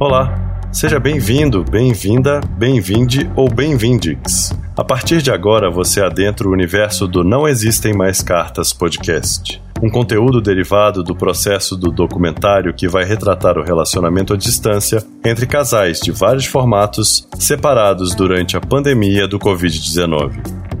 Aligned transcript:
Olá, 0.00 0.70
seja 0.70 1.00
bem-vindo, 1.00 1.64
bem-vinda, 1.64 2.40
bem-vinde 2.56 3.28
ou 3.34 3.52
bem-vindix. 3.52 4.56
A 4.76 4.84
partir 4.84 5.20
de 5.20 5.32
agora 5.32 5.72
você 5.72 6.00
adentra 6.00 6.46
o 6.46 6.52
universo 6.52 7.08
do 7.08 7.24
Não 7.24 7.48
Existem 7.48 7.92
Mais 7.92 8.22
Cartas 8.22 8.72
podcast. 8.72 9.60
Um 9.82 9.90
conteúdo 9.90 10.40
derivado 10.40 11.02
do 11.02 11.16
processo 11.16 11.76
do 11.76 11.90
documentário 11.90 12.72
que 12.72 12.86
vai 12.86 13.04
retratar 13.04 13.58
o 13.58 13.64
relacionamento 13.64 14.32
à 14.34 14.36
distância 14.36 15.04
entre 15.24 15.48
casais 15.48 15.98
de 15.98 16.12
vários 16.12 16.44
formatos 16.44 17.26
separados 17.36 18.14
durante 18.14 18.56
a 18.56 18.60
pandemia 18.60 19.26
do 19.26 19.36
Covid-19. 19.36 20.77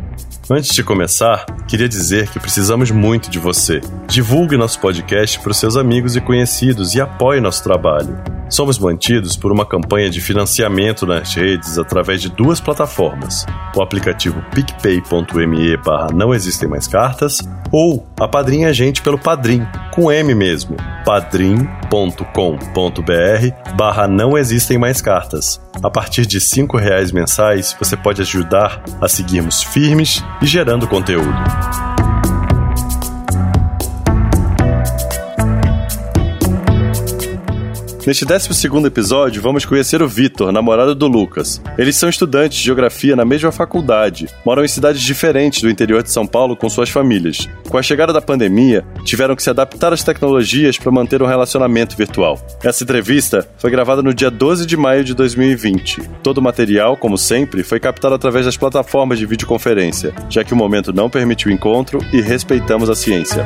Antes 0.50 0.74
de 0.74 0.82
começar, 0.82 1.44
queria 1.68 1.86
dizer 1.86 2.30
que 2.30 2.40
precisamos 2.40 2.90
muito 2.90 3.28
de 3.28 3.38
você. 3.38 3.82
Divulgue 4.06 4.56
nosso 4.56 4.80
podcast 4.80 5.38
para 5.40 5.50
os 5.50 5.58
seus 5.58 5.76
amigos 5.76 6.16
e 6.16 6.22
conhecidos 6.22 6.94
e 6.94 7.00
apoie 7.02 7.38
nosso 7.38 7.62
trabalho. 7.62 8.18
Somos 8.48 8.78
mantidos 8.78 9.36
por 9.36 9.52
uma 9.52 9.66
campanha 9.66 10.08
de 10.08 10.22
financiamento 10.22 11.04
nas 11.04 11.34
redes 11.34 11.76
através 11.78 12.22
de 12.22 12.30
duas 12.30 12.60
plataformas: 12.60 13.44
o 13.76 13.82
aplicativo 13.82 14.42
picpay.me 14.54 15.76
barra 15.76 16.08
não 16.14 16.32
existem 16.32 16.66
mais 16.66 16.88
cartas 16.88 17.40
ou 17.70 18.06
a 18.18 18.26
Padrinha 18.26 18.72
Gente 18.72 19.02
pelo 19.02 19.18
Padrim, 19.18 19.66
com 19.92 20.10
M 20.10 20.34
mesmo, 20.34 20.76
padrim.com.br 21.04 21.86
barra 23.76 24.08
não 24.08 24.38
existem 24.38 24.78
mais 24.78 25.00
cartas. 25.00 25.60
A 25.82 25.90
partir 25.90 26.26
de 26.26 26.38
R$ 26.38 26.66
reais 26.80 27.12
mensais, 27.12 27.76
você 27.78 27.96
pode 27.96 28.20
ajudar 28.22 28.82
a 29.00 29.08
seguirmos 29.08 29.62
firmes 29.62 30.24
e 30.40 30.46
gerando 30.46 30.86
conteúdo. 30.86 31.97
Neste 38.08 38.24
12 38.24 38.48
episódio, 38.86 39.42
vamos 39.42 39.66
conhecer 39.66 40.00
o 40.00 40.08
Vitor, 40.08 40.50
namorado 40.50 40.94
do 40.94 41.06
Lucas. 41.06 41.60
Eles 41.76 41.94
são 41.94 42.08
estudantes 42.08 42.56
de 42.56 42.64
geografia 42.64 43.14
na 43.14 43.22
mesma 43.22 43.52
faculdade, 43.52 44.26
moram 44.46 44.64
em 44.64 44.68
cidades 44.68 45.02
diferentes 45.02 45.60
do 45.60 45.68
interior 45.68 46.02
de 46.02 46.10
São 46.10 46.26
Paulo 46.26 46.56
com 46.56 46.70
suas 46.70 46.88
famílias. 46.88 47.46
Com 47.68 47.76
a 47.76 47.82
chegada 47.82 48.10
da 48.10 48.22
pandemia, 48.22 48.82
tiveram 49.04 49.36
que 49.36 49.42
se 49.42 49.50
adaptar 49.50 49.92
às 49.92 50.02
tecnologias 50.02 50.78
para 50.78 50.90
manter 50.90 51.22
um 51.22 51.26
relacionamento 51.26 51.98
virtual. 51.98 52.40
Essa 52.64 52.82
entrevista 52.82 53.46
foi 53.58 53.70
gravada 53.70 54.00
no 54.00 54.14
dia 54.14 54.30
12 54.30 54.64
de 54.64 54.74
maio 54.74 55.04
de 55.04 55.12
2020. 55.12 56.00
Todo 56.22 56.38
o 56.38 56.42
material, 56.42 56.96
como 56.96 57.18
sempre, 57.18 57.62
foi 57.62 57.78
captado 57.78 58.14
através 58.14 58.46
das 58.46 58.56
plataformas 58.56 59.18
de 59.18 59.26
videoconferência, 59.26 60.14
já 60.30 60.42
que 60.42 60.54
o 60.54 60.56
momento 60.56 60.94
não 60.94 61.10
permitiu 61.10 61.52
encontro 61.52 61.98
e 62.10 62.22
respeitamos 62.22 62.88
a 62.88 62.94
ciência. 62.94 63.44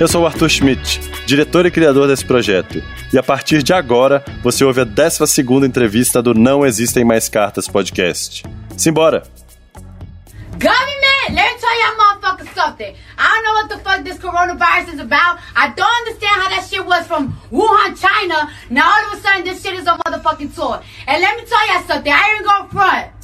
Eu 0.00 0.08
sou 0.08 0.22
o 0.22 0.26
Arthur 0.26 0.48
Schmidt, 0.48 0.98
diretor 1.26 1.66
e 1.66 1.70
criador 1.70 2.08
desse 2.08 2.24
projeto. 2.24 2.82
E 3.12 3.18
a 3.18 3.22
partir 3.22 3.62
de 3.62 3.74
agora, 3.74 4.24
você 4.42 4.64
ouve 4.64 4.80
a 4.80 4.84
12 4.84 5.42
entrevista 5.66 6.22
do 6.22 6.32
Não 6.32 6.64
Existem 6.64 7.04
Mais 7.04 7.28
Cartas 7.28 7.68
podcast. 7.68 8.42
Simbora! 8.78 9.24
Government, 10.52 11.34
let 11.34 11.52
me 11.52 11.60
tell 11.60 11.80
y'all 11.82 11.96
motherfuckers 11.98 12.48
something. 12.54 12.94
I 13.18 13.28
don't 13.28 13.44
know 13.44 13.52
what 13.52 13.68
the 13.68 13.78
fuck 13.80 14.02
this 14.02 14.16
coronavirus 14.16 14.94
is 14.94 15.00
about. 15.00 15.38
I 15.54 15.68
don't 15.76 16.08
understand 16.08 16.40
how 16.40 16.48
that 16.48 16.66
shit 16.66 16.86
was 16.86 17.06
from 17.06 17.34
Wuhan, 17.52 17.94
China. 18.00 18.48
Now 18.70 18.90
all 18.90 19.12
of 19.12 19.18
a 19.18 19.22
sudden 19.22 19.44
this 19.44 19.62
shit 19.62 19.74
is 19.74 19.86
on 19.86 19.98
motherfucking 19.98 20.54
tour. 20.54 20.80
And 21.06 21.20
let 21.20 21.36
me 21.36 21.44
tell 21.44 21.74
y'all 21.74 21.86
something. 21.86 22.10
I 22.10 22.36
ain't 22.38 22.46
gonna 22.46 22.68
front. 22.70 23.19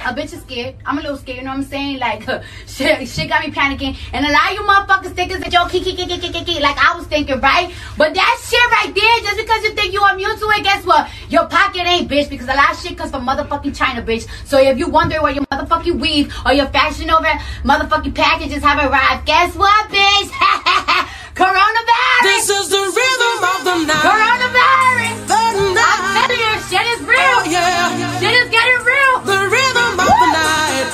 A 0.00 0.14
bitch 0.14 0.32
is 0.32 0.40
scared. 0.42 0.74
I'm 0.86 0.98
a 0.98 1.02
little 1.02 1.16
scared, 1.16 1.38
you 1.38 1.44
know 1.44 1.50
what 1.50 1.58
I'm 1.58 1.64
saying? 1.64 1.98
Like, 1.98 2.22
shit, 2.66 3.08
shit 3.08 3.28
got 3.28 3.44
me 3.44 3.52
panicking. 3.52 3.96
And 4.12 4.24
a 4.26 4.32
lot 4.32 4.50
of 4.50 4.54
you 4.54 4.62
motherfuckers 4.62 5.14
think 5.14 5.32
it's 5.32 5.46
a 5.46 5.50
joke, 5.50 5.70
kiki, 5.70 5.94
kiki, 5.94 6.18
kiki, 6.18 6.32
kiki, 6.32 6.60
like 6.60 6.76
I 6.78 6.96
was 6.96 7.06
thinking, 7.06 7.40
right? 7.40 7.72
But 7.96 8.14
that 8.14 8.40
shit 8.44 8.60
right 8.72 8.94
there, 8.94 9.20
just 9.20 9.36
because 9.36 9.62
you 9.62 9.74
think 9.74 9.92
you're 9.92 10.10
immune 10.10 10.38
to 10.38 10.44
it, 10.56 10.64
guess 10.64 10.84
what? 10.86 11.08
Your 11.28 11.46
pocket 11.46 11.86
ain't, 11.86 12.10
bitch, 12.10 12.30
because 12.30 12.48
a 12.48 12.54
lot 12.54 12.72
of 12.72 12.80
shit 12.80 12.96
comes 12.96 13.10
from 13.10 13.26
motherfucking 13.26 13.76
China, 13.76 14.02
bitch. 14.02 14.26
So 14.46 14.58
if 14.58 14.78
you 14.78 14.88
wonder 14.88 15.22
where 15.22 15.32
your 15.32 15.44
motherfucking 15.46 16.00
weave 16.00 16.34
or 16.46 16.52
your 16.52 16.66
fashion 16.66 17.10
over 17.10 17.26
motherfucking 17.64 18.14
packages 18.14 18.62
have 18.62 18.78
arrived, 18.78 19.26
guess 19.26 19.54
what, 19.54 19.88
bitch? 19.90 20.30
Coronavirus! 21.34 22.22
This 22.22 22.50
is 22.50 22.68
the 22.68 22.76
rhythm 22.76 23.44
of 23.44 23.64
the 23.64 23.86
night. 23.86 24.04
Coronavirus! 24.04 25.26
The. 25.28 25.49
I'm 25.60 26.02
telling 26.16 26.40
you, 26.40 26.54
shit 26.68 26.86
is 26.94 27.00
real. 27.04 27.38
Oh, 27.40 27.44
yeah. 27.44 28.20
Shit 28.20 28.34
is 28.34 28.48
getting 28.50 28.80
real. 28.84 29.14
The 29.24 29.40
rhythm 29.52 29.92
of 30.00 30.12
the 30.22 30.28
night. 30.32 30.88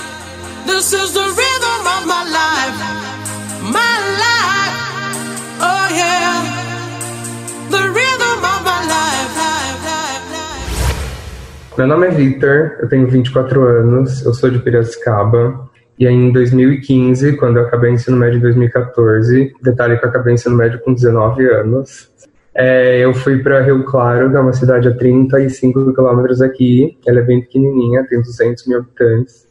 This 0.66 0.92
is 0.92 1.12
the 1.12 1.26
rhythm 1.40 1.82
of 1.94 2.02
my 2.06 2.22
life. 2.38 2.78
My 3.76 3.94
life. 4.22 4.76
Oh, 5.62 5.86
yeah. 5.94 6.42
The 7.70 7.82
rhythm 7.96 8.38
of 8.52 8.60
my 8.66 8.80
life. 8.86 9.30
life, 9.36 9.78
life, 9.86 10.24
life. 10.32 11.78
Meu 11.78 11.86
nome 11.86 12.06
é 12.08 12.10
Victor, 12.10 12.78
eu 12.80 12.88
tenho 12.88 13.06
24 13.06 13.62
anos, 13.62 14.24
eu 14.24 14.34
sou 14.34 14.50
de 14.50 14.58
Piracicaba. 14.58 15.68
E 15.98 16.06
aí, 16.06 16.14
em 16.14 16.30
2015, 16.30 17.36
quando 17.38 17.56
eu 17.56 17.66
acabei 17.66 17.90
o 17.90 17.94
ensino 17.94 18.18
médio 18.18 18.36
em 18.36 18.42
2014, 18.42 19.54
detalhe 19.62 19.96
que 19.96 20.04
eu 20.04 20.10
acabei 20.10 20.32
o 20.32 20.34
ensino 20.34 20.54
médio 20.54 20.78
com 20.80 20.92
19 20.92 21.48
anos, 21.48 22.10
é, 22.58 23.04
eu 23.04 23.12
fui 23.12 23.42
para 23.42 23.60
Rio 23.60 23.84
Claro, 23.84 24.30
que 24.30 24.36
é 24.36 24.40
uma 24.40 24.54
cidade 24.54 24.88
a 24.88 24.94
35 24.96 25.92
quilômetros 25.92 26.40
aqui. 26.40 26.96
Ela 27.06 27.18
é 27.18 27.22
bem 27.22 27.42
pequenininha, 27.42 28.06
tem 28.08 28.18
200 28.18 28.66
mil 28.66 28.78
habitantes. 28.78 29.46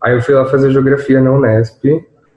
Aí 0.00 0.14
eu 0.14 0.22
fui 0.22 0.34
lá 0.34 0.44
fazer 0.44 0.70
geografia 0.70 1.20
na 1.20 1.32
Unesp, 1.32 1.82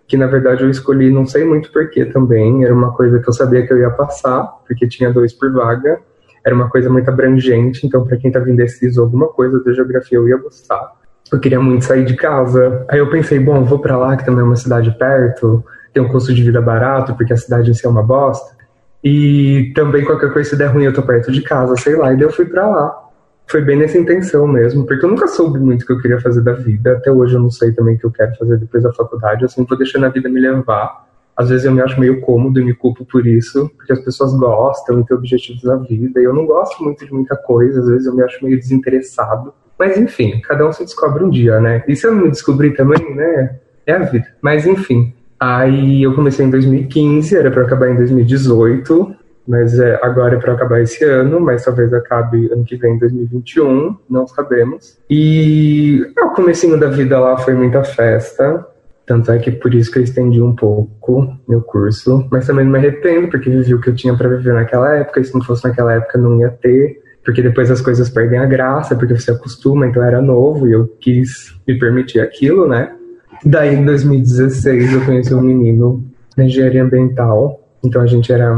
que 0.07 0.17
na 0.17 0.25
verdade 0.25 0.63
eu 0.63 0.71
escolhi, 0.71 1.11
não 1.11 1.23
sei 1.27 1.45
muito 1.45 1.71
porquê 1.71 2.03
também, 2.05 2.63
era 2.63 2.73
uma 2.73 2.93
coisa 2.93 3.19
que 3.19 3.29
eu 3.29 3.33
sabia 3.33 3.67
que 3.67 3.71
eu 3.71 3.77
ia 3.77 3.91
passar, 3.91 4.41
porque 4.65 4.87
tinha 4.87 5.13
dois 5.13 5.33
por 5.33 5.51
vaga. 5.51 5.99
Era 6.43 6.55
uma 6.55 6.67
coisa 6.67 6.89
muito 6.89 7.07
abrangente, 7.09 7.85
então 7.85 8.03
para 8.03 8.17
quem 8.17 8.29
estava 8.29 8.49
indeciso 8.49 9.03
alguma 9.03 9.27
coisa 9.27 9.63
da 9.63 9.71
geografia 9.71 10.17
eu 10.17 10.27
ia 10.27 10.37
gostar. 10.37 10.93
Eu 11.31 11.39
queria 11.39 11.59
muito 11.59 11.85
sair 11.85 12.05
de 12.05 12.15
casa. 12.15 12.85
Aí 12.89 12.97
eu 12.97 13.09
pensei, 13.11 13.37
bom, 13.37 13.63
vou 13.63 13.77
para 13.77 13.95
lá, 13.95 14.17
que 14.17 14.25
também 14.25 14.41
é 14.41 14.43
uma 14.43 14.55
cidade 14.55 14.89
perto, 14.97 15.63
tem 15.93 16.01
um 16.01 16.07
custo 16.07 16.33
de 16.33 16.41
vida 16.41 16.59
barato, 16.59 17.13
porque 17.13 17.33
a 17.33 17.37
cidade 17.37 17.69
em 17.69 17.73
si 17.75 17.85
é 17.85 17.89
uma 17.89 18.01
bosta. 18.01 18.56
E 19.03 19.71
também 19.75 20.03
qualquer 20.03 20.31
coisa 20.33 20.49
se 20.49 20.55
der 20.55 20.67
ruim, 20.67 20.85
eu 20.85 20.93
tô 20.93 21.01
perto 21.03 21.31
de 21.31 21.41
casa, 21.41 21.75
sei 21.75 21.95
lá. 21.95 22.13
E 22.13 22.15
daí 22.15 22.25
eu 22.25 22.31
fui 22.31 22.45
para 22.45 22.67
lá. 22.67 23.03
Foi 23.49 23.61
bem 23.61 23.77
nessa 23.77 23.97
intenção 23.97 24.45
mesmo, 24.45 24.85
porque 24.85 25.05
eu 25.05 25.09
nunca 25.09 25.27
soube 25.27 25.57
muito 25.57 25.83
o 25.83 25.85
que 25.85 25.93
eu 25.93 26.01
queria 26.01 26.19
fazer 26.19 26.41
da 26.41 26.51
vida. 26.51 26.93
Até 26.93 27.09
hoje 27.09 27.35
eu 27.35 27.39
não 27.39 27.49
sei 27.49 27.71
também 27.71 27.95
o 27.95 27.99
que 27.99 28.05
eu 28.05 28.11
quero 28.11 28.35
fazer 28.35 28.57
depois 28.57 28.83
da 28.83 28.91
faculdade. 28.91 29.43
Eu 29.43 29.49
sempre 29.49 29.69
vou 29.69 29.77
deixando 29.77 30.05
a 30.05 30.09
vida 30.09 30.27
me 30.27 30.39
levar. 30.39 31.07
Às 31.37 31.49
vezes 31.49 31.65
eu 31.65 31.71
me 31.71 31.79
acho 31.79 31.99
meio 31.99 32.19
cômodo 32.19 32.59
e 32.59 32.65
me 32.65 32.73
culpo 32.73 33.05
por 33.05 33.25
isso, 33.25 33.69
porque 33.77 33.93
as 33.93 33.99
pessoas 33.99 34.33
gostam 34.33 34.99
e 34.99 35.05
têm 35.05 35.15
objetivos 35.15 35.63
na 35.63 35.75
vida. 35.75 36.19
E 36.19 36.23
eu 36.23 36.33
não 36.33 36.45
gosto 36.45 36.83
muito 36.83 37.05
de 37.05 37.13
muita 37.13 37.37
coisa, 37.37 37.79
às 37.79 37.87
vezes 37.87 38.07
eu 38.07 38.15
me 38.15 38.23
acho 38.23 38.43
meio 38.43 38.57
desinteressado. 38.57 39.53
Mas 39.77 39.97
enfim, 39.97 40.41
cada 40.41 40.67
um 40.67 40.73
se 40.73 40.83
descobre 40.83 41.23
um 41.23 41.29
dia, 41.29 41.61
né? 41.61 41.83
E 41.87 41.95
se 41.95 42.07
eu 42.07 42.13
não 42.13 42.23
me 42.23 42.31
descobrir 42.31 42.71
também, 42.75 43.15
né? 43.15 43.59
É 43.85 43.93
a 43.93 43.99
vida. 43.99 44.25
Mas 44.41 44.65
enfim. 44.65 45.13
Aí 45.39 46.03
eu 46.03 46.15
comecei 46.15 46.45
em 46.45 46.49
2015, 46.49 47.35
era 47.35 47.51
para 47.51 47.63
acabar 47.63 47.89
em 47.89 47.95
2018, 47.95 49.15
mas 49.47 49.79
é, 49.79 49.99
agora 50.01 50.35
é 50.35 50.39
para 50.39 50.53
acabar 50.53 50.81
esse 50.81 51.03
ano, 51.05 51.39
mas 51.39 51.63
talvez 51.63 51.93
acabe 51.93 52.51
ano 52.51 52.63
que 52.63 52.75
vem, 52.75 52.95
em 52.95 52.99
2021, 52.99 53.95
não 54.09 54.27
sabemos. 54.27 54.97
E 55.09 56.05
é, 56.17 56.23
o 56.23 56.31
comecinho 56.31 56.79
da 56.79 56.87
vida 56.87 57.19
lá 57.19 57.37
foi 57.37 57.53
muita 57.53 57.83
festa, 57.83 58.65
tanto 59.05 59.31
é 59.31 59.37
que 59.37 59.51
por 59.51 59.73
isso 59.73 59.91
que 59.91 59.99
eu 59.99 60.03
estendi 60.03 60.41
um 60.41 60.55
pouco 60.55 61.33
meu 61.47 61.61
curso, 61.61 62.27
mas 62.31 62.45
também 62.45 62.65
não 62.65 62.71
me 62.71 62.79
arrependo, 62.79 63.29
porque 63.29 63.49
vivi 63.49 63.73
o 63.73 63.79
que 63.79 63.89
eu 63.89 63.95
tinha 63.95 64.17
para 64.17 64.27
viver 64.27 64.53
naquela 64.53 64.95
época, 64.95 65.21
e 65.21 65.23
se 65.23 65.33
não 65.33 65.41
fosse 65.41 65.63
naquela 65.63 65.93
época 65.93 66.17
não 66.17 66.39
ia 66.39 66.49
ter 66.49 67.07
porque 67.27 67.41
depois 67.41 67.69
as 67.69 67.81
coisas 67.81 68.09
perdem 68.09 68.39
a 68.39 68.45
graça, 68.45 68.95
porque 68.95 69.13
você 69.13 69.31
acostuma, 69.31 69.85
então 69.85 70.01
era 70.01 70.21
novo 70.21 70.65
e 70.65 70.71
eu 70.71 70.87
quis 70.87 71.53
me 71.67 71.77
permitir 71.77 72.21
aquilo, 72.21 72.65
né? 72.69 72.95
Daí 73.45 73.75
em 73.75 73.85
2016 73.85 74.93
eu 74.93 75.05
conheci 75.05 75.33
um 75.33 75.41
menino 75.41 76.03
na 76.35 76.45
engenharia 76.45 76.83
ambiental, 76.83 77.59
então 77.83 78.01
a 78.01 78.07
gente 78.07 78.31
era 78.31 78.53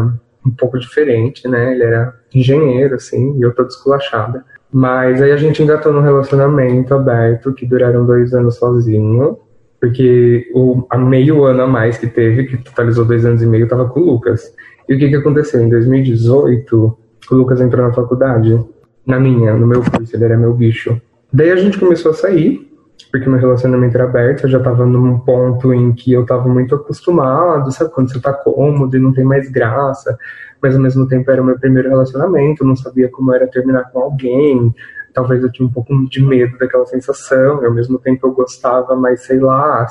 um 0.45 0.51
pouco 0.51 0.79
diferente, 0.79 1.47
né? 1.47 1.73
Ele 1.73 1.83
era 1.83 2.13
engenheiro, 2.33 2.95
assim, 2.95 3.37
e 3.37 3.41
eu 3.41 3.53
tô 3.53 3.63
desculachada. 3.63 4.43
Mas 4.71 5.21
aí 5.21 5.31
a 5.31 5.37
gente 5.37 5.61
engatou 5.63 5.91
num 5.91 6.01
relacionamento 6.01 6.93
aberto 6.93 7.53
que 7.53 7.65
duraram 7.65 8.05
dois 8.05 8.33
anos 8.33 8.55
sozinho, 8.55 9.39
porque 9.79 10.49
o 10.53 10.85
a 10.89 10.97
meio 10.97 11.43
ano 11.43 11.63
a 11.63 11.67
mais 11.67 11.97
que 11.97 12.07
teve, 12.07 12.45
que 12.45 12.57
totalizou 12.57 13.05
dois 13.05 13.25
anos 13.25 13.41
e 13.41 13.45
meio, 13.45 13.67
tava 13.67 13.87
com 13.87 13.99
o 13.99 14.05
Lucas. 14.05 14.53
E 14.87 14.93
o 14.93 14.99
que 14.99 15.09
que 15.09 15.15
aconteceu? 15.15 15.61
Em 15.61 15.69
2018, 15.69 16.97
o 17.31 17.35
Lucas 17.35 17.61
entrou 17.61 17.85
na 17.87 17.93
faculdade, 17.93 18.59
na 19.05 19.19
minha, 19.19 19.53
no 19.53 19.65
meu 19.65 19.81
curso, 19.81 20.15
ele 20.15 20.25
era 20.25 20.37
meu 20.37 20.53
bicho. 20.53 21.01
Daí 21.31 21.51
a 21.51 21.55
gente 21.55 21.77
começou 21.77 22.11
a 22.11 22.13
sair, 22.13 22.68
porque 23.11 23.29
meu 23.29 23.39
relacionamento 23.39 23.95
era 23.95 24.05
aberto, 24.05 24.43
eu 24.43 24.49
já 24.49 24.59
tava 24.59 24.85
num 24.85 25.19
ponto 25.19 25.73
em 25.73 25.93
que 25.93 26.13
eu 26.13 26.25
tava 26.25 26.47
muito 26.47 26.75
acostumado, 26.75 27.71
sabe 27.71 27.91
quando 27.91 28.11
você 28.11 28.19
tá 28.19 28.33
cômodo 28.33 28.95
e 28.95 28.99
não 28.99 29.13
tem 29.13 29.23
mais 29.23 29.49
graça, 29.49 30.17
mas 30.61 30.75
ao 30.75 30.81
mesmo 30.81 31.07
tempo 31.07 31.29
era 31.31 31.41
o 31.41 31.45
meu 31.45 31.57
primeiro 31.57 31.89
relacionamento, 31.89 32.63
eu 32.63 32.67
não 32.67 32.75
sabia 32.75 33.09
como 33.09 33.33
era 33.33 33.47
terminar 33.47 33.89
com 33.91 33.99
alguém, 33.99 34.73
talvez 35.13 35.41
eu 35.43 35.51
tinha 35.51 35.67
um 35.67 35.71
pouco 35.71 35.93
de 36.09 36.23
medo 36.23 36.57
daquela 36.57 36.85
sensação, 36.85 37.61
e 37.63 37.65
ao 37.65 37.73
mesmo 37.73 37.97
tempo 37.99 38.27
eu 38.27 38.31
gostava, 38.31 38.95
mas 38.95 39.25
sei 39.25 39.39
lá, 39.39 39.87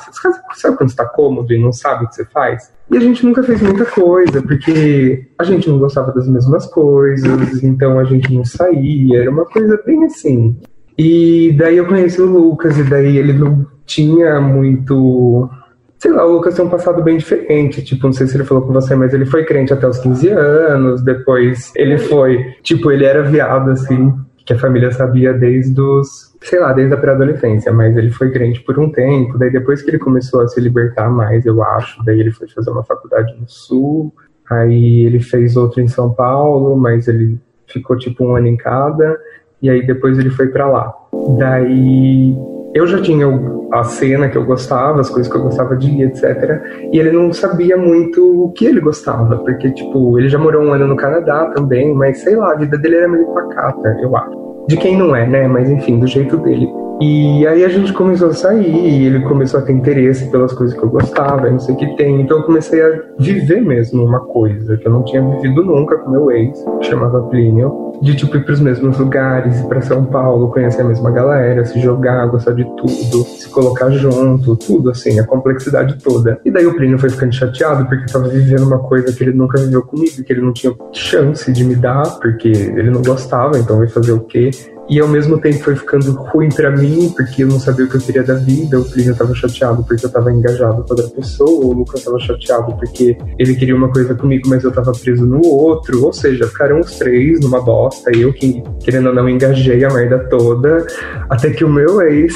sabe 0.53 0.77
quando 0.77 0.89
você 0.89 0.95
tá 0.95 1.05
cômodo 1.05 1.51
e 1.53 1.61
não 1.61 1.71
sabe 1.71 2.05
o 2.05 2.07
que 2.07 2.15
você 2.15 2.25
faz? 2.25 2.71
E 2.89 2.97
a 2.97 2.99
gente 2.99 3.25
nunca 3.25 3.43
fez 3.43 3.61
muita 3.61 3.85
coisa, 3.85 4.41
porque 4.41 5.27
a 5.37 5.43
gente 5.43 5.69
não 5.69 5.77
gostava 5.77 6.11
das 6.11 6.27
mesmas 6.27 6.65
coisas, 6.67 7.63
então 7.63 7.99
a 7.99 8.03
gente 8.03 8.33
não 8.33 8.43
saía, 8.45 9.21
era 9.21 9.31
uma 9.31 9.45
coisa 9.45 9.81
bem 9.85 10.05
assim. 10.05 10.57
E 11.01 11.53
daí 11.53 11.77
eu 11.77 11.87
conheci 11.87 12.21
o 12.21 12.25
Lucas, 12.25 12.77
e 12.77 12.83
daí 12.83 13.17
ele 13.17 13.31
não 13.31 13.65
tinha 13.85 14.41
muito 14.41 15.49
sei 15.97 16.11
lá, 16.11 16.25
o 16.25 16.33
Lucas 16.33 16.55
tem 16.55 16.65
um 16.65 16.69
passado 16.69 17.01
bem 17.01 17.17
diferente. 17.17 17.83
Tipo, 17.83 18.07
não 18.07 18.13
sei 18.13 18.27
se 18.27 18.35
ele 18.35 18.43
falou 18.43 18.65
com 18.65 18.73
você, 18.73 18.95
mas 18.95 19.13
ele 19.13 19.25
foi 19.25 19.45
crente 19.45 19.73
até 19.73 19.87
os 19.87 19.97
15 19.99 20.29
anos. 20.29 21.01
Depois 21.01 21.71
ele 21.75 21.97
foi, 21.97 22.53
tipo, 22.63 22.91
ele 22.91 23.05
era 23.05 23.21
viado, 23.23 23.71
assim, 23.71 24.13
que 24.45 24.53
a 24.53 24.59
família 24.59 24.91
sabia 24.91 25.33
desde 25.33 25.79
os, 25.79 26.35
sei 26.41 26.59
lá, 26.59 26.73
desde 26.73 26.93
a 26.93 26.97
pré-adolescência. 26.97 27.71
Mas 27.71 27.95
ele 27.95 28.09
foi 28.09 28.31
crente 28.31 28.61
por 28.61 28.77
um 28.77 28.91
tempo. 28.91 29.37
Daí 29.37 29.51
depois 29.51 29.81
que 29.81 29.89
ele 29.89 29.99
começou 29.99 30.41
a 30.41 30.47
se 30.47 30.59
libertar 30.59 31.09
mais, 31.09 31.45
eu 31.45 31.63
acho, 31.63 32.03
daí 32.03 32.19
ele 32.19 32.31
foi 32.31 32.47
fazer 32.47 32.71
uma 32.71 32.83
faculdade 32.83 33.35
no 33.39 33.47
Sul. 33.47 34.13
Aí 34.49 35.05
ele 35.05 35.19
fez 35.19 35.55
outra 35.55 35.81
em 35.81 35.87
São 35.87 36.13
Paulo, 36.13 36.77
mas 36.77 37.07
ele 37.07 37.39
ficou 37.67 37.97
tipo 37.97 38.25
um 38.25 38.35
ano 38.35 38.47
em 38.47 38.57
cada. 38.57 39.17
E 39.61 39.69
aí 39.69 39.85
depois 39.85 40.17
ele 40.17 40.29
foi 40.29 40.47
para 40.47 40.67
lá. 40.67 40.93
Daí 41.37 42.35
eu 42.73 42.85
já 42.85 43.01
tinha 43.01 43.27
a 43.71 43.83
cena 43.83 44.29
que 44.29 44.37
eu 44.37 44.45
gostava, 44.45 44.99
as 44.99 45.09
coisas 45.09 45.31
que 45.31 45.37
eu 45.37 45.43
gostava 45.43 45.75
de 45.75 45.89
ir, 45.89 46.03
etc. 46.03 46.61
E 46.91 46.99
ele 46.99 47.11
não 47.11 47.33
sabia 47.33 47.75
muito 47.75 48.45
o 48.45 48.51
que 48.51 48.65
ele 48.65 48.79
gostava, 48.79 49.37
porque, 49.37 49.71
tipo, 49.71 50.17
ele 50.19 50.29
já 50.29 50.37
morou 50.37 50.63
um 50.63 50.73
ano 50.73 50.87
no 50.87 50.95
Canadá 50.95 51.51
também, 51.55 51.93
mas 51.93 52.19
sei 52.19 52.35
lá, 52.35 52.51
a 52.51 52.55
vida 52.55 52.77
dele 52.77 52.97
era 52.97 53.07
meio 53.07 53.25
pacata, 53.33 53.97
eu 54.01 54.15
acho. 54.15 54.65
De 54.67 54.77
quem 54.77 54.97
não 54.97 55.15
é, 55.15 55.25
né? 55.27 55.47
Mas 55.47 55.69
enfim, 55.69 55.99
do 55.99 56.07
jeito 56.07 56.37
dele. 56.37 56.69
E 57.01 57.47
aí 57.47 57.63
a 57.63 57.69
gente 57.69 57.93
começou 57.93 58.29
a 58.29 58.33
sair, 58.33 58.75
e 58.75 59.05
ele 59.05 59.21
começou 59.21 59.59
a 59.59 59.63
ter 59.63 59.71
interesse 59.71 60.29
pelas 60.29 60.51
coisas 60.53 60.77
que 60.77 60.83
eu 60.83 60.89
gostava, 60.89 61.49
não 61.49 61.59
sei 61.59 61.75
o 61.75 61.77
que 61.77 61.95
tem. 61.95 62.21
Então 62.21 62.37
eu 62.37 62.43
comecei 62.43 62.81
a 62.81 63.01
viver 63.17 63.61
mesmo 63.61 64.03
uma 64.03 64.19
coisa 64.19 64.75
que 64.77 64.85
eu 64.85 64.91
não 64.91 65.03
tinha 65.03 65.21
vivido 65.21 65.63
nunca 65.63 65.97
com 65.97 66.11
meu 66.11 66.29
ex, 66.31 66.63
chamava 66.81 67.21
Plínio 67.23 67.89
de 68.01 68.15
tipo 68.15 68.37
ir 68.37 68.43
para 68.43 68.53
os 68.53 68.59
mesmos 68.59 68.97
lugares, 68.97 69.59
ir 69.59 69.67
para 69.67 69.81
São 69.81 70.05
Paulo, 70.05 70.49
conhecer 70.49 70.81
a 70.81 70.85
mesma 70.85 71.11
galera, 71.11 71.65
se 71.65 71.79
jogar, 71.79 72.27
gostar 72.27 72.53
de 72.53 72.63
tudo, 72.77 73.23
se 73.23 73.49
colocar 73.49 73.89
junto, 73.91 74.55
tudo 74.55 74.89
assim, 74.89 75.19
a 75.19 75.25
complexidade 75.25 75.97
toda. 76.01 76.39
E 76.45 76.51
daí 76.51 76.65
o 76.65 76.75
Plínio 76.75 76.97
foi 76.97 77.09
ficando 77.09 77.33
chateado 77.33 77.85
porque 77.85 78.05
estava 78.05 78.27
vivendo 78.27 78.63
uma 78.63 78.79
coisa 78.79 79.11
que 79.13 79.23
ele 79.23 79.33
nunca 79.33 79.59
viveu 79.59 79.81
comigo, 79.81 80.23
que 80.23 80.31
ele 80.31 80.41
não 80.41 80.53
tinha 80.53 80.73
chance 80.91 81.51
de 81.51 81.63
me 81.63 81.75
dar, 81.75 82.19
porque 82.19 82.49
ele 82.49 82.89
não 82.89 83.01
gostava, 83.01 83.57
então 83.57 83.77
vai 83.77 83.87
fazer 83.87 84.11
o 84.11 84.21
quê? 84.21 84.49
E 84.89 84.99
ao 84.99 85.07
mesmo 85.07 85.39
tempo 85.39 85.59
foi 85.59 85.75
ficando 85.75 86.13
ruim 86.13 86.49
para 86.49 86.71
mim, 86.71 87.13
porque 87.15 87.43
eu 87.43 87.47
não 87.47 87.59
sabia 87.59 87.85
o 87.85 87.89
que 87.89 87.97
eu 87.97 88.01
queria 88.01 88.23
da 88.23 88.33
vida. 88.33 88.79
O 88.79 88.85
Plínio 88.85 89.15
tava 89.15 89.35
chateado 89.35 89.83
porque 89.83 90.03
eu 90.03 90.09
tava 90.09 90.31
engajado 90.31 90.83
com 90.83 90.93
outra 90.93 91.07
pessoa. 91.09 91.65
O 91.65 91.73
Lucas 91.73 92.03
tava 92.03 92.17
chateado 92.19 92.75
porque 92.75 93.15
ele 93.37 93.55
queria 93.55 93.75
uma 93.75 93.91
coisa 93.91 94.15
comigo, 94.15 94.49
mas 94.49 94.63
eu 94.63 94.71
tava 94.71 94.91
preso 94.91 95.27
no 95.27 95.45
outro. 95.45 96.03
Ou 96.03 96.11
seja, 96.11 96.47
ficaram 96.47 96.79
os 96.79 96.97
três 96.97 97.39
numa 97.39 97.61
bosta. 97.61 98.09
Eu 98.17 98.33
que, 98.33 98.63
querendo 98.79 99.09
ou 99.09 99.13
não, 99.13 99.29
engajei 99.29 99.83
a 99.83 99.93
merda 99.93 100.17
toda. 100.27 100.87
Até 101.29 101.51
que 101.51 101.63
o 101.63 101.69
meu 101.69 102.01
ex 102.01 102.33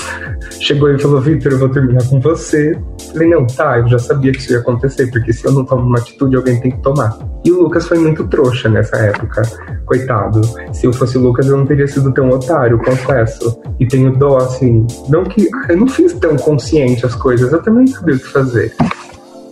chegou 0.60 0.92
e 0.92 1.00
falou: 1.00 1.20
Victor, 1.20 1.54
eu 1.54 1.58
vou 1.58 1.70
terminar 1.70 2.08
com 2.08 2.20
você. 2.20 2.78
Falei: 3.14 3.30
não, 3.30 3.48
tá, 3.48 3.80
eu 3.80 3.88
já 3.88 3.98
sabia 3.98 4.32
que 4.32 4.38
isso 4.38 4.52
ia 4.52 4.60
acontecer, 4.60 5.08
porque 5.08 5.34
se 5.34 5.44
eu 5.46 5.52
não 5.52 5.66
tomo 5.66 5.88
uma 5.88 5.98
atitude, 5.98 6.36
alguém 6.36 6.60
tem 6.62 6.72
que 6.72 6.82
tomar. 6.84 7.18
E 7.44 7.52
o 7.52 7.64
Lucas 7.64 7.88
foi 7.88 7.98
muito 7.98 8.28
trouxa 8.28 8.70
nessa 8.70 8.96
época. 8.98 9.42
Coitado. 9.86 10.42
Se 10.74 10.86
eu 10.86 10.94
fosse 10.94 11.18
o 11.18 11.22
Lucas, 11.22 11.48
eu 11.48 11.58
não 11.58 11.66
teria 11.66 11.88
sido 11.88 12.14
tão 12.14 12.30
otário, 12.30 12.78
confesso. 12.80 13.62
E 13.80 13.86
tenho 13.86 14.16
dó, 14.16 14.38
assim. 14.38 14.88
Não 15.10 15.24
que. 15.24 15.50
Eu 15.70 15.78
não 15.78 15.88
fiz 15.88 16.14
tão 16.14 16.36
consciente 16.38 17.06
as 17.06 17.16
coisas, 17.16 17.52
eu 17.52 17.62
também 17.62 17.88
sabia 17.88 18.16
o 18.16 18.20
que 18.20 18.28
fazer. 18.28 18.74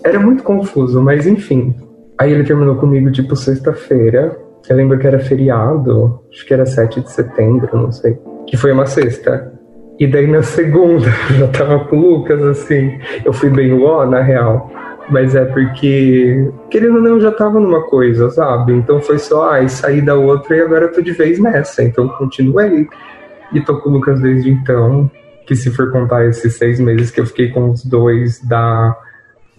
Era 0.04 0.20
muito 0.20 0.44
confuso, 0.44 1.02
mas 1.02 1.28
enfim. 1.28 1.76
Aí 2.18 2.32
ele 2.32 2.44
terminou 2.44 2.76
comigo, 2.76 3.12
tipo, 3.12 3.36
sexta-feira. 3.36 4.38
Eu 4.70 4.76
lembro 4.76 4.98
que 4.98 5.08
era 5.08 5.20
feriado, 5.20 6.22
acho 6.32 6.46
que 6.46 6.54
era 6.54 6.66
7 6.66 7.02
de 7.02 7.12
setembro, 7.12 7.70
não 7.74 7.92
sei. 7.92 8.18
Que 8.48 8.56
foi 8.56 8.72
uma 8.72 8.86
sexta. 8.86 9.52
E 10.00 10.08
daí 10.08 10.28
na 10.28 10.42
segunda, 10.42 11.08
já 11.38 11.48
tava 11.48 11.86
com 11.86 11.98
o 11.98 12.18
Lucas, 12.18 12.42
assim. 12.44 13.00
Eu 13.26 13.34
fui 13.34 13.50
bem 13.50 13.74
ó, 13.84 14.06
na 14.06 14.22
real. 14.22 14.72
Mas 15.10 15.36
é 15.36 15.44
porque, 15.46 16.52
querendo 16.70 16.96
ou 16.96 17.02
não, 17.02 17.10
eu 17.12 17.22
já 17.22 17.32
tava 17.32 17.60
numa 17.60 17.82
coisa, 17.84 18.30
sabe? 18.30 18.74
Então 18.74 19.02
foi 19.02 19.18
só, 19.18 19.52
ai, 19.52 19.68
sair 19.68 20.02
da 20.02 20.16
outra 20.16 20.56
e 20.56 20.62
agora 20.62 20.86
eu 20.86 20.92
tô 20.92 21.02
de 21.02 21.12
vez 21.12 21.40
nessa. 21.40 21.84
Então 21.84 22.08
continuei. 22.08 22.88
E 23.54 23.60
tô 23.60 23.78
com 23.82 23.90
o 23.90 23.94
Lucas 23.94 24.22
desde 24.22 24.50
então. 24.50 25.10
Que 25.46 25.56
se 25.56 25.70
for 25.72 25.92
contar 25.92 26.26
esses 26.26 26.56
seis 26.56 26.80
meses 26.80 27.12
que 27.12 27.20
eu 27.20 27.26
fiquei 27.26 27.50
com 27.50 27.72
os 27.72 27.84
dois, 27.84 28.40
dá 28.48 28.96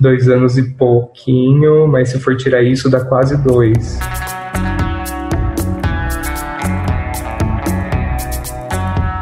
dois 0.00 0.28
anos 0.28 0.56
e 0.56 0.62
pouquinho. 0.74 1.86
Mas 1.86 2.10
se 2.10 2.18
for 2.18 2.36
tirar 2.36 2.62
isso, 2.62 2.88
dá 2.88 3.04
quase 3.04 3.36
dois. 3.42 3.98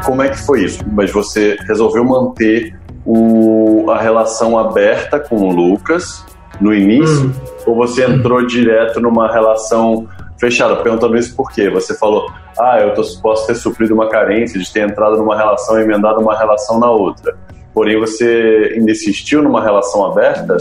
Como 0.05 0.21
é 0.21 0.29
que 0.29 0.39
foi 0.39 0.63
isso? 0.63 0.83
Mas 0.91 1.11
você 1.11 1.57
resolveu 1.67 2.03
manter 2.03 2.73
o, 3.05 3.89
a 3.89 3.99
relação 3.99 4.57
aberta 4.57 5.19
com 5.19 5.35
o 5.37 5.51
Lucas 5.51 6.25
no 6.59 6.73
início? 6.73 7.27
Hum. 7.27 7.33
Ou 7.65 7.75
você 7.75 8.05
entrou 8.05 8.45
direto 8.45 8.99
numa 8.99 9.31
relação 9.31 10.07
fechada? 10.39 10.75
Perguntando 10.77 11.17
isso 11.17 11.35
por 11.35 11.51
quê? 11.51 11.69
Você 11.69 11.95
falou, 11.95 12.31
ah, 12.59 12.79
eu 12.79 12.93
tô, 12.93 13.03
posso 13.21 13.47
ter 13.47 13.55
sofrido 13.55 13.93
uma 13.93 14.09
carência 14.09 14.59
de 14.59 14.71
ter 14.71 14.81
entrado 14.89 15.17
numa 15.17 15.35
relação 15.35 15.79
e 15.79 15.83
emendado 15.83 16.19
uma 16.19 16.37
relação 16.37 16.79
na 16.79 16.89
outra. 16.89 17.35
Porém, 17.73 17.97
você 17.99 18.73
ainda 18.75 18.91
insistiu 18.91 19.41
numa 19.41 19.63
relação 19.63 20.05
aberta, 20.05 20.57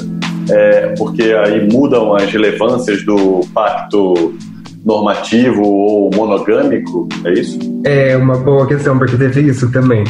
é, 0.49 0.95
porque 0.97 1.23
aí 1.23 1.69
mudam 1.69 2.15
as 2.15 2.31
relevâncias 2.31 3.05
do 3.05 3.41
pacto 3.53 4.35
normativo 4.85 5.63
ou 5.63 6.11
monogâmico, 6.15 7.09
é 7.25 7.33
isso? 7.33 7.59
É 7.85 8.17
uma 8.17 8.39
boa 8.39 8.67
questão, 8.67 8.97
porque 8.99 9.17
teve 9.17 9.43
isso 9.43 9.71
também. 9.73 10.05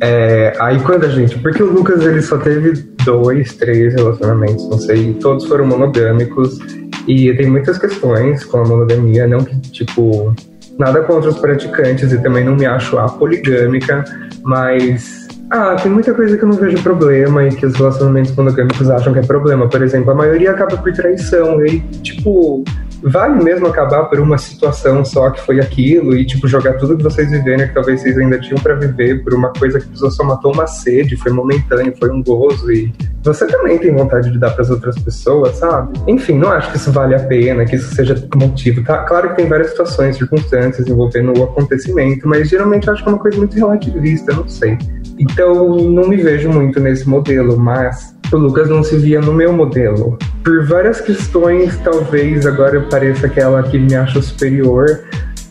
É, 0.00 0.54
aí 0.58 0.80
quando 0.80 1.04
a 1.04 1.08
gente. 1.08 1.38
Porque 1.38 1.62
o 1.62 1.70
Lucas 1.70 2.04
ele 2.04 2.22
só 2.22 2.38
teve 2.38 2.72
dois, 3.04 3.54
três 3.54 3.94
relacionamentos, 3.94 4.68
não 4.68 4.78
sei, 4.78 5.14
todos 5.14 5.46
foram 5.46 5.66
monogâmicos. 5.66 6.58
E 7.06 7.32
tem 7.34 7.50
muitas 7.50 7.78
questões 7.78 8.44
com 8.44 8.58
a 8.58 8.64
monogamia, 8.64 9.26
não 9.26 9.42
que, 9.42 9.58
tipo, 9.60 10.34
nada 10.78 11.02
contra 11.02 11.30
os 11.30 11.38
praticantes 11.38 12.12
e 12.12 12.22
também 12.22 12.44
não 12.44 12.56
me 12.56 12.66
acho 12.66 12.98
apoligâmica, 12.98 14.04
mas. 14.42 15.28
Ah, 15.50 15.74
tem 15.74 15.90
muita 15.90 16.14
coisa 16.14 16.36
que 16.36 16.44
eu 16.44 16.48
não 16.48 16.56
vejo 16.56 16.80
problema 16.80 17.44
e 17.44 17.48
que 17.48 17.66
os 17.66 17.74
relacionamentos 17.74 18.34
monogâmicos 18.36 18.88
acham 18.88 19.12
que 19.12 19.18
é 19.18 19.22
problema. 19.22 19.68
Por 19.68 19.82
exemplo, 19.82 20.12
a 20.12 20.14
maioria 20.14 20.52
acaba 20.52 20.76
por 20.76 20.92
traição. 20.92 21.66
E, 21.66 21.80
tipo, 22.02 22.62
vale 23.02 23.42
mesmo 23.42 23.66
acabar 23.66 24.04
por 24.04 24.20
uma 24.20 24.38
situação 24.38 25.04
só 25.04 25.30
que 25.30 25.40
foi 25.40 25.60
aquilo 25.60 26.16
e, 26.16 26.24
tipo, 26.24 26.46
jogar 26.46 26.74
tudo 26.74 26.96
que 26.96 27.02
vocês 27.02 27.30
viveram 27.30 27.66
que 27.66 27.74
talvez 27.74 28.00
vocês 28.00 28.16
ainda 28.18 28.38
tinham 28.38 28.58
para 28.60 28.74
viver 28.74 29.22
por 29.22 29.34
uma 29.34 29.52
coisa 29.52 29.80
que 29.80 29.86
só 29.96 30.24
matou 30.24 30.52
uma 30.52 30.66
sede, 30.66 31.16
foi 31.16 31.32
momentâneo, 31.32 31.94
foi 31.98 32.10
um 32.10 32.22
gozo 32.22 32.70
e 32.70 32.92
você 33.22 33.46
também 33.46 33.78
tem 33.78 33.94
vontade 33.94 34.30
de 34.30 34.38
dar 34.38 34.50
para 34.50 34.62
as 34.62 34.70
outras 34.70 34.98
pessoas, 34.98 35.56
sabe? 35.56 35.92
Enfim, 36.06 36.38
não 36.38 36.50
acho 36.50 36.70
que 36.70 36.76
isso 36.76 36.90
vale 36.90 37.14
a 37.14 37.20
pena, 37.20 37.64
que 37.64 37.76
isso 37.76 37.94
seja 37.94 38.14
motivo. 38.34 38.82
Tá? 38.82 38.98
Claro 39.04 39.30
que 39.30 39.36
tem 39.36 39.48
várias 39.48 39.70
situações, 39.70 40.16
circunstâncias 40.16 40.88
envolvendo 40.88 41.38
o 41.38 41.44
acontecimento, 41.44 42.26
mas 42.26 42.48
geralmente 42.48 42.88
acho 42.88 43.02
que 43.02 43.08
é 43.08 43.12
uma 43.12 43.18
coisa 43.18 43.36
muito 43.36 43.54
relativista, 43.54 44.32
não 44.32 44.48
sei. 44.48 44.78
Então, 45.18 45.76
não 45.76 46.08
me 46.08 46.16
vejo 46.16 46.48
muito 46.48 46.80
nesse 46.80 47.06
modelo, 47.06 47.58
mas 47.58 48.14
o 48.32 48.36
Lucas 48.38 48.70
não 48.70 48.82
se 48.82 48.96
via 48.96 49.20
no 49.20 49.34
meu 49.34 49.52
modelo. 49.52 50.18
Por 50.42 50.64
várias 50.64 51.00
questões, 51.00 51.76
talvez 51.78 52.46
agora 52.46 52.80
pareça 52.90 53.26
aquela 53.26 53.62
que 53.62 53.78
me 53.78 53.94
acha 53.94 54.20
superior, 54.20 55.04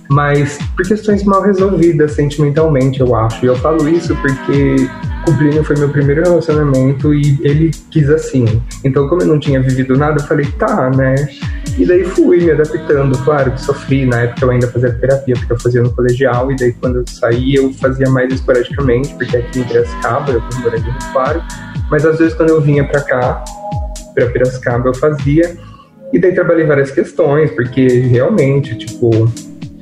mas 0.10 0.58
por 0.75 0.86
questões 0.88 1.24
mal 1.24 1.41
resolvidas 1.41 2.13
sentimentalmente, 2.13 3.00
eu 3.00 3.15
acho. 3.15 3.46
E 3.46 3.48
eu 3.48 3.55
falo 3.55 3.88
isso 3.88 4.15
porque 4.15 4.75
o 5.27 5.38
Plínio 5.38 5.63
foi 5.63 5.77
meu 5.77 5.89
primeiro 5.89 6.24
relacionamento 6.24 7.13
e 7.13 7.39
ele 7.41 7.69
quis 7.91 8.10
assim. 8.10 8.62
Então, 8.84 9.08
como 9.08 9.22
eu 9.22 9.27
não 9.27 9.39
tinha 9.39 9.62
vivido 9.62 9.96
nada, 9.96 10.19
eu 10.19 10.25
falei, 10.25 10.46
tá, 10.58 10.89
né? 10.89 11.15
E 11.77 11.86
daí 11.86 12.03
fui 12.03 12.43
me 12.43 12.51
adaptando. 12.51 13.17
Claro 13.24 13.51
que 13.51 13.62
sofri, 13.62 14.05
na 14.05 14.22
época 14.22 14.46
eu 14.46 14.50
ainda 14.50 14.67
fazia 14.67 14.91
terapia, 14.91 15.36
porque 15.36 15.53
eu 15.53 15.60
fazia 15.60 15.81
no 15.84 15.91
colegial, 15.93 16.51
e 16.51 16.55
daí 16.55 16.74
quando 16.74 16.98
eu 16.98 17.05
saí 17.08 17.55
eu 17.55 17.72
fazia 17.74 18.10
mais 18.10 18.34
esporadicamente, 18.34 19.13
porque 19.13 19.38
aqui 19.38 19.60
em 19.60 19.63
Piracicaba, 19.63 20.31
eu 20.31 20.41
fui 20.41 20.63
morando 20.63 20.86
no 20.86 21.12
Claro. 21.13 21.43
Mas 21.91 22.05
às 22.05 22.17
vezes 22.17 22.34
quando 22.34 22.50
eu 22.50 22.62
vinha 22.62 22.84
para 22.88 23.01
cá, 23.01 23.43
para 24.15 24.25
Piracicaba, 24.27 24.89
eu 24.89 24.96
fazia. 24.96 25.55
E 26.11 26.19
daí 26.19 26.33
trabalhei 26.33 26.65
várias 26.65 26.91
questões, 26.91 27.51
porque 27.51 27.87
realmente, 27.87 28.77
tipo, 28.77 29.29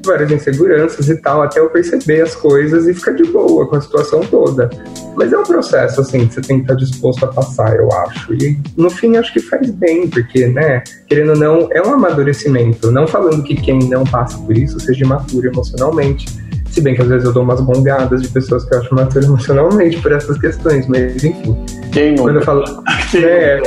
várias 0.08 0.32
inseguranças 0.32 1.10
e 1.10 1.18
tal, 1.18 1.42
até 1.42 1.60
eu 1.60 1.70
perceber 1.70 2.22
as 2.22 2.36
coisas 2.36 2.88
e 2.88 2.94
ficar 2.94 3.12
de 3.12 3.26
boa 3.26 3.68
com 3.68 3.76
a 3.76 3.82
situação 3.82 4.22
toda. 4.22 4.70
Mas 5.16 5.32
é 5.34 5.38
um 5.38 5.44
processo, 5.44 6.02
assim, 6.02 6.28
que 6.28 6.34
você 6.34 6.42
tem 6.42 6.58
que 6.58 6.64
estar 6.64 6.76
disposto 6.76 7.26
a 7.26 7.28
passar, 7.28 7.76
eu 7.76 7.92
acho. 7.92 8.34
E 8.34 8.58
no 8.76 8.90
fim, 8.90 9.18
acho 9.18 9.34
que 9.34 9.40
faz 9.40 9.70
bem, 9.70 10.08
porque, 10.08 10.48
né, 10.48 10.84
querendo 11.08 11.32
ou 11.32 11.38
não, 11.38 11.70
é 11.72 11.82
um 11.82 11.94
amadurecimento. 11.94 12.92
Não 12.92 13.06
falando 13.06 13.44
que 13.44 13.56
quem 13.56 13.80
não 13.80 14.04
passa 14.06 14.38
por 14.40 14.58
isso 14.58 14.80
seja 14.80 15.04
imaturo 15.04 15.48
emocionalmente 15.48 16.26
Se 16.70 16.82
bem 16.82 16.96
que 16.96 17.02
às 17.02 17.08
vezes 17.08 17.26
eu 17.26 17.34
dou 17.34 17.44
umas 17.44 17.60
gongadas 17.60 18.22
de 18.22 18.28
pessoas 18.30 18.64
que 18.64 18.74
eu 18.74 18.80
acho 18.80 18.94
matura 18.94 19.26
emocionalmente 19.26 20.00
por 20.00 20.12
essas 20.12 20.38
questões, 20.38 20.88
mas 20.88 21.24
enfim. 21.24 21.58
Quem 21.92 22.16
não? 22.16 22.26
Quando 22.26 22.36
eu 22.36 22.42
falo, 22.44 22.64
é, 23.16 23.62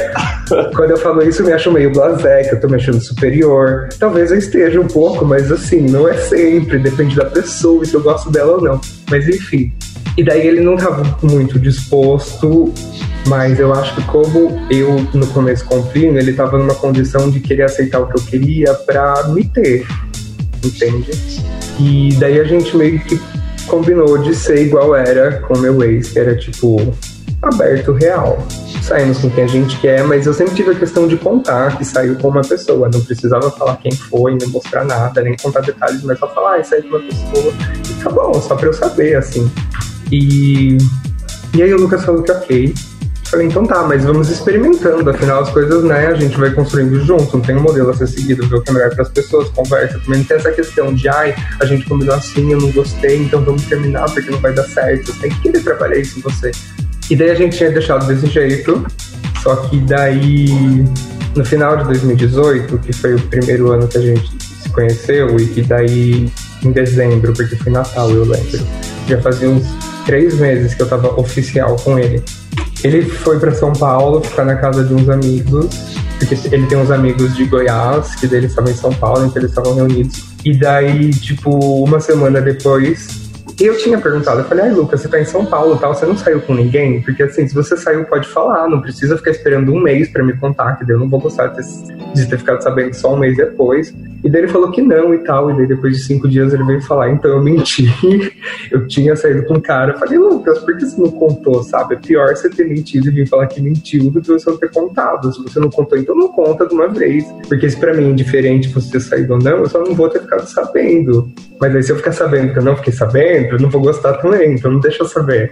quando 0.74 0.90
eu 0.90 0.96
falo 0.96 1.22
isso, 1.22 1.42
eu 1.42 1.46
me 1.46 1.52
acho 1.52 1.70
meio 1.70 1.92
blasé, 1.92 2.44
que 2.44 2.54
eu 2.54 2.60
tô 2.60 2.68
me 2.68 2.76
achando 2.76 3.00
superior. 3.00 3.88
Talvez 3.98 4.30
eu 4.30 4.38
esteja 4.38 4.80
um 4.80 4.86
pouco, 4.86 5.24
mas 5.24 5.50
assim, 5.50 5.82
não 5.82 6.08
é 6.08 6.14
sempre, 6.14 6.78
depende 6.78 7.16
da 7.16 7.26
pessoa, 7.26 7.84
se 7.84 7.94
eu 7.94 8.02
gosto 8.02 8.30
dela 8.30 8.52
ou 8.54 8.60
não. 8.60 8.80
Mas 9.10 9.28
enfim. 9.28 9.72
E 10.16 10.24
daí 10.24 10.46
ele 10.46 10.60
não 10.60 10.76
tava 10.76 11.16
muito 11.22 11.58
disposto, 11.58 12.72
mas 13.26 13.60
eu 13.60 13.72
acho 13.72 13.94
que 13.94 14.02
como 14.04 14.60
eu 14.70 15.06
no 15.14 15.26
começo 15.28 15.64
compreendo, 15.64 16.18
ele 16.18 16.32
tava 16.32 16.58
numa 16.58 16.74
condição 16.74 17.30
de 17.30 17.40
querer 17.40 17.62
aceitar 17.62 18.00
o 18.00 18.06
que 18.06 18.18
eu 18.18 18.22
queria 18.22 18.74
pra 18.74 19.28
me 19.28 19.44
ter. 19.44 19.86
Entende? 20.64 21.10
E 21.78 22.14
daí 22.18 22.38
a 22.40 22.44
gente 22.44 22.76
meio 22.76 22.98
que 23.00 23.18
combinou 23.66 24.18
de 24.18 24.34
ser 24.34 24.62
igual 24.62 24.94
era 24.94 25.38
com 25.40 25.56
meu 25.58 25.82
ex, 25.82 26.10
que 26.10 26.18
era 26.18 26.34
tipo 26.36 26.92
aberto 27.42 27.92
real. 27.92 28.38
Saímos 28.82 29.18
com 29.18 29.30
quem 29.30 29.44
a 29.44 29.46
gente 29.46 29.78
quer, 29.80 30.04
mas 30.04 30.26
eu 30.26 30.34
sempre 30.34 30.54
tive 30.54 30.70
a 30.72 30.74
questão 30.74 31.06
de 31.06 31.16
contar 31.16 31.76
que 31.76 31.84
saiu 31.84 32.16
com 32.16 32.28
uma 32.28 32.42
pessoa. 32.42 32.88
Não 32.92 33.00
precisava 33.00 33.50
falar 33.50 33.76
quem 33.76 33.92
foi, 33.92 34.34
nem 34.34 34.48
mostrar 34.48 34.84
nada, 34.84 35.22
nem 35.22 35.36
contar 35.36 35.60
detalhes, 35.60 36.02
mas 36.02 36.18
só 36.18 36.28
falar, 36.28 36.58
ah, 36.58 36.64
saiu 36.64 36.82
com 36.82 36.88
uma 36.88 37.00
pessoa. 37.00 37.52
E 37.88 38.02
tá 38.02 38.10
bom, 38.10 38.34
só 38.40 38.54
pra 38.56 38.66
eu 38.66 38.72
saber, 38.72 39.16
assim. 39.16 39.50
E, 40.10 40.76
e 41.54 41.62
aí 41.62 41.72
o 41.72 41.78
Lucas 41.78 42.04
falou 42.04 42.22
que 42.22 42.32
ok. 42.32 42.74
Falei, 43.30 43.46
então 43.46 43.64
tá, 43.64 43.84
mas 43.84 44.02
vamos 44.02 44.28
experimentando, 44.28 45.08
afinal 45.08 45.42
as 45.42 45.50
coisas, 45.50 45.84
né, 45.84 46.08
a 46.08 46.14
gente 46.14 46.36
vai 46.36 46.50
construindo 46.50 46.98
junto, 47.04 47.36
não 47.36 47.44
tem 47.44 47.56
um 47.56 47.62
modelo 47.62 47.90
a 47.90 47.94
ser 47.94 48.08
seguido, 48.08 48.44
ver 48.48 48.56
o 48.56 48.60
que 48.60 48.70
é 48.70 48.72
melhor 48.72 48.92
para 48.92 49.02
as 49.02 49.08
pessoas, 49.08 49.48
conversa. 49.50 50.00
Também 50.00 50.18
não 50.18 50.24
tem 50.24 50.36
essa 50.36 50.50
questão 50.50 50.92
de, 50.92 51.08
ai, 51.08 51.36
a 51.60 51.64
gente 51.64 51.88
combinou 51.88 52.16
assim, 52.16 52.50
eu 52.50 52.60
não 52.60 52.72
gostei, 52.72 53.22
então 53.22 53.40
vamos 53.44 53.62
terminar 53.66 54.10
porque 54.10 54.28
não 54.32 54.40
vai 54.40 54.52
dar 54.52 54.64
certo. 54.64 55.12
Tem 55.20 55.30
que 55.30 55.42
querer 55.42 55.62
trabalhar 55.62 55.98
isso 55.98 56.18
em 56.18 56.22
você. 56.22 56.50
E 57.10 57.16
daí 57.16 57.30
a 57.30 57.34
gente 57.34 57.56
tinha 57.56 57.70
deixado 57.72 58.06
desse 58.06 58.28
jeito, 58.28 58.86
só 59.42 59.56
que 59.56 59.78
daí, 59.80 60.84
no 61.34 61.44
final 61.44 61.76
de 61.76 61.84
2018, 61.84 62.78
que 62.78 62.92
foi 62.92 63.16
o 63.16 63.20
primeiro 63.22 63.72
ano 63.72 63.88
que 63.88 63.98
a 63.98 64.00
gente 64.00 64.30
se 64.62 64.68
conheceu, 64.70 65.36
e 65.40 65.46
que 65.46 65.62
daí, 65.62 66.30
em 66.62 66.70
dezembro, 66.70 67.32
porque 67.32 67.56
foi 67.56 67.72
Natal, 67.72 68.10
eu 68.10 68.24
lembro, 68.24 68.60
já 69.08 69.20
fazia 69.20 69.48
uns 69.48 69.66
três 70.06 70.38
meses 70.38 70.72
que 70.72 70.82
eu 70.82 70.88
tava 70.88 71.20
oficial 71.20 71.74
com 71.76 71.98
ele. 71.98 72.22
Ele 72.84 73.02
foi 73.02 73.40
para 73.40 73.52
São 73.52 73.72
Paulo 73.72 74.22
ficar 74.22 74.44
na 74.44 74.54
casa 74.56 74.84
de 74.84 74.94
uns 74.94 75.08
amigos, 75.08 75.68
porque 76.18 76.36
ele 76.54 76.66
tem 76.66 76.78
uns 76.78 76.90
amigos 76.92 77.34
de 77.34 77.44
Goiás, 77.44 78.14
que 78.14 78.28
deles 78.28 78.50
estavam 78.50 78.70
em 78.70 78.76
São 78.76 78.92
Paulo, 78.92 79.26
então 79.26 79.42
eles 79.42 79.50
estavam 79.50 79.74
reunidos. 79.74 80.22
E 80.44 80.56
daí, 80.56 81.10
tipo, 81.10 81.50
uma 81.84 81.98
semana 81.98 82.40
depois, 82.40 83.29
eu 83.66 83.76
tinha 83.78 83.98
perguntado, 83.98 84.40
eu 84.40 84.44
falei, 84.44 84.64
ai 84.64 84.70
Lucas, 84.72 85.00
você 85.00 85.08
tá 85.08 85.20
em 85.20 85.24
São 85.24 85.44
Paulo 85.44 85.76
tal, 85.76 85.94
você 85.94 86.06
não 86.06 86.16
saiu 86.16 86.40
com 86.40 86.54
ninguém? 86.54 87.02
Porque 87.02 87.22
assim, 87.22 87.46
se 87.46 87.54
você 87.54 87.76
saiu, 87.76 88.04
pode 88.04 88.28
falar, 88.28 88.68
não 88.68 88.80
precisa 88.80 89.16
ficar 89.16 89.30
esperando 89.30 89.72
um 89.72 89.80
mês 89.80 90.08
para 90.08 90.24
me 90.24 90.32
contar, 90.34 90.76
que 90.76 90.90
eu 90.90 90.98
não 90.98 91.08
vou 91.08 91.20
gostar 91.20 91.48
de 91.48 91.56
ter, 91.56 92.14
de 92.14 92.28
ter 92.28 92.38
ficado 92.38 92.62
sabendo 92.62 92.94
só 92.94 93.14
um 93.14 93.18
mês 93.18 93.36
depois. 93.36 93.94
E 94.22 94.28
daí 94.28 94.42
ele 94.42 94.48
falou 94.52 94.70
que 94.70 94.82
não 94.82 95.14
e 95.14 95.18
tal, 95.18 95.50
e 95.50 95.56
daí 95.56 95.66
depois 95.66 95.96
de 95.96 96.02
cinco 96.02 96.28
dias 96.28 96.52
ele 96.52 96.62
veio 96.64 96.82
falar, 96.82 97.10
então 97.10 97.30
eu 97.30 97.42
menti, 97.42 97.86
eu 98.70 98.86
tinha 98.86 99.16
saído 99.16 99.44
com 99.44 99.54
um 99.54 99.60
cara. 99.60 99.92
Eu 99.92 99.98
falei, 99.98 100.18
Lucas, 100.18 100.58
por 100.58 100.76
que 100.76 100.84
você 100.84 101.00
não 101.00 101.10
contou, 101.10 101.62
sabe? 101.62 101.94
É 101.94 101.98
pior 101.98 102.36
você 102.36 102.50
ter 102.50 102.68
mentido 102.68 103.08
e 103.08 103.10
vir 103.10 103.28
falar 103.28 103.46
que 103.46 103.60
mentiu 103.60 104.10
do 104.10 104.20
que 104.20 104.28
você 104.28 104.50
não 104.50 104.58
ter 104.58 104.70
contado. 104.70 105.32
Se 105.32 105.42
você 105.42 105.58
não 105.58 105.70
contou, 105.70 105.98
então 105.98 106.14
não 106.14 106.28
conta 106.28 106.66
de 106.66 106.74
uma 106.74 106.88
vez. 106.88 107.24
Porque 107.48 107.68
se 107.68 107.76
pra 107.78 107.94
mim 107.94 108.04
é 108.04 108.10
indiferente 108.10 108.68
você 108.68 108.92
ter 108.92 109.00
saído 109.00 109.34
ou 109.34 109.38
não, 109.38 109.58
eu 109.58 109.68
só 109.68 109.80
não 109.82 109.94
vou 109.94 110.08
ter 110.08 110.20
ficado 110.20 110.46
sabendo. 110.46 111.30
Mas 111.58 111.74
aí 111.74 111.82
se 111.82 111.90
eu 111.92 111.96
ficar 111.96 112.12
sabendo 112.12 112.52
que 112.52 112.58
eu 112.58 112.64
não 112.64 112.76
fiquei 112.76 112.92
sabendo, 112.92 113.49
eu 113.54 113.60
não 113.60 113.70
vou 113.70 113.80
gostar 113.80 114.14
também, 114.14 114.54
então 114.54 114.72
não 114.72 114.80
deixa 114.80 115.02
eu 115.02 115.08
saber. 115.08 115.50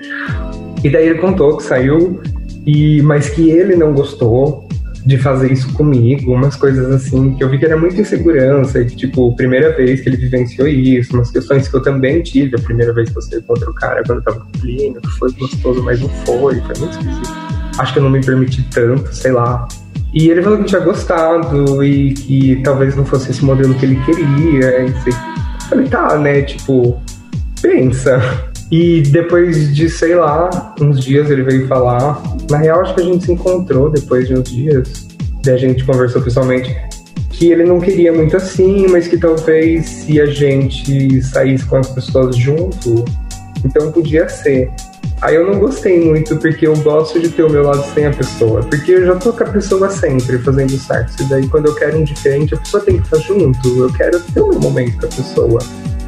E 0.82 0.88
daí 0.88 1.08
ele 1.08 1.18
contou 1.18 1.56
que 1.56 1.64
saiu, 1.64 2.20
e 2.66 3.02
mas 3.02 3.28
que 3.30 3.50
ele 3.50 3.74
não 3.74 3.92
gostou 3.92 4.68
de 5.08 5.16
fazer 5.16 5.50
isso 5.50 5.72
comigo, 5.72 6.34
umas 6.34 6.54
coisas 6.54 6.90
assim, 6.90 7.34
que 7.34 7.42
eu 7.42 7.48
vi 7.48 7.58
que 7.58 7.64
era 7.64 7.78
muita 7.78 8.00
insegurança, 8.00 8.80
e 8.80 8.84
que, 8.84 8.94
tipo, 8.94 9.34
primeira 9.36 9.74
vez 9.74 10.02
que 10.02 10.08
ele 10.10 10.18
vivenciou 10.18 10.68
isso, 10.68 11.14
umas 11.14 11.30
questões 11.30 11.66
que 11.66 11.74
eu 11.74 11.82
também 11.82 12.22
tive, 12.22 12.56
a 12.56 12.58
primeira 12.58 12.92
vez 12.92 13.08
que 13.08 13.34
eu 13.34 13.42
contra 13.42 13.70
o 13.70 13.74
cara, 13.74 14.02
quando 14.04 14.18
eu 14.18 14.24
tava 14.24 14.40
com 14.40 14.46
o 14.46 14.60
Plínio, 14.60 15.00
que 15.00 15.10
foi 15.18 15.32
gostoso, 15.32 15.82
mas 15.82 16.00
não 16.00 16.10
foi, 16.26 16.60
foi 16.60 16.78
muito 16.78 16.90
esquisito. 16.90 17.36
Acho 17.78 17.92
que 17.94 17.98
eu 17.98 18.02
não 18.02 18.10
me 18.10 18.20
permiti 18.20 18.62
tanto, 18.70 19.14
sei 19.14 19.32
lá. 19.32 19.66
E 20.12 20.28
ele 20.28 20.42
falou 20.42 20.58
que 20.58 20.64
tinha 20.64 20.80
gostado 20.80 21.82
e 21.82 22.12
que 22.12 22.60
talvez 22.62 22.94
não 22.94 23.04
fosse 23.06 23.30
esse 23.30 23.42
modelo 23.42 23.74
que 23.74 23.86
ele 23.86 23.96
queria, 24.04 24.84
e 24.84 24.92
sei. 25.02 25.14
Falei, 25.70 25.88
tá, 25.88 26.18
né, 26.18 26.42
tipo, 26.42 27.00
pensa. 27.60 28.20
E 28.70 29.00
depois 29.02 29.74
de, 29.74 29.88
sei 29.88 30.14
lá, 30.14 30.74
uns 30.80 31.02
dias 31.02 31.30
ele 31.30 31.42
veio 31.42 31.66
falar. 31.66 32.22
Na 32.50 32.58
real, 32.58 32.80
acho 32.80 32.94
que 32.94 33.00
a 33.00 33.04
gente 33.04 33.24
se 33.24 33.32
encontrou 33.32 33.90
depois 33.90 34.28
de 34.28 34.34
uns 34.34 34.50
dias. 34.50 35.08
Daí 35.42 35.54
a 35.54 35.58
gente 35.58 35.84
conversou 35.84 36.20
pessoalmente. 36.20 36.76
Que 37.30 37.52
ele 37.52 37.64
não 37.64 37.80
queria 37.80 38.12
muito 38.12 38.36
assim, 38.36 38.88
mas 38.88 39.06
que 39.06 39.16
talvez 39.16 39.86
se 39.86 40.20
a 40.20 40.26
gente 40.26 41.22
saísse 41.22 41.64
com 41.66 41.76
as 41.76 41.88
pessoas 41.88 42.36
junto, 42.36 43.04
então 43.64 43.92
podia 43.92 44.28
ser. 44.28 44.70
Aí 45.20 45.34
eu 45.34 45.46
não 45.46 45.58
gostei 45.58 46.00
muito, 46.00 46.36
porque 46.36 46.66
eu 46.66 46.76
gosto 46.76 47.18
de 47.18 47.28
ter 47.28 47.42
o 47.42 47.50
meu 47.50 47.62
lado 47.62 47.84
sem 47.94 48.06
a 48.06 48.10
pessoa. 48.10 48.60
Porque 48.62 48.92
eu 48.92 49.06
já 49.06 49.16
tô 49.16 49.32
com 49.32 49.44
a 49.44 49.46
pessoa 49.46 49.88
sempre 49.90 50.38
fazendo 50.38 50.76
sexo. 50.78 51.22
E 51.22 51.24
daí 51.26 51.48
quando 51.48 51.66
eu 51.66 51.74
quero 51.74 51.98
um 51.98 52.04
diferente, 52.04 52.54
a 52.54 52.58
pessoa 52.58 52.82
tem 52.82 52.98
que 52.98 53.02
estar 53.04 53.18
junto. 53.18 53.68
Eu 53.82 53.92
quero 53.92 54.20
ter 54.20 54.40
meu 54.40 54.60
momento 54.60 54.98
com 54.98 55.06
a 55.06 55.08
pessoa. 55.08 55.58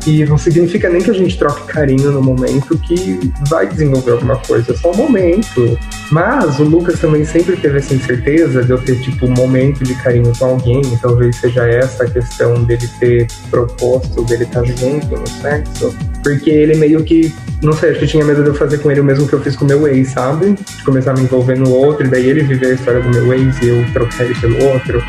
E 0.07 0.25
não 0.25 0.39
significa 0.39 0.89
nem 0.89 1.03
que 1.03 1.11
a 1.11 1.15
gente 1.15 1.39
troque 1.39 1.71
carinho 1.71 2.11
no 2.11 2.23
momento 2.23 2.77
que 2.79 3.33
vai 3.49 3.67
desenvolver 3.67 4.13
alguma 4.13 4.37
coisa, 4.37 4.73
é 4.73 4.77
só 4.77 4.93
um 4.93 4.97
momento. 4.97 5.79
Mas 6.11 6.59
o 6.59 6.65
Lucas 6.65 6.99
também 6.99 7.25
sempre 7.25 7.57
teve 7.57 7.79
essa 7.79 7.95
incerteza 7.95 8.65
de 8.65 8.71
eu 8.71 8.79
ter, 8.79 9.01
tipo, 9.01 9.27
um 9.27 9.31
momento 9.31 9.85
de 9.85 9.95
carinho 9.97 10.33
com 10.37 10.45
alguém, 10.45 10.83
talvez 11.01 11.37
seja 11.37 11.67
essa 11.69 12.05
a 12.05 12.11
questão 12.11 12.65
dele 12.65 12.89
ter 12.99 13.27
proposto, 13.51 14.25
dele 14.25 14.45
estar 14.45 14.65
junto 14.65 15.07
no 15.07 15.29
sexo, 15.29 15.95
porque 16.23 16.51
ele 16.51 16.75
meio 16.77 17.05
que, 17.05 17.33
não 17.63 17.73
sei, 17.73 17.91
acho 17.91 18.01
que 18.01 18.07
tinha 18.07 18.25
medo 18.25 18.43
de 18.43 18.49
eu 18.49 18.55
fazer 18.55 18.79
com 18.79 18.91
ele 18.91 19.01
o 19.01 19.05
mesmo 19.05 19.29
que 19.29 19.35
eu 19.35 19.41
fiz 19.41 19.55
com 19.55 19.65
o 19.65 19.69
meu 19.69 19.87
ex, 19.87 20.09
sabe? 20.09 20.53
De 20.55 20.85
começar 20.85 21.13
a 21.13 21.15
me 21.15 21.23
envolver 21.23 21.57
no 21.57 21.71
outro, 21.71 22.07
e 22.07 22.11
daí 22.11 22.29
ele 22.29 22.43
viver 22.43 22.67
a 22.67 22.75
história 22.75 23.01
do 23.01 23.11
meu 23.11 23.33
ex 23.33 23.61
e 23.63 23.69
eu 23.69 23.85
trocar 23.93 24.25
ele 24.25 24.35
pelo 24.35 24.65
outro. 24.65 25.03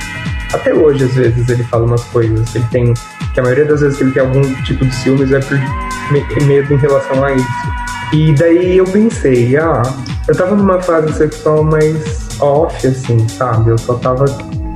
Até 0.53 0.73
hoje, 0.73 1.05
às 1.05 1.13
vezes, 1.13 1.47
ele 1.49 1.63
fala 1.63 1.85
umas 1.85 2.03
coisas. 2.05 2.53
Ele 2.55 2.65
tem. 2.71 2.93
Que 3.33 3.39
a 3.39 3.43
maioria 3.43 3.65
das 3.65 3.81
vezes 3.81 3.97
que 3.97 4.03
ele 4.03 4.11
tem 4.11 4.21
algum 4.21 4.41
tipo 4.63 4.85
de 4.85 4.93
ciúmes 4.95 5.31
é 5.31 5.39
por 5.39 5.57
medo 6.43 6.73
em 6.73 6.77
relação 6.77 7.23
a 7.23 7.31
isso. 7.31 7.47
E 8.13 8.33
daí 8.33 8.77
eu 8.77 8.83
pensei, 8.83 9.55
ah, 9.55 9.81
eu 10.27 10.35
tava 10.35 10.53
numa 10.55 10.81
fase 10.81 11.13
sexual 11.13 11.63
mais 11.63 12.27
off, 12.41 12.85
assim, 12.85 13.27
sabe? 13.29 13.69
Eu 13.69 13.77
só 13.77 13.93
tava 13.95 14.25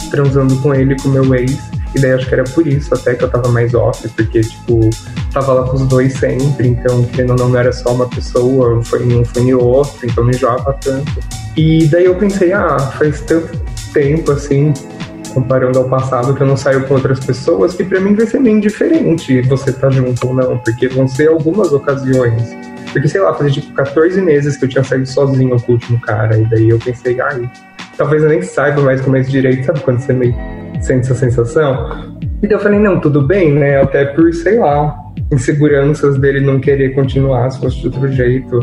transando 0.10 0.56
com 0.62 0.74
ele, 0.74 0.96
com 1.02 1.10
meu 1.10 1.36
ex. 1.36 1.58
E 1.94 2.00
daí 2.00 2.14
acho 2.14 2.28
que 2.28 2.34
era 2.34 2.44
por 2.44 2.66
isso 2.66 2.94
até 2.94 3.16
que 3.16 3.24
eu 3.24 3.30
tava 3.30 3.50
mais 3.50 3.74
off, 3.74 4.08
porque, 4.10 4.42
tipo, 4.42 4.90
tava 5.34 5.54
lá 5.54 5.64
com 5.68 5.76
os 5.76 5.88
dois 5.88 6.14
sempre, 6.14 6.68
então, 6.68 7.04
querendo 7.06 7.32
ou 7.32 7.38
não, 7.38 7.50
não 7.50 7.60
era 7.60 7.72
só 7.72 7.94
uma 7.94 8.08
pessoa, 8.08 8.82
foi 8.84 9.06
um, 9.06 9.24
foi 9.24 9.54
outro, 9.54 10.06
então 10.06 10.24
me 10.24 10.36
enjoava 10.36 10.74
tanto. 10.82 11.12
E 11.56 11.88
daí 11.88 12.06
eu 12.06 12.16
pensei, 12.16 12.52
ah, 12.52 12.78
faz 12.78 13.22
tanto 13.22 13.58
tempo, 13.94 14.32
assim, 14.34 14.74
comparando 15.36 15.78
ao 15.78 15.90
passado, 15.90 16.34
que 16.34 16.42
eu 16.42 16.48
não 16.48 16.56
saio 16.56 16.88
com 16.88 16.94
outras 16.94 17.20
pessoas, 17.20 17.76
que 17.76 17.84
para 17.84 18.00
mim 18.00 18.16
vai 18.16 18.26
ser 18.26 18.42
bem 18.42 18.60
diferente 18.60 19.42
você 19.42 19.74
tá 19.74 19.90
junto 19.90 20.28
ou 20.28 20.34
não, 20.34 20.58
porque 20.60 20.88
vão 20.88 21.08
ser 21.08 21.28
algumas 21.28 21.74
ocasiões. 21.74 22.56
Porque, 22.94 23.10
sei 23.10 23.20
lá, 23.20 23.34
fazia 23.34 23.62
tipo 23.62 23.74
14 23.74 24.22
meses 24.22 24.56
que 24.56 24.64
eu 24.64 24.70
tinha 24.70 24.84
saído 24.84 25.06
sozinho 25.06 25.60
com 25.60 25.74
o 25.74 25.76
último 25.76 26.00
cara, 26.00 26.38
e 26.38 26.46
daí 26.46 26.70
eu 26.70 26.80
pensei, 26.80 27.20
ai, 27.20 27.52
talvez 27.98 28.24
eu 28.24 28.30
nem 28.30 28.42
saiba 28.42 28.82
mais 28.82 29.02
como 29.02 29.18
é 29.18 29.20
direito, 29.20 29.66
sabe 29.66 29.82
quando 29.82 30.00
você 30.00 30.14
meio 30.14 30.34
sente 30.82 31.02
essa 31.02 31.16
sensação? 31.16 32.16
E 32.42 32.48
daí 32.48 32.58
eu 32.58 32.60
falei, 32.60 32.80
não, 32.80 33.00
tudo 33.02 33.22
bem, 33.22 33.52
né? 33.54 33.82
Até 33.82 34.06
por, 34.06 34.34
sei 34.34 34.58
lá, 34.58 34.96
inseguranças 35.32 36.18
dele 36.18 36.40
não 36.40 36.60
querer 36.60 36.94
continuar 36.94 37.50
se 37.52 37.60
fosse 37.60 37.82
de 37.82 37.88
outro 37.88 38.10
jeito, 38.12 38.60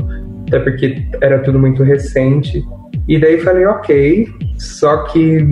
até 0.48 0.58
porque 0.60 1.06
era 1.20 1.38
tudo 1.40 1.58
muito 1.58 1.82
recente. 1.82 2.64
E 3.08 3.18
daí 3.18 3.40
falei, 3.40 3.66
ok. 3.66 4.28
Só 4.62 4.98
que 5.04 5.44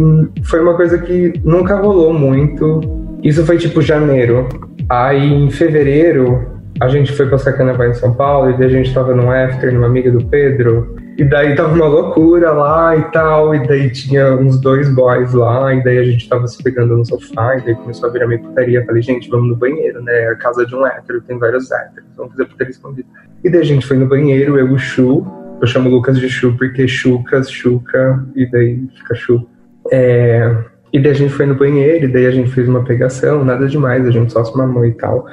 foi 0.45 0.61
uma 0.61 0.75
coisa 0.75 0.97
que 0.99 1.33
nunca 1.45 1.75
rolou 1.75 2.12
muito. 2.12 2.81
Isso 3.25 3.45
foi 3.45 3.59
tipo 3.59 3.83
janeiro. 3.83 4.49
Aí 4.88 5.33
em 5.33 5.50
fevereiro 5.50 6.61
a 6.81 6.88
gente 6.88 7.12
foi 7.12 7.29
passar 7.29 7.52
carnaval 7.55 7.88
em 7.88 7.95
São 7.95 8.14
Paulo 8.14 8.50
e 8.50 8.57
daí 8.57 8.67
a 8.67 8.71
gente 8.71 8.95
tava 8.95 9.12
num 9.14 9.31
after 9.31 9.75
numa 9.75 9.87
amiga 9.87 10.12
do 10.12 10.25
Pedro. 10.26 10.97
E 11.19 11.25
daí 11.25 11.57
tava 11.57 11.75
uma 11.75 11.87
loucura 11.87 12.52
lá 12.52 12.97
e 12.97 13.02
tal, 13.11 13.55
e 13.55 13.67
daí 13.67 13.90
tinha 13.90 14.33
uns 14.37 14.59
dois 14.59 14.88
boys 14.88 15.35
lá, 15.35 15.75
e 15.75 15.85
daí 15.85 15.99
a 15.99 16.05
gente 16.05 16.26
tava 16.26 16.47
se 16.47 16.62
pegando 16.62 16.97
no 16.97 17.05
sofá, 17.05 17.59
e 17.59 17.61
daí 17.62 17.75
começou 17.75 18.09
a 18.09 18.12
virar 18.12 18.26
meio 18.26 18.40
putaria. 18.40 18.83
Falei, 18.87 19.02
gente, 19.02 19.29
vamos 19.29 19.49
no 19.49 19.57
banheiro, 19.57 20.00
né? 20.02 20.12
É 20.12 20.29
a 20.29 20.37
casa 20.37 20.64
de 20.64 20.75
um 20.75 20.87
hétero, 20.87 21.21
tem 21.21 21.37
vários 21.37 21.71
héteros, 21.71 22.09
vamos 22.17 22.33
fazer 22.33 22.47
putaria 22.47 22.71
escondida. 22.71 23.09
E 23.45 23.50
daí 23.50 23.61
a 23.61 23.64
gente 23.64 23.87
foi 23.87 23.99
no 23.99 24.07
banheiro, 24.07 24.59
eu 24.59 24.73
o 24.73 24.79
Chu, 24.79 25.26
eu 25.61 25.67
chamo 25.67 25.90
Lucas 25.90 26.19
de 26.19 26.29
Chu 26.29 26.57
porque 26.57 26.88
Chucas, 26.88 27.50
Chuca, 27.50 28.26
e 28.35 28.50
daí 28.50 28.88
fica 28.97 29.14
Chu. 29.14 29.47
É, 29.93 30.57
e 30.93 30.99
daí 30.99 31.12
a 31.12 31.14
gente 31.14 31.33
foi 31.33 31.47
no 31.47 31.55
banheiro, 31.55 32.07
e 32.07 32.09
daí 32.09 32.26
a 32.26 32.31
gente 32.31 32.50
fez 32.50 32.69
uma 32.69 32.85
pegação, 32.85 33.45
nada 33.45 33.67
demais, 33.67 34.07
a 34.07 34.11
gente 34.11 34.33
só 34.33 34.45
se 34.45 34.57
mamou 34.57 34.85
e 34.87 34.93
tal. 34.93 35.26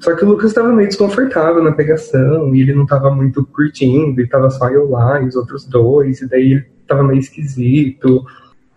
Só 0.00 0.14
que 0.14 0.24
o 0.24 0.28
Lucas 0.28 0.50
estava 0.50 0.72
meio 0.72 0.88
desconfortável 0.88 1.62
na 1.62 1.72
pegação, 1.72 2.54
e 2.54 2.60
ele 2.60 2.74
não 2.74 2.84
estava 2.84 3.10
muito 3.10 3.44
curtindo, 3.46 4.20
e 4.20 4.28
tava 4.28 4.50
só 4.50 4.68
eu 4.68 4.88
lá 4.88 5.20
e 5.20 5.26
os 5.26 5.36
outros 5.36 5.66
dois, 5.66 6.20
e 6.20 6.28
daí 6.28 6.52
ele 6.52 6.66
tava 6.86 7.02
meio 7.02 7.18
esquisito. 7.18 8.24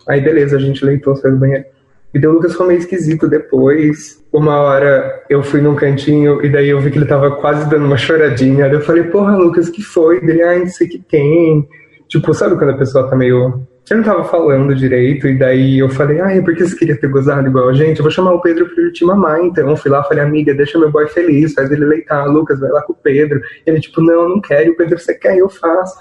Aí 0.07 0.21
beleza, 0.21 0.57
a 0.57 0.59
gente 0.59 0.83
leitou, 0.83 1.15
saiu 1.15 1.35
do 1.35 1.39
banheiro. 1.39 1.65
E 2.13 2.25
o 2.25 2.31
Lucas 2.31 2.51
ficou 2.51 2.67
meio 2.67 2.79
esquisito 2.79 3.27
depois. 3.27 4.23
Uma 4.31 4.57
hora 4.59 5.23
eu 5.29 5.41
fui 5.41 5.61
num 5.61 5.75
cantinho 5.75 6.45
e 6.45 6.49
daí 6.49 6.69
eu 6.69 6.79
vi 6.79 6.91
que 6.91 6.97
ele 6.99 7.05
tava 7.05 7.31
quase 7.31 7.67
dando 7.67 7.85
uma 7.85 7.97
choradinha. 7.97 8.65
Daí 8.65 8.75
eu 8.75 8.81
falei, 8.81 9.03
porra, 9.03 9.35
Lucas, 9.35 9.69
que 9.69 9.81
foi? 9.81 10.21
Dele, 10.21 10.43
ah, 10.43 10.59
não 10.59 10.67
sei 10.67 10.87
o 10.87 10.89
que 10.91 10.99
tem. 10.99 11.67
Tipo, 12.07 12.31
sabe 12.33 12.55
quando 12.55 12.69
a 12.69 12.77
pessoa 12.77 13.09
tá 13.09 13.15
meio. 13.15 13.67
Eu 13.89 13.97
não 13.97 14.03
tava 14.03 14.23
falando 14.23 14.73
direito, 14.75 15.27
e 15.27 15.37
daí 15.37 15.79
eu 15.79 15.89
falei, 15.89 16.21
ah, 16.21 16.31
é 16.31 16.41
porque 16.41 16.65
você 16.65 16.75
queria 16.75 16.95
ter 16.95 17.09
gozado 17.09 17.47
igual 17.47 17.67
a 17.67 17.73
gente? 17.73 17.97
Eu 17.97 18.03
vou 18.03 18.11
chamar 18.11 18.31
o 18.31 18.41
Pedro 18.41 18.65
pra 18.65 18.81
ele 18.81 18.91
te 18.91 19.03
mamar, 19.03 19.41
então. 19.41 19.69
Eu 19.69 19.75
fui 19.75 19.91
lá, 19.91 20.03
falei, 20.03 20.23
amiga, 20.23 20.53
deixa 20.53 20.79
meu 20.79 20.91
boy 20.91 21.07
feliz, 21.07 21.53
faz 21.53 21.69
ele 21.71 21.83
leitar, 21.83 22.25
Lucas, 22.25 22.59
vai 22.59 22.69
lá 22.69 22.81
com 22.83 22.93
o 22.93 22.95
Pedro. 22.95 23.41
E 23.65 23.69
ele, 23.69 23.81
tipo, 23.81 24.01
não, 24.01 24.29
não 24.29 24.39
quero, 24.39 24.69
e 24.69 24.71
o 24.71 24.77
Pedro, 24.77 24.97
você 24.97 25.13
quer, 25.15 25.37
eu 25.37 25.49
faço. 25.49 25.97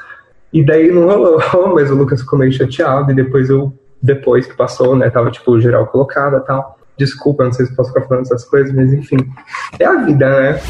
E 0.52 0.64
daí 0.64 0.92
não 0.92 1.06
rolou, 1.06 1.40
mas 1.74 1.90
o 1.90 1.94
Lucas 1.94 2.20
ficou 2.20 2.38
meio 2.38 2.52
chateado, 2.52 3.10
e 3.10 3.14
depois 3.14 3.48
eu 3.50 3.72
depois 4.02 4.46
que 4.46 4.56
passou, 4.56 4.96
né? 4.96 5.08
Tava, 5.10 5.30
tipo, 5.30 5.60
geral 5.60 5.86
colocada 5.86 6.38
e 6.38 6.40
tal. 6.40 6.78
Desculpa, 6.98 7.44
não 7.44 7.52
sei 7.52 7.66
se 7.66 7.76
posso 7.76 7.92
ficar 7.92 8.06
falando 8.06 8.24
essas 8.24 8.44
coisas, 8.44 8.74
mas 8.74 8.92
enfim. 8.92 9.16
É 9.78 9.86
a 9.86 10.04
vida, 10.04 10.28
né? 10.28 10.60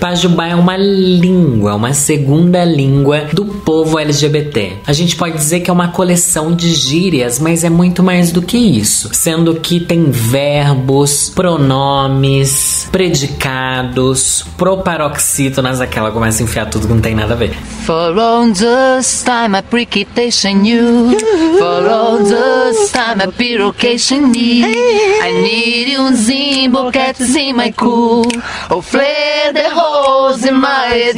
Pajubá 0.00 0.46
é 0.46 0.54
uma 0.54 0.76
língua, 0.76 1.74
uma 1.74 1.92
segunda 1.92 2.64
língua 2.64 3.26
do 3.32 3.44
povo 3.44 3.98
LGBT. 3.98 4.78
A 4.86 4.92
gente 4.92 5.16
pode 5.16 5.34
dizer 5.34 5.60
que 5.60 5.70
é 5.70 5.72
uma 5.72 5.88
coleção 5.88 6.54
de 6.54 6.72
gírias, 6.72 7.40
mas 7.40 7.64
é 7.64 7.70
muito 7.70 8.02
mais 8.02 8.30
do 8.30 8.40
que 8.40 8.56
isso, 8.56 9.10
sendo 9.12 9.56
que 9.56 9.80
tem 9.80 10.10
verbos, 10.10 11.32
pronomes, 11.34 12.88
predicados, 12.92 14.44
proparoxítonas, 14.56 15.80
aquela 15.80 16.12
começa 16.12 16.42
a 16.42 16.44
enfiar 16.44 16.66
tudo 16.66 16.86
que 16.86 16.94
não 16.94 17.00
tem 17.00 17.14
nada 17.14 17.34
a 17.34 17.36
ver. 17.36 17.56
For 17.88 18.18
all 18.18 18.52
this 18.52 19.24
time 19.24 19.56
I 19.56 19.62
prequitation 19.62 20.62
you 20.66 21.16
For 21.58 21.88
all 21.88 22.18
this 22.18 22.92
time 22.92 23.22
I 23.22 23.32
pirocation 23.32 24.30
me 24.30 24.62
I 24.62 25.32
need 25.40 25.92
you 25.92 26.12
zimbo 26.12 26.92
cats 26.92 27.34
in 27.34 27.54
my 27.56 27.72
cool 27.72 28.26
Oh 28.68 28.82
flare 28.82 29.54
the 29.54 29.70
holes 29.94 30.44
in 30.44 30.56
my 30.60 30.86
head 31.00 31.16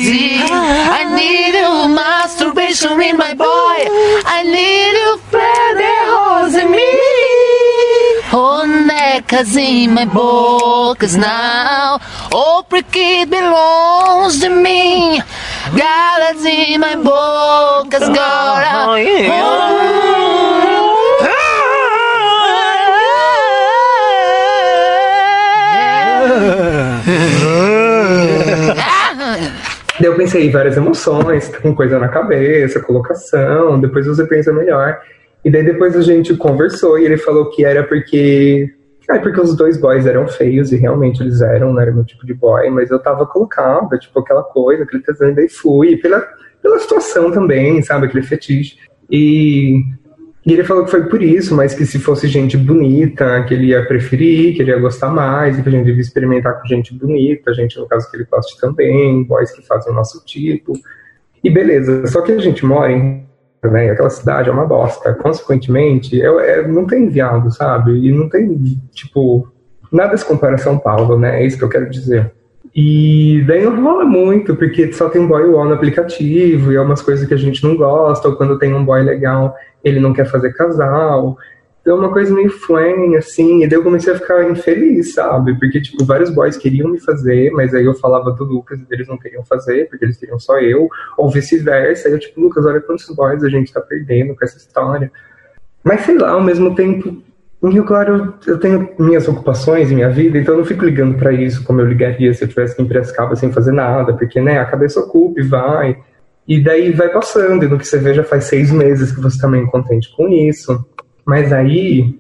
I 0.99 1.03
need 1.19 1.55
you 1.63 1.73
masturbation 2.01 3.01
in 3.01 3.17
my 3.17 3.35
boy. 3.35 3.79
I 4.37 4.41
need 4.57 4.91
flare 5.31 5.75
the 5.83 5.97
holes 6.13 6.55
in 6.55 6.69
me. 6.71 6.91
Oh 8.33 8.63
necas 8.89 9.57
in 9.57 9.95
my 9.95 10.07
bocas 10.07 11.17
now. 11.19 11.99
Oh 12.33 12.65
prickit 12.69 13.31
belongs 13.31 14.41
to 14.41 14.51
me. 14.51 15.21
Galas 15.77 16.45
in 16.45 16.81
my 16.81 16.95
bocas 16.97 18.07
agora 18.09 18.71
Daí 30.01 30.09
eu 30.09 30.17
pensei 30.17 30.51
várias 30.51 30.79
emoções, 30.79 31.55
com 31.59 31.75
coisa 31.75 31.99
na 31.99 32.09
cabeça, 32.09 32.81
colocação, 32.81 33.79
depois 33.79 34.07
você 34.07 34.27
pensa 34.27 34.51
melhor. 34.51 34.99
E 35.45 35.51
daí 35.51 35.63
depois 35.63 35.95
a 35.95 36.01
gente 36.01 36.35
conversou 36.37 36.99
e 36.99 37.05
ele 37.05 37.19
falou 37.19 37.51
que 37.51 37.65
era 37.65 37.85
porque. 37.85 38.75
Ah, 39.11 39.19
porque 39.19 39.41
os 39.41 39.55
dois 39.55 39.77
boys 39.77 40.07
eram 40.07 40.27
feios 40.27 40.73
e 40.73 40.77
realmente 40.77 41.21
eles 41.21 41.43
eram, 41.43 41.73
não 41.73 41.81
era 41.81 41.93
meu 41.93 42.05
tipo 42.05 42.25
de 42.25 42.33
boy, 42.33 42.71
mas 42.71 42.91
eu 42.91 42.99
tava 42.99 43.27
colocada, 43.27 43.99
tipo, 43.99 44.21
aquela 44.21 44.43
coisa, 44.43 44.85
aquele 44.85 45.03
tesão, 45.03 45.31
e 45.31 45.35
daí 45.35 45.49
fui, 45.49 45.97
pela, 45.97 46.25
pela 46.63 46.79
situação 46.79 47.31
também, 47.31 47.83
sabe, 47.83 48.07
aquele 48.07 48.23
fetiche. 48.23 48.79
E, 49.11 49.83
e 50.45 50.53
ele 50.53 50.65
falou 50.65 50.85
que 50.85 50.91
foi 50.91 51.07
por 51.07 51.23
isso, 51.23 51.55
mas 51.55 51.75
que 51.75 51.85
se 51.85 51.99
fosse 51.99 52.27
gente 52.27 52.57
bonita, 52.57 53.45
que 53.45 53.53
ele 53.53 53.67
ia 53.67 53.85
preferir, 53.85 54.55
que 54.55 54.63
ele 54.63 54.71
ia 54.71 54.79
gostar 54.79 55.11
mais, 55.11 55.61
que 55.61 55.69
a 55.69 55.73
gente 55.73 55.85
devia 55.85 56.01
experimentar 56.01 56.61
com 56.61 56.67
gente 56.67 56.95
bonita, 56.95 57.53
gente, 57.53 57.79
no 57.79 57.87
caso, 57.87 58.11
que 58.11 58.17
ele 58.17 58.27
goste 58.31 58.59
também, 58.59 59.23
boys 59.25 59.51
que 59.51 59.67
fazem 59.67 59.93
o 59.93 59.95
nosso 59.95 60.25
tipo. 60.25 60.73
E 61.45 61.51
beleza, 61.51 62.07
só 62.07 62.23
que 62.23 62.33
a 62.33 62.39
gente 62.39 62.65
mora 62.65 62.91
em 62.91 63.29
né? 63.69 63.91
Aquela 63.91 64.09
cidade 64.09 64.49
é 64.49 64.53
uma 64.53 64.67
bosta. 64.67 65.13
Consequentemente, 65.15 66.17
eu, 66.17 66.41
é, 66.41 66.67
não 66.67 66.87
tem 66.87 67.09
viado, 67.09 67.51
sabe? 67.51 67.93
E 67.93 68.13
não 68.13 68.29
tem, 68.29 68.81
tipo, 68.93 69.53
nada 69.93 70.17
se 70.17 70.25
compara 70.25 70.55
a 70.55 70.59
São 70.59 70.79
Paulo, 70.79 71.19
né? 71.19 71.43
É 71.43 71.47
isso 71.47 71.59
que 71.59 71.65
eu 71.65 71.69
quero 71.69 71.91
dizer. 71.91 72.33
E 72.75 73.43
daí 73.47 73.65
não 73.65 73.83
rola 73.83 74.05
muito, 74.05 74.55
porque 74.55 74.93
só 74.93 75.09
tem 75.09 75.27
boy 75.27 75.45
wall 75.49 75.67
no 75.67 75.75
aplicativo, 75.75 76.73
e 76.73 76.77
é 76.77 76.81
umas 76.81 77.03
coisas 77.03 77.27
que 77.27 77.35
a 77.35 77.37
gente 77.37 77.63
não 77.65 77.77
gosta, 77.77 78.29
ou 78.29 78.37
quando 78.37 78.59
tem 78.59 78.73
um 78.73 78.85
boy 78.85 79.03
legal, 79.03 79.55
ele 79.83 79.99
não 79.99 80.13
quer 80.13 80.27
fazer 80.27 80.53
casal. 80.53 81.37
Então, 81.83 81.99
uma 81.99 82.13
coisa 82.13 82.33
meio 82.33 82.51
flan, 82.51 83.17
assim, 83.17 83.65
e 83.65 83.67
daí 83.67 83.79
eu 83.79 83.83
comecei 83.83 84.13
a 84.13 84.17
ficar 84.17 84.49
infeliz, 84.49 85.15
sabe? 85.15 85.59
Porque, 85.59 85.81
tipo, 85.81 86.05
vários 86.05 86.31
boys 86.31 86.57
queriam 86.57 86.91
me 86.91 87.01
fazer, 87.01 87.51
mas 87.53 87.75
aí 87.75 87.87
eu 87.87 87.95
falava 87.95 88.31
do 88.33 88.45
Lucas 88.45 88.79
e 88.79 88.87
eles 88.91 89.09
não 89.09 89.17
queriam 89.17 89.43
fazer, 89.45 89.89
porque 89.89 90.05
eles 90.05 90.19
queriam 90.19 90.39
só 90.39 90.61
eu, 90.61 90.89
ou 91.17 91.31
vice-versa. 91.31 92.07
Aí 92.07 92.15
eu, 92.15 92.19
tipo, 92.19 92.41
Lucas, 92.41 92.67
olha 92.67 92.81
quantos 92.81 93.09
boys 93.09 93.43
a 93.43 93.49
gente 93.49 93.73
tá 93.73 93.81
perdendo 93.81 94.37
com 94.37 94.45
essa 94.45 94.59
história. 94.59 95.11
Mas, 95.83 96.03
sei 96.03 96.19
lá, 96.19 96.33
ao 96.33 96.43
mesmo 96.43 96.75
tempo, 96.75 97.23
em 97.63 97.73
Rio 97.73 97.85
Claro 97.85 98.35
eu, 98.47 98.59
tenho 98.59 98.91
minhas 98.99 99.29
ocupações 99.29 99.91
em 99.91 99.95
minha 99.95 100.09
vida, 100.09 100.39
então 100.39 100.55
eu 100.55 100.59
não 100.59 100.65
fico 100.65 100.85
ligando 100.85 101.19
para 101.19 101.33
isso 101.33 101.63
como 101.65 101.81
eu 101.81 101.87
ligaria 101.87 102.33
se 102.33 102.43
eu 102.43 102.49
tivesse 102.49 102.75
que 102.75 102.83
em 102.83 102.87
Piracicaba 102.87 103.37
sem 103.37 103.53
fazer 103.53 103.73
nada, 103.73 104.15
porque, 104.15 104.41
né, 104.41 104.59
a 104.59 104.65
cabeça 104.65 105.01
ocupa 105.01 105.41
e 105.41 105.45
vai. 105.45 105.99
E 106.49 106.63
daí 106.63 106.91
vai 106.91 107.11
passando, 107.11 107.65
e 107.65 107.69
no 107.69 107.79
que 107.79 107.87
você 107.87 107.99
vê 107.99 108.15
já 108.15 108.25
faz 108.25 108.45
seis 108.45 108.73
meses 108.73 109.13
que 109.13 109.21
você 109.21 109.39
tá 109.39 109.47
meio 109.47 109.67
contente 109.67 110.11
com 110.17 110.27
isso. 110.29 110.85
Mas 111.25 111.53
aí, 111.53 112.19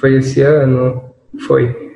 foi 0.00 0.16
esse 0.16 0.42
ano, 0.42 1.02
foi. 1.46 1.92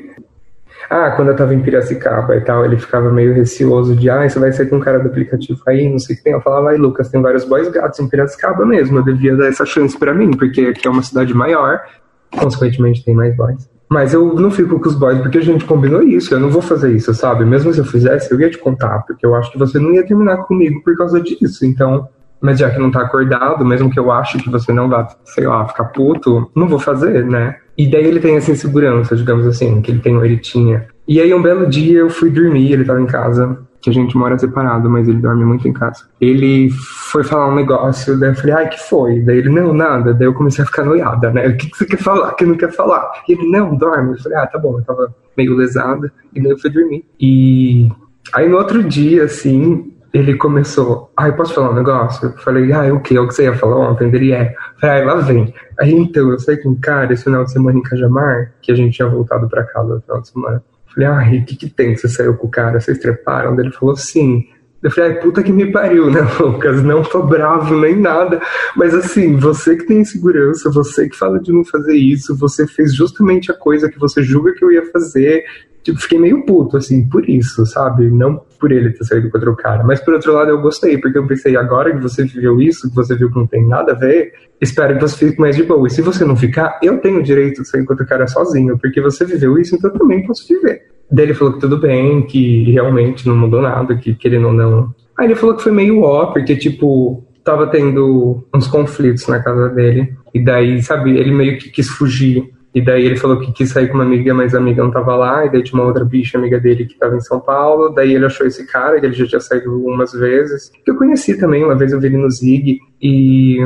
Ah, 0.89 1.11
quando 1.11 1.29
eu 1.29 1.37
tava 1.37 1.53
em 1.53 1.61
Piracicaba 1.61 2.37
e 2.37 2.41
tal, 2.41 2.65
ele 2.65 2.77
ficava 2.77 3.11
meio 3.11 3.35
receoso 3.35 3.97
de, 3.97 4.09
ah, 4.09 4.29
você 4.29 4.39
vai 4.39 4.53
ser 4.53 4.71
com 4.71 4.77
um 4.77 4.81
cara 4.81 5.01
do 5.01 5.09
aplicativo 5.09 5.61
aí, 5.67 5.89
não 5.89 5.99
sei 5.99 6.15
o 6.15 6.19
que 6.19 6.25
tem. 6.25 6.33
Eu 6.33 6.41
falava, 6.41 6.67
vai, 6.67 6.77
Lucas, 6.77 7.09
tem 7.09 7.21
vários 7.21 7.45
boys 7.45 7.69
gatos 7.69 7.99
em 7.99 8.09
Piracicaba 8.09 8.65
mesmo, 8.65 8.99
eu 8.99 9.03
devia 9.03 9.37
dar 9.37 9.49
essa 9.49 9.67
chance 9.67 9.99
para 9.99 10.15
mim, 10.15 10.31
porque 10.31 10.61
aqui 10.61 10.87
é 10.87 10.91
uma 10.91 11.03
cidade 11.03 11.35
maior, 11.35 11.81
consequentemente 12.31 13.05
tem 13.05 13.15
mais 13.15 13.37
boys. 13.37 13.69
Mas 13.89 14.13
eu 14.13 14.35
não 14.35 14.51
fico 14.51 14.81
com 14.81 14.89
os 14.89 14.95
boys 14.97 15.21
porque 15.21 15.39
a 15.39 15.43
gente 15.43 15.65
combinou 15.65 16.03
isso, 16.03 16.35
eu 16.35 16.41
não 16.41 16.51
vou 16.51 16.63
fazer 16.63 16.95
isso, 16.95 17.15
sabe? 17.15 17.45
Mesmo 17.45 17.73
se 17.73 17.79
eu 17.79 17.85
fizesse, 17.85 18.33
eu 18.33 18.41
ia 18.41 18.51
te 18.51 18.59
contar, 18.59 19.01
porque 19.07 19.25
eu 19.25 19.35
acho 19.35 19.53
que 19.53 19.59
você 19.59 19.79
não 19.79 19.93
ia 19.93 20.05
terminar 20.05 20.39
comigo 20.39 20.83
por 20.83 20.97
causa 20.97 21.21
disso, 21.21 21.65
então 21.65 22.09
mas 22.41 22.59
já 22.59 22.71
que 22.71 22.79
não 22.79 22.91
tá 22.91 23.01
acordado, 23.01 23.65
mesmo 23.65 23.91
que 23.91 23.99
eu 23.99 24.13
ache 24.13 24.39
que 24.39 24.51
você 24.51 24.73
não 24.73 24.89
vá, 24.89 25.09
sei 25.25 25.47
lá, 25.47 25.67
ficar 25.67 25.85
puto, 25.85 26.51
não 26.55 26.69
vou 26.69 26.79
fazer, 26.79 27.25
né? 27.25 27.57
E 27.77 27.91
daí 27.91 28.05
ele 28.05 28.21
tem 28.21 28.37
essa 28.37 28.51
insegurança, 28.51 29.17
digamos 29.17 29.47
assim, 29.47 29.81
que 29.81 29.91
ele 29.91 30.01
tem, 30.01 30.17
ele 30.17 30.37
tinha. 30.37 30.87
E 31.09 31.21
aí 31.21 31.33
um 31.33 31.43
belo 31.43 31.67
dia 31.67 31.99
eu 31.99 32.11
fui 32.11 32.31
dormir, 32.31 32.73
ele 32.73 32.85
tava 32.85 33.01
em 33.01 33.07
casa, 33.07 33.59
que 33.81 33.91
a 33.91 33.93
gente 33.93 34.17
mora 34.17 34.39
separado, 34.39 34.89
mas 34.91 35.09
ele 35.09 35.21
dorme 35.21 35.45
muito 35.45 35.67
em 35.67 35.73
casa. 35.73 36.09
Ele 36.21 36.71
foi 36.71 37.25
falar 37.25 37.49
um 37.49 37.55
negócio, 37.55 38.19
daí 38.19 38.31
eu 38.31 38.35
falei, 38.35 38.55
ai, 38.55 38.69
que 38.69 38.81
foi? 38.81 39.21
Daí 39.21 39.39
ele, 39.39 39.51
não, 39.51 39.73
nada. 39.73 40.13
Daí 40.15 40.27
eu 40.27 40.35
comecei 40.35 40.65
a 40.65 40.67
ficar 40.67 40.85
noiada, 40.85 41.31
né? 41.31 41.47
O 41.57 41.57
que, 41.57 41.71
que 41.71 41.77
você 41.77 41.87
quer 41.87 41.99
falar? 41.99 42.35
que 42.35 42.45
não 42.45 42.57
quer 42.57 42.73
falar? 42.73 43.11
E 43.29 43.33
ele, 43.33 43.49
não, 43.51 43.75
dorme. 43.77 44.13
Eu 44.13 44.19
falei, 44.19 44.39
ah, 44.39 44.47
tá 44.47 44.59
bom. 44.59 44.79
Eu 44.79 44.85
tava 44.85 45.15
meio 45.37 45.55
lesada, 45.55 46.13
e 46.35 46.41
daí 46.41 46.53
eu 46.53 46.59
fui 46.59 46.71
dormir. 46.71 47.05
E 47.21 47.91
aí 48.35 48.49
no 48.49 48.57
outro 48.57 48.83
dia, 48.83 49.25
assim, 49.25 49.93
ele 50.13 50.35
começou, 50.37 51.13
eu 51.19 51.33
posso 51.35 51.55
falar 51.55 51.71
um 51.71 51.75
negócio? 51.75 52.29
Eu 52.29 52.33
falei, 52.39 52.73
ah, 52.73 52.93
o 52.93 53.01
que? 53.01 53.17
É 53.17 53.21
o 53.21 53.29
que 53.29 53.35
você 53.35 53.45
ia 53.45 53.55
falar 53.55 53.77
ontem? 53.77 54.09
Ele 54.09 54.33
é. 54.33 54.55
Falei, 54.81 55.03
ah, 55.03 55.05
lá 55.05 55.15
vem. 55.17 55.53
Aí 55.79 55.93
então, 55.93 56.31
eu 56.31 56.39
saí 56.39 56.57
com 56.57 56.71
um 56.71 56.81
cara 56.81 57.13
esse 57.13 57.25
final 57.25 57.45
de 57.45 57.53
semana 57.53 57.79
em 57.79 57.83
Cajamar, 57.83 58.53
que 58.63 58.73
a 58.73 58.75
gente 58.75 58.97
tinha 58.97 59.09
voltado 59.09 59.49
pra 59.49 59.65
casa 59.65 59.95
no 59.95 60.01
final 60.01 60.21
de 60.21 60.29
semana. 60.29 60.65
Falei, 60.97 61.09
ah, 61.09 61.43
o 61.43 61.45
que 61.45 61.57
que 61.57 61.69
tem 61.69 61.95
você 61.95 62.09
saiu 62.09 62.35
com 62.39 62.47
o 62.47 62.51
cara? 62.51 62.81
Vocês 62.81 62.99
treparam? 62.99 63.59
Ele 63.61 63.71
falou, 63.71 63.95
sim. 63.95 64.47
Eu 64.83 64.91
falei, 64.91 65.11
ai, 65.11 65.21
puta 65.21 65.43
que 65.43 65.53
me 65.53 65.71
pariu, 65.71 66.11
né, 66.11 66.21
Lucas? 66.41 66.83
Não 66.83 67.03
tô 67.03 67.23
bravo 67.23 67.79
nem 67.79 67.95
nada. 67.95 68.41
Mas 68.75 68.95
assim, 68.95 69.37
você 69.37 69.77
que 69.77 69.85
tem 69.85 70.01
insegurança, 70.01 70.71
você 70.71 71.07
que 71.07 71.17
fala 71.17 71.39
de 71.39 71.53
não 71.53 71.65
fazer 71.65 71.95
isso, 71.95 72.35
você 72.35 72.67
fez 72.67 72.95
justamente 72.95 73.51
a 73.51 73.55
coisa 73.55 73.91
que 73.91 73.99
você 73.99 74.23
julga 74.23 74.55
que 74.55 74.65
eu 74.65 74.73
ia 74.73 74.91
fazer. 74.91 75.45
Tipo, 75.83 76.01
fiquei 76.01 76.19
meio 76.19 76.47
puto, 76.47 76.79
assim, 76.79 77.07
por 77.07 77.29
isso, 77.29 77.67
sabe? 77.67 78.11
Não 78.11 78.43
por 78.57 78.73
ele 78.73 78.91
ter 78.91 79.05
saído 79.05 79.31
com 79.31 79.39
outro 79.39 79.55
cara. 79.57 79.85
Mas 79.85 80.01
por 80.01 80.15
outro 80.15 80.33
lado, 80.33 80.51
eu 80.51 80.61
gostei, 80.61 80.99
porque 80.99 81.19
eu 81.19 81.27
pensei, 81.27 81.57
agora 81.57 81.95
que 81.95 82.03
você 82.03 82.25
viveu 82.25 82.61
isso, 82.61 82.89
que 82.89 82.95
você 82.95 83.15
viu 83.15 83.31
que 83.31 83.37
não 83.37 83.47
tem 83.47 83.67
nada 83.67 83.93
a 83.93 83.95
ver, 83.95 84.33
espero 84.61 84.95
que 84.95 85.01
você 85.01 85.27
fique 85.27 85.41
mais 85.41 85.57
de 85.57 85.63
boa. 85.63 85.87
E 85.87 85.91
se 85.91 86.03
você 86.03 86.25
não 86.25 86.37
ficar, 86.37 86.79
eu 86.83 86.99
tenho 86.99 87.21
o 87.21 87.23
direito 87.23 87.63
de 87.63 87.69
sair 87.69 87.85
com 87.85 87.93
outro 87.93 88.07
cara 88.07 88.27
sozinho, 88.27 88.79
porque 88.79 89.01
você 89.01 89.25
viveu 89.25 89.59
isso, 89.59 89.77
então 89.77 89.91
eu 89.91 89.99
também 89.99 90.27
posso 90.27 90.47
viver. 90.49 90.83
Daí 91.11 91.27
ele 91.27 91.35
falou 91.35 91.55
que 91.55 91.61
tudo 91.61 91.79
bem, 91.79 92.23
que 92.23 92.73
realmente 92.73 93.29
não 93.29 93.37
mudou 93.37 93.63
nada, 93.63 93.97
que 93.97 94.15
querendo 94.15 94.49
ou 94.49 94.53
não. 94.53 94.95
Aí 95.19 95.27
ele 95.27 95.37
falou 95.37 95.55
que 95.55 95.63
foi 95.63 95.73
meio 95.73 96.03
ó, 96.03 96.27
porque, 96.27 96.57
tipo, 96.57 97.25
tava 97.45 97.69
tendo 97.69 98.45
uns 98.53 98.67
conflitos 98.67 99.29
na 99.29 99.43
casa 99.43 99.69
dele. 99.69 100.13
E 100.35 100.45
daí, 100.45 100.83
sabe, 100.83 101.17
ele 101.17 101.33
meio 101.33 101.59
que 101.59 101.71
quis 101.71 101.89
fugir 101.89 102.53
E 102.77 102.81
daí 102.83 103.07
ele 103.07 103.17
falou 103.17 103.41
que 103.41 103.51
quis 103.53 103.71
sair 103.71 103.89
com 103.89 103.95
uma 103.95 104.05
amiga, 104.05 104.35
mas 104.35 104.55
a 104.55 104.59
amiga 104.59 104.83
não 104.83 104.91
tava 104.91 105.17
lá. 105.17 105.47
E 105.47 105.51
daí 105.51 105.63
tinha 105.63 105.81
uma 105.81 105.89
outra 105.89 106.05
bicha 106.05 106.37
amiga 106.37 106.61
dele 106.61 106.85
que 106.85 106.99
tava 106.99 107.17
em 107.17 107.23
São 107.23 107.41
Paulo. 107.41 107.89
Daí 107.89 108.13
ele 108.15 108.27
achou 108.27 108.47
esse 108.47 108.67
cara, 108.67 109.01
que 109.01 109.07
ele 109.07 109.15
já 109.15 109.27
tinha 109.27 109.41
saído 109.41 109.71
algumas 109.71 110.13
vezes. 110.13 110.71
Que 110.85 110.91
eu 110.91 110.97
conheci 110.97 111.39
também, 111.39 111.65
uma 111.65 111.75
vez 111.75 111.93
eu 111.93 111.99
vi 111.99 112.09
ele 112.09 112.19
no 112.19 112.31
Zig. 112.31 112.79
E 113.01 113.61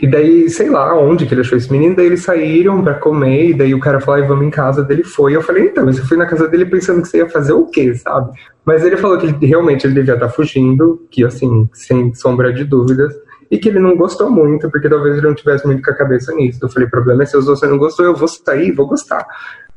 e 0.00 0.08
daí, 0.08 0.50
sei 0.50 0.70
lá 0.70 0.96
onde 0.98 1.24
que 1.24 1.34
ele 1.34 1.42
achou 1.42 1.56
esse 1.56 1.70
menino, 1.70 1.94
daí 1.94 2.06
eles 2.06 2.22
saíram 2.22 2.82
pra 2.82 2.94
comer, 2.94 3.50
e 3.50 3.54
daí 3.54 3.74
o 3.74 3.80
cara 3.80 4.00
falou, 4.00 4.26
vamos 4.26 4.46
em 4.46 4.50
casa 4.50 4.82
dele 4.82 5.04
foi. 5.04 5.36
Eu 5.36 5.42
falei, 5.42 5.66
então, 5.66 5.84
você 5.86 6.02
foi 6.02 6.16
na 6.16 6.26
casa 6.26 6.48
dele 6.48 6.66
pensando 6.66 7.00
que 7.00 7.08
você 7.08 7.18
ia 7.18 7.28
fazer 7.28 7.52
o 7.52 7.66
quê, 7.66 7.94
sabe? 7.94 8.32
Mas 8.64 8.84
ele 8.84 8.96
falou 8.96 9.16
que 9.18 9.26
ele, 9.26 9.46
realmente 9.46 9.86
ele 9.86 9.94
devia 9.94 10.14
estar 10.14 10.28
fugindo, 10.28 11.06
que 11.10 11.24
assim, 11.24 11.68
sem 11.72 12.12
sombra 12.12 12.52
de 12.52 12.64
dúvidas, 12.64 13.14
e 13.54 13.58
que 13.58 13.68
ele 13.68 13.78
não 13.78 13.96
gostou 13.96 14.28
muito, 14.28 14.68
porque 14.68 14.88
talvez 14.88 15.16
ele 15.16 15.28
não 15.28 15.34
tivesse 15.34 15.64
muito 15.64 15.80
com 15.80 15.90
a 15.90 15.94
cabeça 15.94 16.34
nisso. 16.34 16.58
Eu 16.60 16.68
falei, 16.68 16.88
problema 16.88 17.22
é 17.22 17.26
se 17.26 17.40
você 17.40 17.66
não 17.68 17.78
gostou, 17.78 18.04
eu 18.04 18.14
vou 18.14 18.26
sair, 18.26 18.72
vou 18.72 18.88
gostar. 18.88 19.24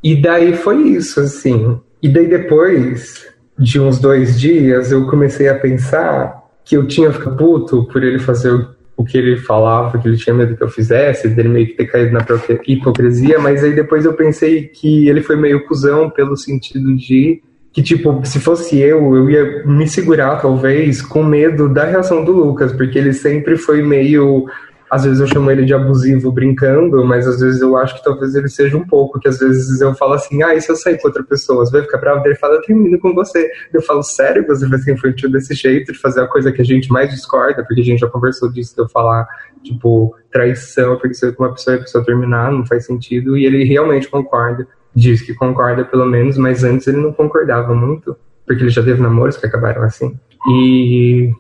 E 0.04 0.20
daí 0.20 0.56
foi 0.56 0.82
isso, 0.82 1.20
assim. 1.20 1.80
E 2.02 2.10
daí 2.10 2.28
depois 2.28 3.28
de 3.58 3.80
uns 3.80 4.00
dois 4.00 4.40
dias, 4.40 4.92
eu 4.92 5.06
comecei 5.08 5.48
a 5.48 5.56
pensar 5.56 6.44
que 6.66 6.76
eu 6.76 6.88
tinha 6.88 7.12
ficado 7.12 7.38
puto 7.38 7.86
por 7.86 8.04
ele 8.04 8.18
fazer 8.18 8.52
o 8.52 8.78
o 8.98 9.06
que 9.06 9.16
ele 9.16 9.38
falava, 9.38 10.00
que 10.00 10.08
ele 10.08 10.18
tinha 10.18 10.34
medo 10.34 10.58
que 10.58 10.64
eu 10.64 10.70
fizesse, 10.70 11.30
dele 11.30 11.50
meio 11.50 11.68
que 11.68 11.74
ter 11.74 11.86
caído 11.86 12.12
na 12.12 12.26
hipocrisia, 12.66 13.38
mas 13.38 13.64
aí 13.64 13.74
depois 13.74 14.04
eu 14.04 14.14
pensei 14.14 14.64
que 14.64 15.08
ele 15.08 15.22
foi 15.22 15.36
meio 15.36 15.68
cuzão 15.68 16.10
pelo 16.10 16.36
sentido 16.36 16.96
de 16.96 17.44
que, 17.78 17.84
tipo, 17.84 18.26
se 18.26 18.40
fosse 18.40 18.80
eu, 18.80 19.16
eu 19.16 19.30
ia 19.30 19.64
me 19.64 19.88
segurar, 19.88 20.42
talvez, 20.42 21.00
com 21.00 21.24
medo 21.24 21.70
da 21.70 21.84
reação 21.84 22.26
do 22.26 22.32
Lucas, 22.32 22.74
porque 22.74 22.98
ele 22.98 23.14
sempre 23.14 23.56
foi 23.56 23.84
meio 23.84 24.48
às 24.90 25.04
vezes 25.04 25.20
eu 25.20 25.28
chamo 25.28 25.52
ele 25.52 25.64
de 25.64 25.76
abusivo 25.76 26.32
brincando, 26.32 27.06
mas 27.06 27.28
às 27.28 27.40
vezes 27.40 27.62
eu 27.62 27.78
acho 27.78 27.96
que 27.96 28.04
talvez 28.04 28.34
ele 28.34 28.48
seja 28.48 28.76
um 28.76 28.88
pouco, 28.88 29.20
que 29.20 29.28
às 29.28 29.38
vezes 29.38 29.80
eu 29.80 29.94
falo 29.94 30.14
assim, 30.14 30.42
ah, 30.42 30.56
e 30.56 30.62
se 30.62 30.72
eu 30.72 30.76
sair 30.76 30.98
com 31.00 31.10
outra 31.10 31.24
pessoa? 31.24 31.64
Você 31.64 31.74
vai 31.74 31.82
ficar 31.82 32.00
bravo? 32.00 32.26
Ele 32.26 32.36
fala, 32.36 32.56
eu 32.56 32.62
termino 32.62 32.98
com 32.98 33.14
você. 33.14 33.52
Eu 33.72 33.82
falo, 33.82 34.02
sério, 34.02 34.48
você 34.48 34.66
vai 34.66 34.80
ser 34.80 34.94
infantil 34.94 35.30
desse 35.30 35.54
jeito, 35.54 35.92
de 35.92 36.00
fazer 36.00 36.22
a 36.22 36.28
coisa 36.28 36.52
que 36.52 36.62
a 36.62 36.66
gente 36.66 36.90
mais 36.90 37.12
discorda, 37.12 37.64
porque 37.64 37.82
a 37.82 37.84
gente 37.84 38.00
já 38.00 38.08
conversou 38.08 38.50
disso, 38.50 38.74
de 38.74 38.82
eu 38.82 38.90
falar, 38.90 39.28
tipo, 39.62 40.16
traição, 40.32 40.98
porque 40.98 41.32
com 41.34 41.44
uma 41.44 41.54
pessoa 41.54 41.76
e 41.76 41.80
a 41.80 41.82
pessoa 41.84 42.04
terminar, 42.04 42.52
não 42.52 42.66
faz 42.66 42.86
sentido, 42.86 43.38
e 43.38 43.46
ele 43.46 43.66
realmente 43.66 44.08
concorda, 44.08 44.66
diz 44.98 45.22
que 45.22 45.34
concorda 45.34 45.86
pelo 45.86 46.06
menos, 46.06 46.38
mas 46.38 46.64
antes 46.64 46.88
ele 46.88 46.98
não 46.98 47.14
concordava 47.14 47.74
muito, 47.74 48.16
porque 48.46 48.64
ele 48.64 48.70
já 48.70 48.84
teve 48.84 49.02
namoros 49.02 49.38
que 49.38 49.46
acabaram 49.46 49.84
assim. 49.84 50.18
E 50.50 51.32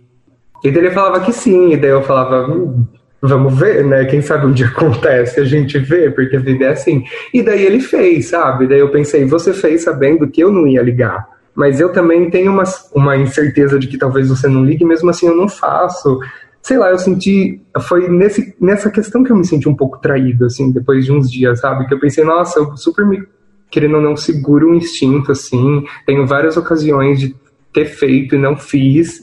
e 0.63 0.71
daí 0.71 0.85
ele 0.85 0.91
falava 0.91 1.19
que 1.23 1.31
sim, 1.31 1.73
e 1.73 1.77
daí 1.77 1.91
eu 1.91 2.01
falava, 2.01 2.51
hum, 2.51 2.85
vamos 3.21 3.57
ver, 3.57 3.85
né? 3.85 4.05
Quem 4.05 4.21
sabe 4.21 4.45
um 4.45 4.51
dia 4.51 4.67
acontece, 4.75 5.39
a 5.39 5.45
gente 5.45 5.77
vê, 5.79 6.09
porque 6.09 6.35
a 6.35 6.39
vida 6.39 6.65
é 6.65 6.69
assim. 6.69 7.03
E 7.33 7.41
daí 7.41 7.65
ele 7.65 7.79
fez, 7.79 8.29
sabe? 8.29 8.67
Daí 8.67 8.79
eu 8.79 8.89
pensei, 8.89 9.25
você 9.25 9.53
fez 9.53 9.83
sabendo 9.83 10.27
que 10.27 10.41
eu 10.41 10.51
não 10.51 10.67
ia 10.67 10.81
ligar. 10.81 11.27
Mas 11.55 11.79
eu 11.79 11.91
também 11.91 12.29
tenho 12.29 12.51
uma, 12.51 12.63
uma 12.93 13.17
incerteza 13.17 13.79
de 13.79 13.87
que 13.87 13.97
talvez 13.97 14.29
você 14.29 14.47
não 14.47 14.63
ligue, 14.63 14.85
mesmo 14.85 15.09
assim 15.09 15.27
eu 15.27 15.35
não 15.35 15.49
faço. 15.49 16.19
Sei 16.61 16.77
lá, 16.77 16.91
eu 16.91 16.99
senti. 16.99 17.61
Foi 17.81 18.07
nesse, 18.07 18.55
nessa 18.59 18.91
questão 18.91 19.23
que 19.23 19.31
eu 19.31 19.35
me 19.35 19.45
senti 19.45 19.67
um 19.67 19.75
pouco 19.75 19.97
traído, 19.99 20.45
assim, 20.45 20.71
depois 20.71 21.05
de 21.05 21.11
uns 21.11 21.31
dias, 21.31 21.59
sabe? 21.59 21.87
Que 21.87 21.93
eu 21.93 21.99
pensei, 21.99 22.23
nossa, 22.23 22.59
eu 22.59 22.77
super 22.77 23.05
me. 23.07 23.23
Querendo 23.69 23.95
ou 23.95 24.01
não, 24.01 24.15
seguro 24.15 24.69
um 24.69 24.75
instinto, 24.75 25.31
assim. 25.31 25.83
Tenho 26.05 26.25
várias 26.25 26.57
ocasiões 26.57 27.19
de 27.19 27.35
ter 27.73 27.85
feito 27.85 28.35
e 28.35 28.39
não 28.39 28.55
fiz. 28.55 29.21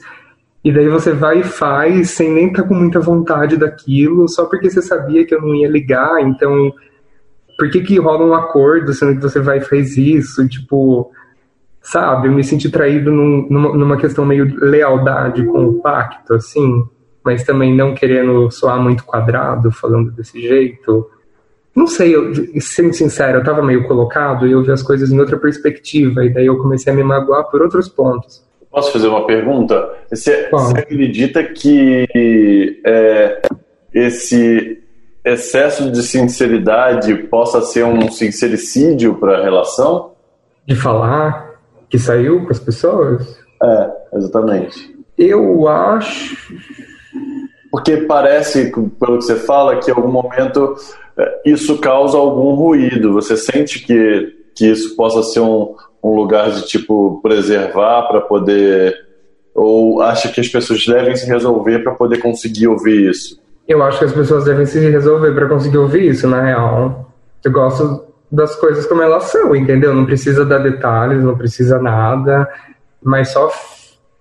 E 0.65 0.73
daí 0.73 0.89
você 0.89 1.13
vai 1.13 1.41
e 1.41 1.45
faz 1.45 2.11
sem 2.11 2.31
nem 2.31 2.47
estar 2.47 2.63
tá 2.63 2.69
com 2.69 2.75
muita 2.75 2.99
vontade 2.99 3.57
daquilo, 3.57 4.29
só 4.29 4.47
porque 4.47 4.71
você 4.71 4.81
sabia 4.81 5.27
que 5.27 5.35
eu 5.35 5.43
não 5.43 5.55
ia 5.55 5.69
ligar, 5.69 6.21
então 6.23 6.73
por 7.59 7.71
que 7.71 7.83
que 7.83 7.99
rola 7.99 8.25
um 8.25 8.35
acordo 8.35 8.93
sendo 8.93 9.15
que 9.15 9.23
você 9.23 9.41
vai 9.41 9.59
e 9.59 9.65
faz 9.65 9.97
isso? 9.99 10.49
Tipo, 10.49 11.11
sabe, 11.83 12.29
eu 12.29 12.33
me 12.33 12.43
senti 12.43 12.71
traído 12.71 13.11
num, 13.11 13.47
numa, 13.49 13.77
numa 13.77 13.97
questão 13.97 14.25
meio 14.25 14.57
lealdade 14.59 15.45
com 15.45 15.67
o 15.67 15.83
pacto, 15.83 16.35
assim, 16.35 16.83
mas 17.23 17.45
também 17.45 17.75
não 17.75 17.95
querendo 17.95 18.51
soar 18.51 18.81
muito 18.81 19.05
quadrado, 19.05 19.71
falando 19.71 20.11
desse 20.11 20.41
jeito. 20.41 21.11
Não 21.75 21.87
sei, 21.87 22.15
eu, 22.15 22.33
sendo 22.61 22.93
sincero, 22.93 23.39
eu 23.39 23.45
tava 23.45 23.63
meio 23.63 23.87
colocado 23.89 24.47
e 24.47 24.53
eu 24.53 24.63
vi 24.63 24.71
as 24.71 24.83
coisas 24.83 25.11
em 25.11 25.19
outra 25.19 25.37
perspectiva, 25.37 26.25
e 26.25 26.33
daí 26.33 26.47
eu 26.47 26.59
comecei 26.59 26.93
a 26.93 26.97
me 26.97 27.03
magoar 27.03 27.45
por 27.51 27.63
outros 27.63 27.89
pontos. 27.89 28.45
Posso 28.71 28.93
fazer 28.93 29.09
uma 29.09 29.27
pergunta? 29.27 29.89
Você, 30.11 30.49
você 30.51 30.79
acredita 30.79 31.43
que 31.43 32.81
é, 32.85 33.43
esse 33.93 34.83
excesso 35.25 35.91
de 35.91 36.03
sinceridade 36.03 37.15
possa 37.15 37.61
ser 37.63 37.85
um 37.85 38.11
sincericídio 38.11 39.15
para 39.15 39.39
a 39.39 39.43
relação? 39.43 40.13
De 40.67 40.77
falar 40.77 41.55
que 41.89 41.99
saiu 41.99 42.45
com 42.45 42.51
as 42.51 42.59
pessoas? 42.59 43.39
É, 43.63 43.91
exatamente. 44.15 44.95
Eu 45.17 45.69
acho. 45.69 46.37
Porque 47.71 47.99
parece, 47.99 48.71
pelo 48.73 49.19
que 49.19 49.25
você 49.25 49.37
fala, 49.37 49.81
que 49.81 49.91
em 49.91 49.95
algum 49.95 50.11
momento 50.11 50.75
isso 51.45 51.79
causa 51.79 52.17
algum 52.17 52.55
ruído. 52.55 53.13
Você 53.13 53.37
sente 53.37 53.81
que, 53.81 54.33
que 54.55 54.67
isso 54.67 54.97
possa 54.97 55.23
ser 55.23 55.41
um, 55.41 55.75
um 56.03 56.15
lugar 56.15 56.51
de 56.51 56.67
tipo 56.67 57.21
preservar 57.23 58.03
para 58.09 58.21
poder 58.21 58.95
ou 59.55 60.03
acha 60.03 60.29
que 60.29 60.41
as 60.41 60.49
pessoas 60.49 60.85
devem 60.85 61.15
se 61.15 61.27
resolver 61.27 61.79
para 61.79 61.95
poder 61.95 62.19
conseguir 62.19 62.67
ouvir 62.67 63.11
isso? 63.11 63.41
Eu 63.69 63.83
acho 63.83 63.99
que 63.99 64.05
as 64.05 64.13
pessoas 64.13 64.45
devem 64.45 64.67
se 64.67 64.79
resolver 64.79 65.33
para 65.33 65.49
conseguir 65.49 65.79
ouvir 65.79 66.11
isso, 66.11 66.29
na 66.29 66.43
real. 66.43 67.11
Eu 67.43 67.53
gosto 67.53 68.05
das 68.31 68.57
coisas 68.57 68.85
como 68.85 69.01
elas 69.01 69.25
são, 69.25 69.55
entendeu? 69.55 69.95
Não 69.95 70.05
precisa 70.05 70.45
dar 70.45 70.59
detalhes, 70.59 71.23
não 71.23 71.37
precisa 71.37 71.79
nada, 71.79 72.49
mas 73.03 73.29
só 73.29 73.51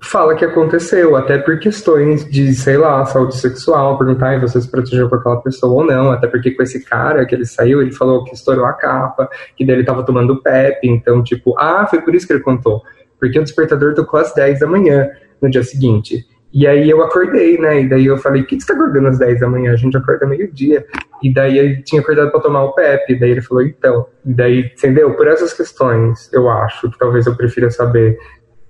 fala 0.04 0.36
que 0.36 0.44
aconteceu, 0.44 1.16
até 1.16 1.38
por 1.38 1.58
questões 1.60 2.30
de, 2.30 2.54
sei 2.54 2.78
lá, 2.78 3.06
saúde 3.06 3.38
sexual, 3.38 3.98
perguntar 3.98 4.36
se 4.36 4.42
você 4.42 4.62
se 4.62 4.70
protegeu 4.70 5.10
com 5.10 5.16
aquela 5.16 5.42
pessoa 5.42 5.82
ou 5.82 5.86
não, 5.86 6.12
até 6.12 6.28
porque 6.28 6.52
com 6.52 6.62
esse 6.62 6.84
cara 6.84 7.26
que 7.26 7.34
ele 7.34 7.46
saiu, 7.46 7.82
ele 7.82 7.92
falou 7.92 8.24
que 8.24 8.34
estourou 8.34 8.66
a 8.66 8.74
capa, 8.74 9.30
que 9.56 9.66
dele 9.66 9.84
tava 9.84 10.04
tomando 10.04 10.42
PEP, 10.42 10.88
então, 10.88 11.24
tipo, 11.24 11.58
ah, 11.58 11.88
foi 11.90 12.02
por 12.02 12.14
isso 12.14 12.28
que 12.28 12.34
ele 12.34 12.42
contou. 12.42 12.84
Porque 13.20 13.40
o 13.40 13.44
despertador 13.44 13.94
tocou 13.94 14.20
às 14.20 14.34
10 14.34 14.60
da 14.60 14.68
manhã 14.68 15.10
no 15.42 15.50
dia 15.50 15.64
seguinte. 15.64 16.28
E 16.54 16.68
aí 16.68 16.88
eu 16.88 17.02
acordei, 17.02 17.58
né? 17.58 17.82
E 17.82 17.90
daí 17.90 18.06
eu 18.06 18.18
falei, 18.18 18.44
o 18.44 18.46
que, 18.46 18.58
que 18.58 18.62
você 18.62 18.68
tá 18.68 18.80
acordando 18.80 19.08
às 19.08 19.18
10 19.18 19.40
da 19.40 19.50
manhã? 19.50 19.74
A 19.74 19.76
gente 19.76 19.98
acorda 19.98 20.28
meio-dia. 20.28 20.86
E 21.24 21.34
daí 21.34 21.58
ele 21.58 21.82
tinha 21.82 22.00
acordado 22.00 22.30
para 22.30 22.42
tomar 22.42 22.64
o 22.66 22.74
PEP. 22.74 23.14
E 23.14 23.20
daí 23.20 23.32
ele 23.32 23.42
falou, 23.42 23.64
então. 23.64 24.06
E 24.24 24.34
daí, 24.34 24.60
entendeu? 24.60 25.16
Por 25.16 25.28
essas 25.28 25.52
questões, 25.52 26.30
eu 26.32 26.48
acho 26.50 26.92
que 26.92 27.00
talvez 27.00 27.26
eu 27.26 27.36
prefira 27.36 27.72
saber 27.72 28.20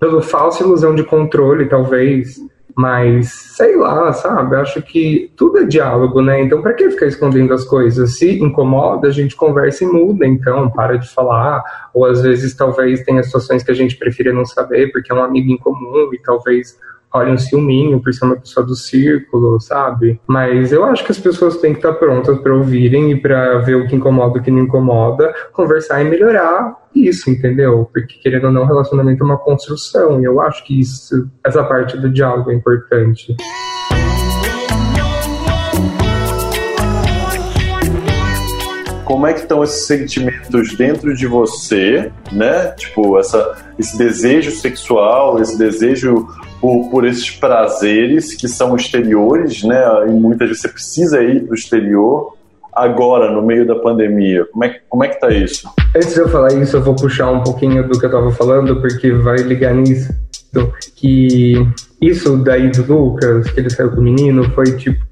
pelo 0.04 0.22
falsa 0.22 0.62
ilusão 0.62 0.94
de 0.94 1.02
controle, 1.06 1.70
talvez. 1.70 2.36
Mas, 2.76 3.32
sei 3.56 3.78
lá, 3.78 4.12
sabe? 4.12 4.58
Acho 4.58 4.82
que 4.82 5.32
tudo 5.38 5.60
é 5.60 5.64
diálogo, 5.64 6.22
né? 6.22 6.42
Então, 6.42 6.62
para 6.62 6.74
que 6.74 6.90
ficar 6.90 7.06
escondendo 7.06 7.54
as 7.54 7.64
coisas? 7.64 8.18
Se 8.18 8.38
incomoda, 8.38 9.08
a 9.08 9.12
gente 9.12 9.34
conversa 9.34 9.86
e 9.86 9.88
muda, 9.88 10.26
então, 10.28 10.70
para 10.70 10.98
de 10.98 11.08
falar. 11.08 11.64
Ou 11.94 12.06
às 12.06 12.22
vezes, 12.22 12.54
talvez, 12.54 13.02
tenha 13.04 13.24
situações 13.24 13.64
que 13.64 13.72
a 13.72 13.76
gente 13.76 13.96
prefira 13.96 14.34
não 14.34 14.46
saber, 14.46 14.92
porque 14.92 15.10
é 15.10 15.16
um 15.16 15.24
amigo 15.24 15.50
em 15.50 15.58
comum 15.58 16.10
e 16.12 16.20
talvez 16.22 16.78
olha 17.14 17.34
um 17.34 17.38
ciúminho 17.38 18.02
por 18.02 18.14
ser 18.14 18.26
uma 18.26 18.36
pessoa 18.36 18.66
do 18.66 18.76
círculo, 18.76 19.60
sabe? 19.60 20.20
Mas 20.28 20.72
eu 20.72 20.84
acho 20.84 21.06
que 21.06 21.12
as 21.12 21.20
pessoas 21.20 21.58
têm 21.58 21.74
que 21.74 21.80
estar 21.80 21.94
prontas 21.94 22.38
para 22.40 22.54
ouvirem 22.54 23.12
e 23.12 23.20
para 23.20 23.60
ver 23.60 23.76
o 23.76 23.88
que 23.88 23.96
incomoda 23.96 24.40
o 24.40 24.44
que 24.44 24.52
não 24.52 24.60
incomoda, 24.60 25.34
conversar 25.52 26.02
e 26.02 26.10
melhorar 26.10 26.76
isso, 26.96 27.30
entendeu? 27.30 27.90
Porque 27.92 28.16
querendo 28.22 28.46
ou 28.46 28.52
não, 28.52 28.66
relacionamento 28.66 29.24
é 29.24 29.26
uma 29.26 29.38
construção, 29.38 30.22
e 30.22 30.26
eu 30.26 30.40
acho 30.42 30.64
que 30.64 30.80
isso, 30.80 31.30
essa 31.44 31.64
parte 31.64 31.98
do 31.98 32.10
diálogo 32.10 32.52
é 32.52 32.54
importante. 32.54 33.36
Como 39.14 39.28
é 39.28 39.34
que 39.34 39.42
estão 39.42 39.64
esses 39.64 39.86
sentimentos 39.86 40.76
dentro 40.76 41.16
de 41.16 41.28
você, 41.28 42.12
né? 42.32 42.70
Tipo, 42.72 43.20
essa, 43.20 43.56
esse 43.78 43.96
desejo 43.96 44.50
sexual, 44.50 45.40
esse 45.40 45.56
desejo 45.56 46.28
por, 46.60 46.90
por 46.90 47.06
esses 47.06 47.30
prazeres 47.30 48.34
que 48.34 48.48
são 48.48 48.76
exteriores, 48.76 49.62
né? 49.62 49.80
E 50.08 50.10
muitas 50.10 50.48
vezes 50.48 50.64
você 50.64 50.68
precisa 50.68 51.22
ir 51.22 51.44
para 51.44 51.52
o 51.52 51.54
exterior. 51.54 52.36
Agora, 52.74 53.32
no 53.32 53.44
meio 53.44 53.68
da 53.68 53.76
pandemia, 53.76 54.48
como 54.52 54.64
é, 54.64 54.80
como 54.90 55.04
é 55.04 55.10
que 55.10 55.20
tá 55.20 55.30
isso? 55.30 55.70
Antes 55.96 56.16
de 56.16 56.20
eu 56.20 56.30
falar 56.30 56.52
isso, 56.54 56.78
eu 56.78 56.82
vou 56.82 56.96
puxar 56.96 57.30
um 57.30 57.44
pouquinho 57.44 57.88
do 57.88 58.00
que 58.00 58.06
eu 58.06 58.10
estava 58.10 58.32
falando, 58.32 58.82
porque 58.82 59.12
vai 59.12 59.38
ligar 59.38 59.76
nisso. 59.76 60.12
Que 60.96 61.54
isso 62.02 62.36
daí 62.38 62.72
do 62.72 62.82
Lucas, 62.92 63.52
que 63.52 63.60
ele 63.60 63.70
saiu 63.70 63.92
com 63.92 64.02
o 64.02 64.04
menino, 64.04 64.44
foi 64.56 64.76
tipo 64.76 65.03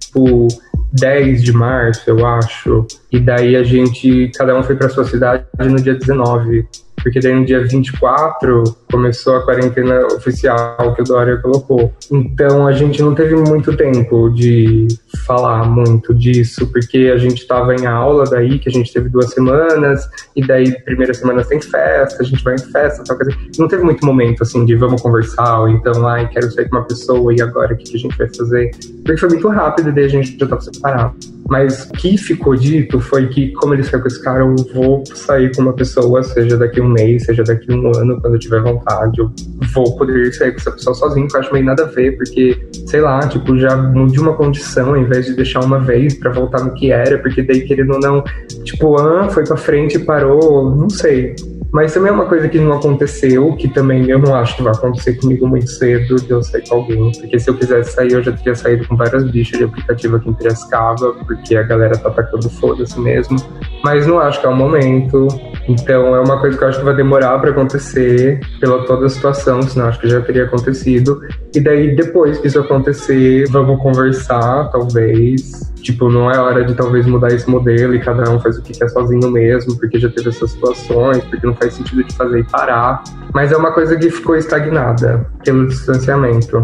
10 0.94 1.44
de 1.44 1.54
março, 1.54 2.02
eu 2.08 2.26
acho. 2.26 2.86
E 3.12 3.20
daí 3.20 3.56
a 3.56 3.64
gente, 3.64 4.32
cada 4.36 4.58
um 4.58 4.64
foi 4.64 4.76
para 4.76 4.90
sua 4.90 5.06
cidade 5.06 5.46
no 5.60 5.82
dia 5.82 5.96
19 5.96 6.68
porque 7.02 7.20
daí 7.20 7.34
no 7.34 7.46
dia 7.46 7.66
24 7.66 8.64
começou 8.92 9.38
a 9.38 9.44
quarentena 9.44 10.06
oficial 10.08 10.94
que 10.94 11.02
o 11.02 11.06
Dória 11.06 11.38
colocou. 11.38 11.94
Então 12.12 12.68
a 12.68 12.72
gente 12.72 13.02
não 13.02 13.16
teve 13.16 13.36
muito 13.36 13.76
tempo 13.76 14.30
de 14.30 14.88
falar 15.26 15.64
muito 15.66 16.14
disso, 16.14 16.68
porque 16.68 17.12
a 17.14 17.18
gente 17.18 17.42
estava 17.42 17.76
em 17.76 17.86
aula 17.86 18.26
daí, 18.26 18.60
que 18.60 18.70
a 18.70 18.72
gente 18.72 18.92
teve 18.92 19.10
duas 19.10 19.32
semanas, 19.32 20.08
e 20.36 20.46
daí 20.46 20.72
primeira 20.84 21.14
semana 21.14 21.44
tem 21.44 21.62
festa, 21.62 22.22
a 22.22 22.26
gente 22.26 22.44
vai 22.44 22.56
em 22.56 22.72
festa, 22.72 23.04
tal, 23.04 23.18
coisa. 23.18 23.32
Não 23.58 23.68
teve 23.68 23.84
muito 23.84 24.06
momento 24.06 24.44
assim 24.44 24.66
de 24.66 24.76
vamos 24.76 25.02
conversar, 25.02 25.62
ou 25.62 25.70
então, 25.70 26.08
ai, 26.08 26.28
quero 26.30 26.52
sair 26.52 26.70
com 26.70 26.78
uma 26.78 26.86
pessoa 26.86 27.34
e 27.34 27.42
agora 27.42 27.74
o 27.74 27.78
que, 27.78 27.86
que 27.86 27.98
a 27.98 28.00
gente 28.00 28.18
vai 28.18 28.28
fazer? 28.34 28.72
Porque 29.04 29.18
foi 29.18 29.30
muito 29.30 29.48
rápido 29.48 29.90
e 29.90 29.92
daí 29.92 30.06
a 30.06 30.10
gente 30.10 30.38
já 30.38 30.46
estava 30.46 30.62
separado. 30.62 31.16
Mas 31.50 31.84
o 31.84 31.94
que 31.94 32.18
ficou 32.18 32.56
dito 32.56 33.00
foi 33.02 33.28
que, 33.28 33.52
como 33.52 33.74
ele 33.74 33.84
saiu 33.84 34.02
com 34.02 34.08
esse 34.08 34.24
cara, 34.24 34.40
eu 34.40 34.56
vou 34.74 35.04
sair 35.06 35.54
com 35.54 35.62
uma 35.62 35.74
pessoa, 35.74 36.24
seja 36.24 36.56
daqui 36.56 36.80
um 36.80 36.91
mês, 36.92 37.24
seja 37.24 37.44
daqui 37.44 37.72
um 37.72 37.88
ano, 37.96 38.20
quando 38.22 38.34
eu 38.36 38.40
tiver 38.40 38.62
vontade. 38.62 39.20
Eu 39.20 39.32
vou 39.74 39.96
poder 39.98 40.34
sair 40.34 40.52
com 40.52 40.58
essa 40.58 40.72
pessoa 40.72 40.96
sozinho, 40.96 41.28
que 41.28 41.36
eu 41.36 41.40
acho 41.40 41.54
meio 41.54 41.66
nada 41.66 41.84
a 41.84 41.88
ver, 41.88 42.18
porque, 42.18 42.60
sei 42.88 43.02
lá, 43.02 43.20
tipo, 43.28 43.58
já 43.58 43.76
mude 43.76 44.20
uma 44.20 44.34
condição, 44.34 44.90
ao 44.90 44.98
invés 44.98 45.26
de 45.26 45.36
deixar 45.36 45.62
uma 45.62 45.80
vez 45.80 46.14
para 46.16 46.32
voltar 46.32 46.64
no 46.64 46.74
que 46.74 46.92
era, 46.92 47.18
porque 47.20 47.42
daí 47.42 47.62
querendo 47.62 47.94
ou 47.94 48.00
não, 48.00 48.24
tipo, 48.64 48.98
ah, 49.00 49.30
foi 49.30 49.44
pra 49.44 49.58
frente 49.58 49.98
e 49.98 50.00
parou, 50.00 50.76
não 50.76 50.90
sei. 50.90 51.36
Mas 51.72 51.94
também 51.94 52.10
é 52.10 52.14
uma 52.14 52.26
coisa 52.26 52.50
que 52.50 52.60
não 52.60 52.74
aconteceu, 52.74 53.56
que 53.56 53.70
também 53.70 54.10
eu 54.10 54.20
não 54.20 54.36
acho 54.36 54.58
que 54.58 54.64
vai 54.64 54.74
acontecer 54.74 55.14
comigo 55.14 55.48
muito 55.48 55.70
cedo 55.70 56.18
de 56.18 56.30
eu 56.30 56.44
sair 56.44 56.68
com 56.68 56.76
alguém. 56.76 57.12
Porque 57.14 57.40
se 57.40 57.50
eu 57.50 57.58
quisesse 57.58 57.94
sair, 57.94 58.12
eu 58.12 58.22
já 58.22 58.34
teria 58.34 58.56
saído 58.56 58.86
com 58.88 58.98
várias 58.98 59.24
bichas 59.32 59.58
de 59.58 59.64
aplicativo 59.64 60.18
aqui 60.18 60.30
em 60.30 60.34
Piracicaba, 60.34 61.14
porque 61.26 61.56
a 61.56 61.64
galera 61.64 61.98
tá 61.98 62.10
atacando 62.10 62.50
foda-se 62.50 63.00
mesmo. 63.00 63.38
Mas 63.86 64.06
não 64.06 64.20
acho 64.20 64.42
que 64.42 64.46
é 64.46 64.50
o 64.50 64.56
momento. 64.56 65.28
Então 65.68 66.16
é 66.16 66.20
uma 66.20 66.40
coisa 66.40 66.58
que 66.58 66.64
eu 66.64 66.68
acho 66.68 66.80
que 66.80 66.86
vai 66.86 66.96
demorar 66.96 67.38
para 67.40 67.52
acontecer, 67.52 68.40
pela 68.60 68.86
toda 68.86 69.06
a 69.06 69.10
situação, 69.10 69.62
senão 69.62 69.88
acho 69.88 70.00
que 70.00 70.10
já 70.10 70.22
teria 70.22 70.46
acontecido. 70.46 71.22
E 71.54 71.60
daí, 71.60 71.96
depois 71.96 72.40
que 72.40 72.48
isso 72.48 72.60
acontecer, 72.60 73.48
vamos 73.50 73.82
conversar, 73.82 74.70
talvez, 74.72 75.72
Tipo, 75.82 76.10
não 76.10 76.30
é 76.30 76.38
hora 76.38 76.64
de 76.64 76.76
talvez 76.76 77.08
mudar 77.08 77.30
esse 77.30 77.50
modelo 77.50 77.96
e 77.96 78.00
cada 78.00 78.30
um 78.30 78.40
faz 78.40 78.58
o 78.58 78.62
que 78.62 78.74
quer 78.74 78.88
sozinho 78.90 79.32
mesmo, 79.32 79.76
porque 79.78 80.00
já 80.00 80.10
teve 80.10 80.30
essas 80.30 80.52
situações, 80.52 81.24
porque 81.26 81.46
não 81.46 81.56
faz 81.56 81.74
sentido 81.74 82.04
de 82.04 82.16
fazer 82.16 82.40
e 82.40 82.44
parar. 82.44 83.04
Mas 83.34 83.52
é 83.52 83.58
uma 83.58 83.72
coisa 83.72 83.98
que 83.98 84.10
ficou 84.10 84.36
estagnada 84.36 85.26
pelo 85.44 85.68
distanciamento. 85.68 86.64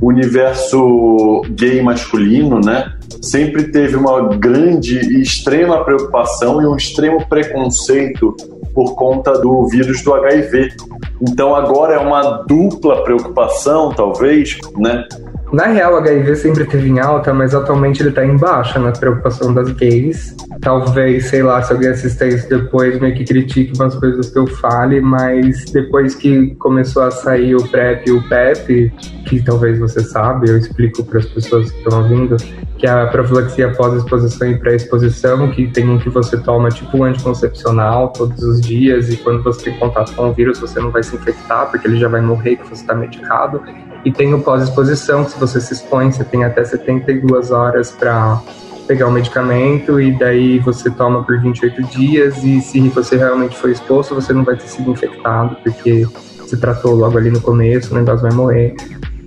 O 0.00 0.08
universo 0.08 1.42
gay 1.50 1.82
masculino, 1.82 2.60
né? 2.60 2.92
Sempre 3.22 3.64
teve 3.64 3.96
uma 3.96 4.36
grande 4.36 4.98
e 4.98 5.22
extrema 5.22 5.84
preocupação 5.84 6.60
e 6.60 6.66
um 6.66 6.76
extremo 6.76 7.26
preconceito 7.28 8.36
por 8.74 8.94
conta 8.94 9.32
do 9.38 9.66
vírus 9.68 10.02
do 10.02 10.12
HIV. 10.12 10.74
Então 11.22 11.54
agora 11.54 11.94
é 11.94 11.98
uma 11.98 12.42
dupla 12.46 13.02
preocupação, 13.02 13.90
talvez, 13.90 14.58
né? 14.76 15.06
Na 15.52 15.66
real, 15.66 15.94
o 15.94 15.96
HIV 15.98 16.36
sempre 16.36 16.64
teve 16.64 16.88
em 16.88 16.98
alta, 16.98 17.32
mas 17.32 17.54
atualmente 17.54 18.02
ele 18.02 18.10
tá 18.10 18.24
em 18.24 18.36
baixa 18.36 18.80
na 18.80 18.90
preocupação 18.90 19.54
das 19.54 19.70
gays. 19.70 20.34
Talvez, 20.60 21.26
sei 21.26 21.42
lá, 21.42 21.62
se 21.62 21.72
alguém 21.72 21.90
assistir 21.90 22.28
isso 22.28 22.48
depois, 22.48 22.98
meio 23.00 23.14
que 23.14 23.24
critique 23.24 23.72
umas 23.76 23.94
coisas 23.94 24.28
que 24.28 24.38
eu 24.38 24.46
fale, 24.46 25.00
mas 25.00 25.64
depois 25.70 26.14
que 26.16 26.54
começou 26.56 27.04
a 27.04 27.10
sair 27.12 27.54
o 27.54 27.68
PrEP 27.68 28.08
e 28.08 28.12
o 28.12 28.28
PEP, 28.28 28.92
que 29.26 29.42
talvez 29.42 29.78
você 29.78 30.00
sabe, 30.00 30.50
eu 30.50 30.58
explico 30.58 31.04
para 31.04 31.20
as 31.20 31.26
pessoas 31.26 31.70
que 31.70 31.78
estão 31.78 32.02
ouvindo, 32.02 32.36
que 32.76 32.86
é 32.86 32.90
a 32.90 33.06
profilaxia 33.06 33.72
pós-exposição 33.72 34.50
e 34.50 34.58
pré-exposição, 34.58 35.48
que 35.50 35.68
tem 35.68 35.88
um 35.88 35.98
que 35.98 36.10
você 36.10 36.36
toma 36.38 36.70
tipo 36.70 36.98
um 36.98 37.04
anticoncepcional 37.04 38.08
todos 38.08 38.42
os 38.42 38.60
dias, 38.60 39.12
e 39.12 39.16
quando 39.16 39.42
você 39.44 39.70
tem 39.70 39.78
contato 39.78 40.12
com 40.14 40.28
o 40.28 40.32
vírus, 40.32 40.58
você 40.58 40.80
não 40.80 40.90
vai 40.90 41.02
se 41.02 41.14
infectar, 41.14 41.70
porque 41.70 41.86
ele 41.86 41.98
já 41.98 42.08
vai 42.08 42.20
morrer, 42.20 42.56
que 42.56 42.68
você 42.68 42.82
está 42.82 42.94
medicado. 42.94 43.62
E 44.04 44.12
tem 44.12 44.32
o 44.34 44.40
pós-exposição, 44.40 45.24
que 45.24 45.32
se 45.32 45.38
você 45.38 45.60
se 45.60 45.74
expõe, 45.74 46.12
você 46.12 46.24
tem 46.24 46.44
até 46.44 46.64
72 46.64 47.50
horas 47.50 47.90
para 47.90 48.40
pegar 48.86 49.08
o 49.08 49.10
medicamento 49.10 50.00
e 50.00 50.12
daí 50.12 50.58
você 50.60 50.88
toma 50.90 51.24
por 51.24 51.40
28 51.40 51.82
dias 51.84 52.42
e 52.44 52.60
se 52.60 52.88
você 52.88 53.16
realmente 53.16 53.56
foi 53.56 53.72
exposto, 53.72 54.14
você 54.14 54.32
não 54.32 54.44
vai 54.44 54.56
ter 54.56 54.68
sido 54.68 54.90
infectado 54.90 55.56
porque 55.62 56.06
se 56.46 56.56
tratou 56.56 56.94
logo 56.94 57.18
ali 57.18 57.30
no 57.30 57.40
começo, 57.40 57.92
o 57.92 57.98
negócio 57.98 58.22
vai 58.22 58.32
morrer. 58.32 58.74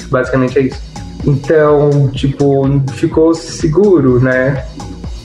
Basicamente 0.10 0.58
é 0.58 0.62
isso. 0.62 0.82
Então, 1.26 2.10
tipo, 2.14 2.64
ficou 2.94 3.34
seguro, 3.34 4.20
né? 4.20 4.66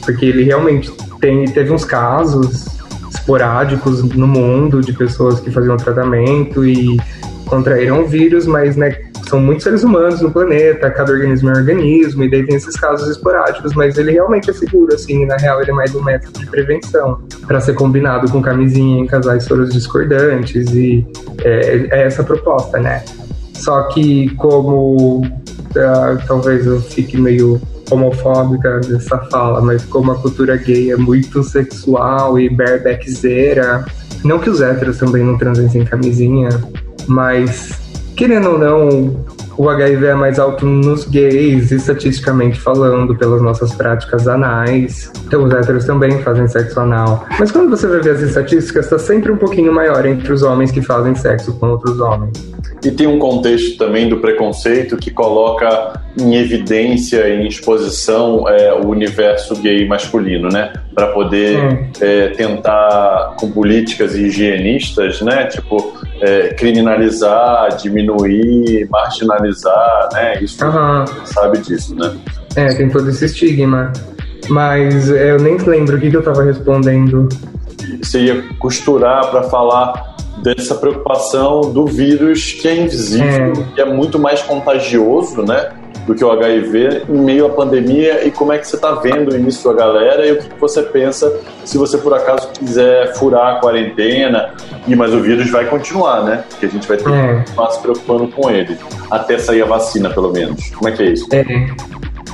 Porque 0.04 0.26
ele 0.26 0.42
realmente 0.42 0.90
tem, 1.20 1.44
teve 1.44 1.72
uns 1.72 1.84
casos 1.84 2.66
esporádicos 3.08 4.02
no 4.02 4.26
mundo 4.26 4.80
de 4.80 4.92
pessoas 4.92 5.38
que 5.38 5.50
faziam 5.50 5.76
tratamento 5.76 6.64
e 6.64 7.00
contraíram 7.46 8.02
o 8.02 8.06
vírus, 8.06 8.46
mas 8.46 8.76
né, 8.76 8.90
são 9.28 9.40
muitos 9.40 9.64
seres 9.64 9.82
humanos 9.82 10.20
no 10.20 10.30
planeta, 10.30 10.90
cada 10.90 11.12
organismo 11.12 11.50
é 11.50 11.52
um 11.52 11.56
organismo, 11.56 12.24
e 12.24 12.30
daí 12.30 12.46
tem 12.46 12.56
esses 12.56 12.76
casos 12.76 13.08
esporádicos, 13.08 13.74
mas 13.74 13.96
ele 13.96 14.12
realmente 14.12 14.50
é 14.50 14.52
seguro, 14.52 14.94
assim, 14.94 15.24
na 15.26 15.36
real 15.36 15.60
ele 15.60 15.70
é 15.70 15.74
mais 15.74 15.94
um 15.94 16.02
método 16.02 16.38
de 16.38 16.46
prevenção, 16.46 17.20
para 17.46 17.60
ser 17.60 17.74
combinado 17.74 18.30
com 18.30 18.42
camisinha 18.42 19.00
em 19.00 19.06
casais 19.06 19.44
soros 19.44 19.72
discordantes, 19.72 20.72
e 20.72 21.06
é, 21.42 21.88
é 21.90 22.02
essa 22.06 22.22
a 22.22 22.24
proposta, 22.24 22.78
né? 22.78 23.04
Só 23.54 23.82
que 23.84 24.30
como 24.36 25.20
uh, 25.24 26.26
talvez 26.26 26.66
eu 26.66 26.80
fique 26.80 27.16
meio 27.16 27.60
homofóbica 27.90 28.80
dessa 28.80 29.18
fala, 29.30 29.60
mas 29.60 29.84
como 29.84 30.12
a 30.12 30.14
cultura 30.16 30.56
gay 30.56 30.90
é 30.90 30.96
muito 30.96 31.42
sexual 31.42 32.38
e 32.38 32.48
barebackzeira, 32.48 33.84
não 34.24 34.38
que 34.38 34.48
os 34.48 34.60
héteros 34.60 34.98
também 34.98 35.22
não 35.22 35.36
transem 35.36 35.68
sem 35.68 35.84
camisinha, 35.84 36.48
mas 37.06 37.83
querendo 38.16 38.50
ou 38.50 38.58
não, 38.58 39.24
o 39.56 39.68
HIV 39.68 40.06
é 40.06 40.14
mais 40.14 40.38
alto 40.38 40.66
nos 40.66 41.04
gays, 41.04 41.70
estatisticamente 41.70 42.60
falando, 42.60 43.14
pelas 43.14 43.40
nossas 43.40 43.74
práticas 43.74 44.26
anais. 44.26 45.10
Então, 45.26 45.44
os 45.44 45.52
héteros 45.52 45.84
também 45.84 46.18
fazem 46.22 46.46
sexo 46.48 46.80
anal. 46.80 47.24
Mas 47.38 47.52
quando 47.52 47.70
você 47.70 47.86
vai 47.86 48.00
ver 48.00 48.10
as 48.10 48.20
estatísticas, 48.20 48.86
está 48.86 48.98
sempre 48.98 49.30
um 49.30 49.36
pouquinho 49.36 49.72
maior 49.72 50.04
entre 50.06 50.32
os 50.32 50.42
homens 50.42 50.70
que 50.70 50.82
fazem 50.82 51.14
sexo 51.14 51.52
com 51.54 51.70
outros 51.70 52.00
homens. 52.00 52.53
E 52.84 52.90
tem 52.90 53.06
um 53.06 53.18
contexto 53.18 53.78
também 53.78 54.08
do 54.08 54.18
preconceito 54.18 54.96
que 54.98 55.10
coloca 55.10 56.00
em 56.18 56.34
evidência, 56.36 57.28
em 57.28 57.48
exposição, 57.48 58.46
é, 58.46 58.74
o 58.74 58.88
universo 58.88 59.56
gay 59.56 59.88
masculino, 59.88 60.48
né? 60.48 60.72
Para 60.94 61.08
poder 61.08 61.88
é, 62.00 62.28
tentar, 62.28 63.34
com 63.38 63.50
políticas 63.50 64.14
higienistas, 64.14 65.22
né? 65.22 65.46
Tipo, 65.46 65.94
é, 66.20 66.48
criminalizar, 66.54 67.76
diminuir, 67.78 68.86
marginalizar, 68.90 70.08
né? 70.12 70.42
Isso 70.42 70.62
uhum. 70.64 71.04
sabe 71.24 71.58
disso, 71.58 71.94
né? 71.94 72.14
É, 72.54 72.74
tem 72.74 72.90
todo 72.90 73.08
esse 73.08 73.24
estigma. 73.24 73.92
Mas 74.48 75.08
eu 75.08 75.38
nem 75.38 75.56
lembro 75.56 75.96
o 75.96 76.00
que, 76.00 76.10
que 76.10 76.16
eu 76.16 76.20
estava 76.20 76.44
respondendo. 76.44 77.28
Você 78.02 78.20
ia 78.20 78.42
costurar 78.58 79.30
para 79.30 79.44
falar 79.44 80.13
dessa 80.38 80.74
preocupação 80.74 81.72
do 81.72 81.86
vírus 81.86 82.52
que 82.52 82.68
é 82.68 82.76
invisível, 82.76 83.52
é. 83.52 83.74
que 83.74 83.80
é 83.80 83.84
muito 83.84 84.18
mais 84.18 84.42
contagioso, 84.42 85.42
né? 85.42 85.70
Do 86.06 86.14
que 86.14 86.22
o 86.22 86.30
HIV 86.30 87.04
em 87.08 87.18
meio 87.18 87.46
à 87.46 87.50
pandemia 87.50 88.26
e 88.26 88.30
como 88.30 88.52
é 88.52 88.58
que 88.58 88.66
você 88.66 88.76
está 88.76 88.92
vendo 88.92 89.34
isso 89.48 89.70
a 89.70 89.74
galera 89.74 90.26
e 90.26 90.32
o 90.32 90.38
que 90.38 90.60
você 90.60 90.82
pensa 90.82 91.32
se 91.64 91.78
você 91.78 91.96
por 91.96 92.12
acaso 92.12 92.48
quiser 92.50 93.14
furar 93.14 93.56
a 93.56 93.60
quarentena 93.60 94.52
e 94.86 94.94
mas 94.94 95.14
o 95.14 95.20
vírus 95.20 95.50
vai 95.50 95.64
continuar, 95.64 96.24
né? 96.24 96.44
Porque 96.50 96.66
a 96.66 96.68
gente 96.68 96.86
vai 96.86 96.98
ter 96.98 97.10
é. 97.10 97.28
que 97.28 97.38
continuar 97.38 97.70
se 97.70 97.80
preocupando 97.80 98.28
com 98.28 98.50
ele 98.50 98.76
até 99.10 99.38
sair 99.38 99.62
a 99.62 99.66
vacina, 99.66 100.10
pelo 100.10 100.30
menos. 100.30 100.68
Como 100.70 100.88
é 100.88 100.92
que 100.92 101.02
é 101.02 101.06
isso? 101.06 101.26
É. 101.32 101.44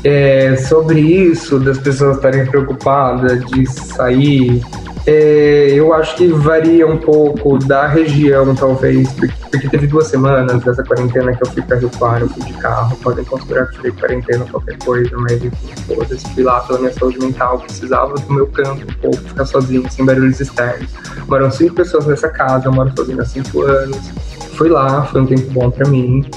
É, 0.02 0.56
sobre 0.56 1.00
isso, 1.00 1.60
das 1.60 1.78
pessoas 1.78 2.16
estarem 2.16 2.46
preocupadas 2.46 3.44
de 3.46 3.66
sair 3.66 4.62
é, 5.06 5.68
eu 5.72 5.94
acho 5.94 6.14
que 6.16 6.28
varia 6.28 6.86
um 6.86 6.98
pouco 6.98 7.58
da 7.58 7.86
região, 7.86 8.54
talvez, 8.54 9.10
porque, 9.50 9.68
teve 9.68 9.86
duas 9.86 10.08
semanas 10.08 10.62
dessa 10.62 10.82
quarentena 10.84 11.34
que 11.34 11.42
eu 11.42 11.50
fui 11.50 11.62
para 11.62 11.78
Rio 11.78 11.90
Claro, 11.98 12.28
fui 12.28 12.44
de 12.44 12.52
carro, 12.54 12.96
podem 13.02 13.24
considerar 13.24 13.66
que 13.66 13.78
foi 13.78 13.92
quarentena 13.92 14.44
qualquer 14.50 14.76
coisa, 14.78 15.16
mas 15.16 15.42
enfim, 15.42 15.68
foda-se, 15.86 16.28
fui 16.34 16.42
lá 16.42 16.60
pela 16.60 16.80
minha 16.80 16.92
saúde 16.92 17.18
mental, 17.18 17.60
precisava 17.60 18.14
do 18.14 18.32
meu 18.32 18.46
canto 18.48 18.82
um 18.82 19.00
pouco, 19.00 19.16
ficar 19.16 19.46
sozinho, 19.46 19.90
sem 19.90 20.04
barulhos 20.04 20.38
externos. 20.38 20.90
Moram 21.26 21.50
cinco 21.50 21.74
pessoas 21.74 22.06
nessa 22.06 22.28
casa, 22.28 22.68
eu 22.68 22.72
moro 22.72 22.92
sozinho 22.94 23.20
há 23.20 23.24
cinco 23.24 23.62
anos. 23.62 24.10
Fui 24.56 24.68
lá, 24.68 25.04
foi 25.06 25.22
um 25.22 25.26
tempo 25.26 25.50
bom 25.52 25.70
para 25.70 25.88
mim. 25.88 26.28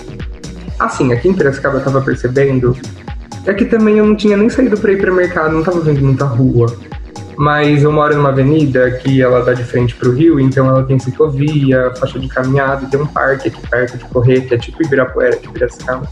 Assim, 0.80 1.12
aqui 1.12 1.28
em 1.28 1.34
Piracicaba 1.34 1.78
eu 1.78 1.84
tava 1.84 2.02
percebendo 2.02 2.76
é 3.46 3.54
que 3.54 3.66
também 3.66 3.98
eu 3.98 4.06
não 4.06 4.16
tinha 4.16 4.38
nem 4.38 4.50
saído 4.50 4.78
para 4.78 4.94
ir 4.94 5.02
para 5.02 5.12
mercado, 5.12 5.54
não 5.54 5.64
tava 5.64 5.82
vendo 5.82 6.02
muita 6.02 6.24
rua 6.24 6.74
mas 7.38 7.84
eu 7.84 7.92
moro 7.92 8.16
numa 8.16 8.30
avenida 8.30 8.92
que 8.92 9.22
ela 9.22 9.44
dá 9.44 9.54
de 9.54 9.64
frente 9.64 9.96
para 9.96 10.10
o 10.10 10.14
rio, 10.14 10.40
então 10.40 10.68
ela 10.68 10.84
tem 10.84 11.00
ciclovia, 11.00 11.92
faixa 11.98 12.20
de 12.20 12.28
caminhada, 12.28 12.88
tem 12.88 13.00
um 13.00 13.06
parque 13.06 13.48
aqui 13.48 13.68
perto 13.68 13.98
de 13.98 14.06
correr, 14.06 14.42
que 14.42 14.54
é 14.54 14.58
tipo 14.58 14.84
Ibirapuera, 14.84 15.38
de 15.38 15.50
Piracicaba, 15.50 16.08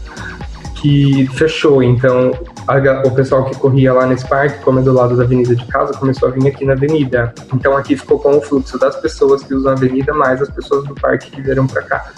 que 0.76 1.28
fechou. 1.34 1.82
Então, 1.82 2.32
a, 2.66 3.06
o 3.06 3.10
pessoal 3.12 3.44
que 3.44 3.56
corria 3.56 3.92
lá 3.92 4.06
nesse 4.06 4.26
parque, 4.26 4.62
como 4.64 4.80
é 4.80 4.82
do 4.82 4.92
lado 4.92 5.16
da 5.16 5.22
avenida 5.22 5.54
de 5.54 5.64
casa, 5.66 5.92
começou 5.94 6.28
a 6.28 6.32
vir 6.32 6.48
aqui 6.48 6.64
na 6.64 6.72
avenida. 6.72 7.32
Então 7.54 7.76
aqui 7.76 7.96
ficou 7.96 8.18
com 8.18 8.36
o 8.36 8.40
fluxo 8.40 8.78
das 8.78 8.96
pessoas 8.96 9.42
que 9.42 9.54
usam 9.54 9.72
a 9.72 9.74
avenida, 9.74 10.12
mais 10.12 10.42
as 10.42 10.50
pessoas 10.50 10.84
do 10.84 10.94
parque 10.94 11.30
que 11.30 11.40
vieram 11.40 11.66
para 11.66 11.82
cá. 11.82 12.12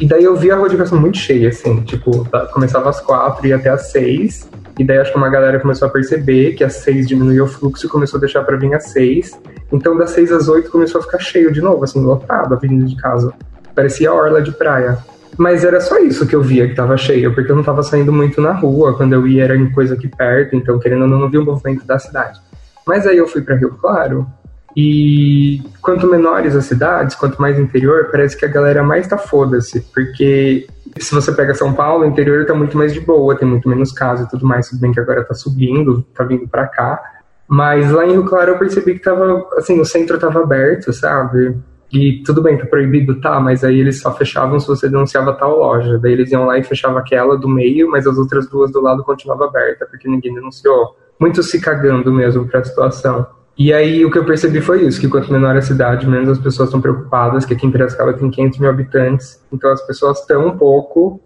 E 0.00 0.06
daí 0.06 0.24
eu 0.24 0.34
vi 0.34 0.50
a 0.50 0.56
rua 0.56 0.68
de 0.68 0.94
muito 0.94 1.18
cheia, 1.18 1.50
assim, 1.50 1.82
tipo, 1.82 2.24
tá, 2.30 2.46
começava 2.46 2.88
às 2.88 3.00
quatro 3.00 3.46
e 3.46 3.52
até 3.52 3.68
às 3.68 3.90
seis. 3.90 4.48
E 4.80 4.84
daí 4.84 4.96
acho 4.96 5.12
que 5.12 5.18
uma 5.18 5.28
galera 5.28 5.60
começou 5.60 5.86
a 5.86 5.90
perceber 5.90 6.54
que 6.54 6.64
às 6.64 6.76
seis 6.76 7.06
diminuiu 7.06 7.44
o 7.44 7.46
fluxo 7.46 7.84
e 7.84 7.88
começou 7.90 8.16
a 8.16 8.20
deixar 8.22 8.42
para 8.44 8.56
vir 8.56 8.72
às 8.72 8.84
seis. 8.84 9.38
Então 9.70 9.94
das 9.94 10.08
seis 10.12 10.32
às 10.32 10.48
oito 10.48 10.70
começou 10.70 11.02
a 11.02 11.04
ficar 11.04 11.18
cheio 11.18 11.52
de 11.52 11.60
novo, 11.60 11.84
assim, 11.84 12.02
lotado 12.02 12.54
a 12.54 12.56
avenida 12.56 12.86
de 12.86 12.96
casa. 12.96 13.30
Parecia 13.74 14.10
orla 14.10 14.40
de 14.40 14.52
praia. 14.52 14.96
Mas 15.36 15.66
era 15.66 15.82
só 15.82 15.98
isso 15.98 16.26
que 16.26 16.34
eu 16.34 16.40
via 16.40 16.66
que 16.66 16.74
tava 16.74 16.96
cheio, 16.96 17.34
porque 17.34 17.52
eu 17.52 17.56
não 17.56 17.62
tava 17.62 17.82
saindo 17.82 18.10
muito 18.10 18.40
na 18.40 18.52
rua. 18.52 18.96
Quando 18.96 19.12
eu 19.12 19.26
ia 19.26 19.44
era 19.44 19.54
em 19.54 19.70
coisa 19.70 19.92
aqui 19.92 20.08
perto, 20.08 20.56
então 20.56 20.78
querendo 20.78 21.02
ou 21.02 21.08
não, 21.08 21.18
não 21.18 21.28
vi 21.28 21.36
o 21.36 21.44
movimento 21.44 21.84
da 21.84 21.98
cidade. 21.98 22.40
Mas 22.86 23.06
aí 23.06 23.18
eu 23.18 23.28
fui 23.28 23.42
para 23.42 23.56
Rio 23.56 23.76
Claro 23.78 24.26
e 24.74 25.60
quanto 25.82 26.06
menores 26.06 26.56
as 26.56 26.64
cidades, 26.64 27.14
quanto 27.14 27.38
mais 27.38 27.58
interior, 27.58 28.08
parece 28.10 28.34
que 28.34 28.46
a 28.46 28.48
galera 28.48 28.82
mais 28.82 29.06
tá 29.06 29.18
foda-se, 29.18 29.82
porque 29.92 30.66
se 30.98 31.14
você 31.14 31.32
pega 31.32 31.54
São 31.54 31.72
Paulo, 31.72 32.04
o 32.04 32.08
interior 32.08 32.44
tá 32.46 32.54
muito 32.54 32.76
mais 32.76 32.92
de 32.92 33.00
boa, 33.00 33.36
tem 33.36 33.46
muito 33.46 33.68
menos 33.68 33.92
casos 33.92 34.26
e 34.26 34.30
tudo 34.30 34.46
mais, 34.46 34.68
tudo 34.68 34.80
bem 34.80 34.92
que 34.92 35.00
agora 35.00 35.24
tá 35.24 35.34
subindo, 35.34 36.02
tá 36.14 36.24
vindo 36.24 36.48
para 36.48 36.66
cá. 36.66 37.00
Mas 37.48 37.90
lá 37.90 38.06
em 38.06 38.12
Rio 38.12 38.24
Claro 38.24 38.52
eu 38.52 38.58
percebi 38.58 38.94
que 38.94 39.00
tava, 39.00 39.46
assim, 39.56 39.80
o 39.80 39.84
centro 39.84 40.18
tava 40.18 40.40
aberto, 40.40 40.92
sabe? 40.92 41.56
E 41.92 42.22
tudo 42.24 42.40
bem, 42.40 42.56
tá 42.56 42.66
proibido, 42.66 43.20
tá, 43.20 43.40
mas 43.40 43.64
aí 43.64 43.80
eles 43.80 44.00
só 44.00 44.14
fechavam 44.14 44.60
se 44.60 44.68
você 44.68 44.88
denunciava 44.88 45.32
tal 45.32 45.58
loja. 45.58 45.98
Daí 45.98 46.12
eles 46.12 46.30
iam 46.30 46.46
lá 46.46 46.56
e 46.56 46.62
fechavam 46.62 46.98
aquela 46.98 47.36
do 47.36 47.48
meio, 47.48 47.90
mas 47.90 48.06
as 48.06 48.16
outras 48.16 48.48
duas 48.48 48.70
do 48.70 48.80
lado 48.80 49.02
continuavam 49.02 49.48
aberta, 49.48 49.86
porque 49.86 50.08
ninguém 50.08 50.32
denunciou. 50.32 50.96
Muito 51.18 51.42
se 51.42 51.60
cagando 51.60 52.12
mesmo 52.12 52.46
pra 52.46 52.62
situação. 52.62 53.26
E 53.60 53.74
aí 53.74 54.02
o 54.06 54.10
que 54.10 54.16
eu 54.16 54.24
percebi 54.24 54.58
foi 54.62 54.86
isso, 54.86 54.98
que 54.98 55.06
quanto 55.06 55.30
menor 55.30 55.54
a 55.54 55.60
cidade, 55.60 56.08
menos 56.08 56.30
as 56.30 56.38
pessoas 56.38 56.70
estão 56.70 56.80
preocupadas, 56.80 57.44
que 57.44 57.52
aqui 57.52 57.66
em 57.66 57.70
Piracicaba 57.70 58.14
tem 58.14 58.30
500 58.30 58.58
mil 58.58 58.70
habitantes, 58.70 59.44
então 59.52 59.70
as 59.70 59.86
pessoas 59.86 60.18
estão 60.18 60.46
um 60.46 60.56
pouco 60.56 61.20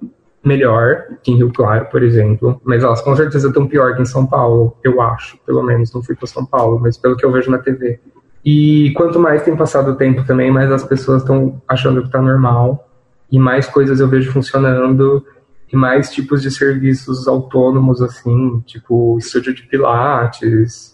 melhor 0.45 1.05
que 1.23 1.31
em 1.31 1.37
Rio 1.37 1.53
Claro, 1.53 1.87
por 1.93 2.03
exemplo, 2.03 2.61
mas 2.65 2.83
elas 2.83 3.01
com 3.03 3.15
certeza 3.15 3.47
estão 3.47 3.69
pior 3.69 3.95
que 3.95 4.03
em 4.03 4.05
São 4.05 4.27
Paulo, 4.27 4.77
eu 4.83 5.01
acho, 5.01 5.39
pelo 5.47 5.63
menos, 5.63 5.95
não 5.95 6.03
fui 6.03 6.17
para 6.17 6.27
São 6.27 6.45
Paulo, 6.45 6.81
mas 6.83 6.99
pelo 6.99 7.17
que 7.17 7.25
eu 7.25 7.31
vejo 7.31 7.53
na 7.53 7.59
TV. 7.59 8.01
E 8.45 8.93
quanto 8.97 9.21
mais 9.21 9.45
tem 9.45 9.57
passado 9.57 9.93
o 9.93 9.95
tempo 9.95 10.25
também, 10.27 10.51
mais 10.51 10.73
as 10.73 10.83
pessoas 10.83 11.23
estão 11.23 11.63
achando 11.69 12.01
que 12.01 12.09
está 12.09 12.21
normal, 12.21 12.91
e 13.31 13.39
mais 13.39 13.69
coisas 13.69 14.01
eu 14.01 14.09
vejo 14.09 14.33
funcionando, 14.33 15.25
e 15.73 15.77
mais 15.77 16.11
tipos 16.11 16.43
de 16.43 16.51
serviços 16.51 17.29
autônomos, 17.29 18.03
assim, 18.03 18.61
tipo 18.67 19.17
estúdio 19.19 19.55
de 19.55 19.63
pilates, 19.63 20.94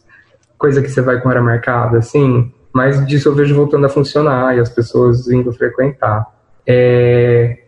coisa 0.61 0.83
que 0.83 0.90
você 0.90 1.01
vai 1.01 1.20
com 1.20 1.29
hora 1.31 1.40
marcada, 1.40 1.99
assim, 1.99 2.53
mais 2.73 3.05
disso 3.07 3.31
eu 3.31 3.35
vejo 3.35 3.55
voltando 3.55 3.87
a 3.87 3.88
funcionar 3.88 4.55
e 4.57 4.61
as 4.61 4.68
pessoas 4.68 5.27
indo 5.29 5.51
frequentar. 5.53 6.27
É, 6.66 7.59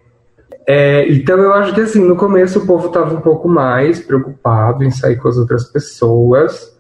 é, 0.69 1.11
então 1.11 1.39
eu 1.39 1.55
acho 1.55 1.75
que 1.75 1.81
assim, 1.81 2.05
no 2.05 2.15
começo 2.15 2.61
o 2.61 2.67
povo 2.67 2.89
estava 2.89 3.15
um 3.15 3.21
pouco 3.21 3.49
mais 3.49 3.99
preocupado 3.99 4.85
em 4.85 4.91
sair 4.91 5.17
com 5.17 5.27
as 5.27 5.39
outras 5.39 5.65
pessoas, 5.65 6.71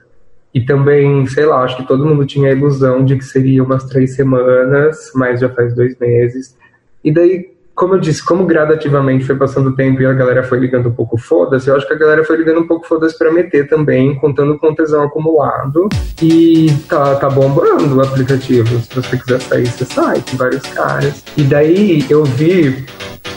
e 0.54 0.60
também, 0.60 1.26
sei 1.26 1.46
lá, 1.46 1.62
acho 1.62 1.78
que 1.78 1.88
todo 1.88 2.04
mundo 2.04 2.26
tinha 2.26 2.50
a 2.50 2.52
ilusão 2.52 3.02
de 3.02 3.16
que 3.16 3.24
seria 3.24 3.64
umas 3.64 3.84
três 3.84 4.14
semanas, 4.14 5.10
mas 5.14 5.40
já 5.40 5.48
faz 5.48 5.74
dois 5.74 5.98
meses. 5.98 6.54
E 7.02 7.10
daí, 7.10 7.51
como 7.82 7.96
eu 7.96 7.98
disse, 7.98 8.24
como 8.24 8.46
gradativamente 8.46 9.24
foi 9.24 9.34
passando 9.34 9.70
o 9.70 9.74
tempo 9.74 10.00
e 10.00 10.06
a 10.06 10.12
galera 10.12 10.44
foi 10.44 10.60
ligando 10.60 10.88
um 10.88 10.92
pouco 10.92 11.18
foda-se, 11.18 11.66
eu 11.68 11.74
acho 11.74 11.84
que 11.84 11.92
a 11.92 11.98
galera 11.98 12.22
foi 12.22 12.36
ligando 12.36 12.60
um 12.60 12.66
pouco 12.68 12.86
foda-se 12.86 13.18
pra 13.18 13.32
meter 13.32 13.68
também, 13.68 14.14
contando 14.14 14.56
com 14.56 14.72
tesão 14.72 15.02
acumulado. 15.02 15.88
E 16.22 16.72
tá, 16.88 17.16
tá 17.16 17.28
bombando 17.28 17.96
o 17.96 18.00
aplicativo. 18.00 18.78
Se 18.82 18.94
você 18.94 19.18
quiser 19.18 19.40
sair, 19.40 19.66
você 19.66 19.84
sai, 19.84 20.20
tem 20.20 20.36
vários 20.36 20.62
caras. 20.62 21.24
E 21.36 21.42
daí 21.42 22.06
eu 22.08 22.22
vi 22.22 22.86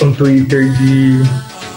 um 0.04 0.14
Twitter 0.14 0.72
de 0.74 1.24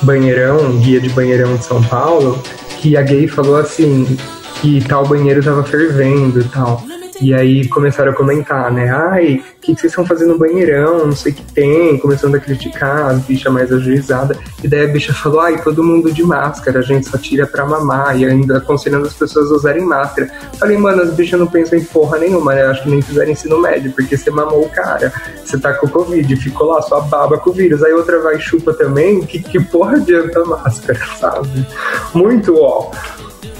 banheirão, 0.02 0.76
guia 0.76 1.00
de 1.00 1.08
banheirão 1.08 1.56
de 1.56 1.64
São 1.64 1.82
Paulo, 1.84 2.38
que 2.82 2.98
a 2.98 3.02
gay 3.02 3.26
falou 3.26 3.56
assim: 3.56 4.18
que 4.60 4.86
tal 4.86 5.08
banheiro 5.08 5.42
tava 5.42 5.64
fervendo 5.64 6.40
e 6.40 6.44
tal. 6.44 6.82
E 7.20 7.34
aí 7.34 7.66
começaram 7.68 8.12
a 8.12 8.14
comentar, 8.14 8.70
né? 8.70 8.90
Ai, 8.90 9.42
o 9.56 9.60
que, 9.60 9.74
que, 9.74 9.80
vocês 9.80 9.92
estão 9.92 10.06
fazendo 10.06 10.34
no 10.34 10.38
banheirão? 10.38 11.06
Não 11.06 11.16
sei 11.16 11.32
o 11.32 11.34
que 11.34 11.42
tem. 11.52 11.98
Começando 11.98 12.36
a 12.36 12.38
criticar 12.38 13.10
as 13.10 13.22
bichas 13.22 13.52
mais 13.52 13.72
ajuizadas. 13.72 14.38
E 14.62 14.68
daí 14.68 14.84
a 14.84 14.88
bicha 14.88 15.12
falou: 15.12 15.40
ai, 15.40 15.60
todo 15.60 15.82
mundo 15.82 16.12
de 16.12 16.22
máscara, 16.22 16.78
a 16.78 16.82
gente 16.82 17.08
só 17.08 17.18
tira 17.18 17.44
pra 17.44 17.66
mamar. 17.66 18.18
E 18.20 18.24
ainda 18.24 18.58
aconselhando 18.58 19.06
as 19.06 19.14
pessoas 19.14 19.50
a 19.50 19.54
usarem 19.54 19.84
máscara. 19.84 20.30
Falei, 20.58 20.76
mano, 20.76 21.02
as 21.02 21.12
bichas 21.12 21.40
não 21.40 21.48
pensam 21.48 21.78
em 21.78 21.84
porra 21.84 22.18
nenhuma, 22.18 22.54
né? 22.54 22.62
Acho 22.66 22.84
que 22.84 22.90
nem 22.90 23.02
fizeram 23.02 23.32
ensino 23.32 23.60
médio, 23.60 23.92
porque 23.92 24.16
você 24.16 24.30
mamou 24.30 24.64
o 24.64 24.68
cara. 24.68 25.12
Você 25.44 25.58
tá 25.58 25.74
com 25.74 25.88
Covid, 25.88 26.36
ficou 26.36 26.68
lá, 26.68 26.82
sua 26.82 27.00
baba 27.00 27.36
com 27.38 27.50
o 27.50 27.52
vírus. 27.52 27.82
Aí 27.82 27.92
outra 27.92 28.20
vai 28.20 28.36
e 28.36 28.40
chupa 28.40 28.72
também. 28.72 29.22
Que, 29.22 29.40
que 29.40 29.58
porra 29.58 29.96
adianta 29.96 30.44
máscara, 30.44 31.00
sabe? 31.18 31.66
Muito 32.14 32.54
ó. 32.56 32.92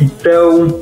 Então. 0.01 0.79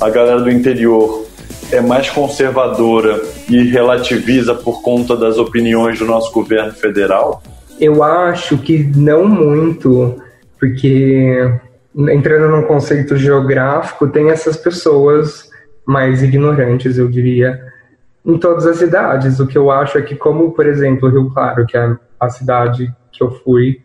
A 0.00 0.10
galera 0.10 0.40
do 0.40 0.50
interior 0.50 1.27
é 1.70 1.80
mais 1.80 2.08
conservadora 2.10 3.20
e 3.48 3.64
relativiza 3.70 4.54
por 4.54 4.82
conta 4.82 5.16
das 5.16 5.36
opiniões 5.38 5.98
do 5.98 6.06
nosso 6.06 6.32
governo 6.32 6.72
federal? 6.72 7.42
Eu 7.78 8.02
acho 8.02 8.58
que 8.58 8.84
não 8.96 9.26
muito, 9.26 10.16
porque 10.58 11.52
entrando 11.94 12.48
num 12.48 12.62
conceito 12.62 13.16
geográfico, 13.16 14.08
tem 14.08 14.30
essas 14.30 14.56
pessoas 14.56 15.48
mais 15.86 16.22
ignorantes, 16.22 16.98
eu 16.98 17.08
diria, 17.08 17.60
em 18.24 18.38
todas 18.38 18.66
as 18.66 18.76
cidades. 18.76 19.40
O 19.40 19.46
que 19.46 19.56
eu 19.56 19.70
acho 19.70 19.98
é 19.98 20.02
que, 20.02 20.14
como, 20.14 20.52
por 20.52 20.66
exemplo, 20.66 21.08
Rio 21.08 21.30
Claro, 21.30 21.66
que 21.66 21.76
é 21.76 21.96
a 22.20 22.28
cidade 22.28 22.92
que 23.12 23.22
eu 23.22 23.30
fui, 23.30 23.80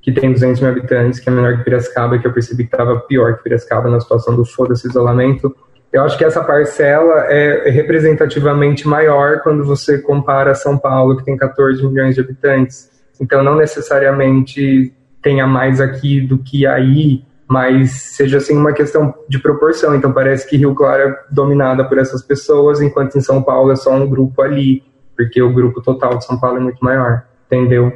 que 0.00 0.12
tem 0.12 0.32
200 0.32 0.60
mil 0.60 0.70
habitantes, 0.70 1.20
que 1.20 1.28
é 1.28 1.32
menor 1.32 1.58
que 1.58 1.64
Piracicaba, 1.64 2.18
que 2.18 2.26
eu 2.26 2.32
percebi 2.32 2.64
que 2.64 2.74
estava 2.74 2.98
pior 3.00 3.36
que 3.36 3.44
Piracicaba 3.44 3.88
na 3.88 4.00
situação 4.00 4.34
do 4.34 4.44
foda-se 4.44 4.88
isolamento. 4.88 5.54
Eu 5.92 6.02
acho 6.04 6.16
que 6.16 6.24
essa 6.24 6.42
parcela 6.42 7.26
é 7.28 7.68
representativamente 7.68 8.88
maior 8.88 9.40
quando 9.42 9.62
você 9.62 9.98
compara 9.98 10.54
São 10.54 10.78
Paulo, 10.78 11.18
que 11.18 11.24
tem 11.24 11.36
14 11.36 11.86
milhões 11.86 12.14
de 12.14 12.22
habitantes. 12.22 12.90
Então, 13.20 13.42
não 13.42 13.56
necessariamente 13.56 14.94
tenha 15.20 15.46
mais 15.46 15.80
aqui 15.80 16.20
do 16.20 16.38
que 16.38 16.66
aí, 16.66 17.22
mas 17.46 17.90
seja 17.90 18.38
assim 18.38 18.56
uma 18.56 18.72
questão 18.72 19.14
de 19.28 19.38
proporção. 19.38 19.94
Então, 19.94 20.10
parece 20.12 20.48
que 20.48 20.56
Rio 20.56 20.74
Claro 20.74 21.10
é 21.10 21.18
dominada 21.30 21.84
por 21.84 21.98
essas 21.98 22.22
pessoas, 22.22 22.80
enquanto 22.80 23.18
em 23.18 23.20
São 23.20 23.42
Paulo 23.42 23.70
é 23.70 23.76
só 23.76 23.92
um 23.92 24.08
grupo 24.08 24.40
ali, 24.40 24.82
porque 25.14 25.42
o 25.42 25.52
grupo 25.52 25.82
total 25.82 26.16
de 26.16 26.24
São 26.24 26.40
Paulo 26.40 26.56
é 26.56 26.60
muito 26.60 26.82
maior. 26.82 27.24
Entendeu? 27.46 27.92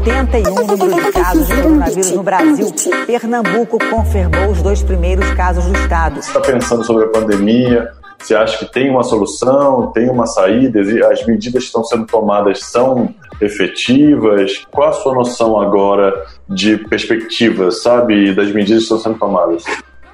Subiu 0.00 0.14
para 0.14 0.20
81 0.20 0.54
o 0.54 0.66
número 0.66 1.04
de 1.04 1.12
casos 1.12 1.46
de 1.46 1.56
coronavírus 1.56 2.10
no 2.12 2.22
Brasil. 2.22 2.66
Pernambuco 3.06 3.78
confirmou 3.90 4.50
os 4.50 4.62
dois 4.62 4.82
primeiros 4.82 5.28
casos 5.32 5.64
do 5.66 5.76
estado. 5.76 6.22
Você 6.22 6.28
está 6.28 6.40
pensando 6.40 6.84
sobre 6.84 7.04
a 7.04 7.08
pandemia? 7.08 7.90
Você 8.18 8.34
acha 8.34 8.58
que 8.58 8.72
tem 8.72 8.90
uma 8.90 9.02
solução, 9.02 9.92
tem 9.92 10.08
uma 10.10 10.26
saída? 10.26 10.80
As 11.10 11.24
medidas 11.26 11.62
que 11.62 11.66
estão 11.66 11.84
sendo 11.84 12.06
tomadas 12.06 12.60
são 12.60 13.14
efetivas? 13.40 14.66
Qual 14.70 14.88
a 14.88 14.92
sua 14.92 15.14
noção 15.14 15.58
agora 15.60 16.26
de 16.48 16.76
perspectiva, 16.76 17.70
sabe, 17.70 18.34
das 18.34 18.52
medidas 18.52 18.78
que 18.78 18.94
estão 18.94 18.98
sendo 18.98 19.18
tomadas? 19.18 19.64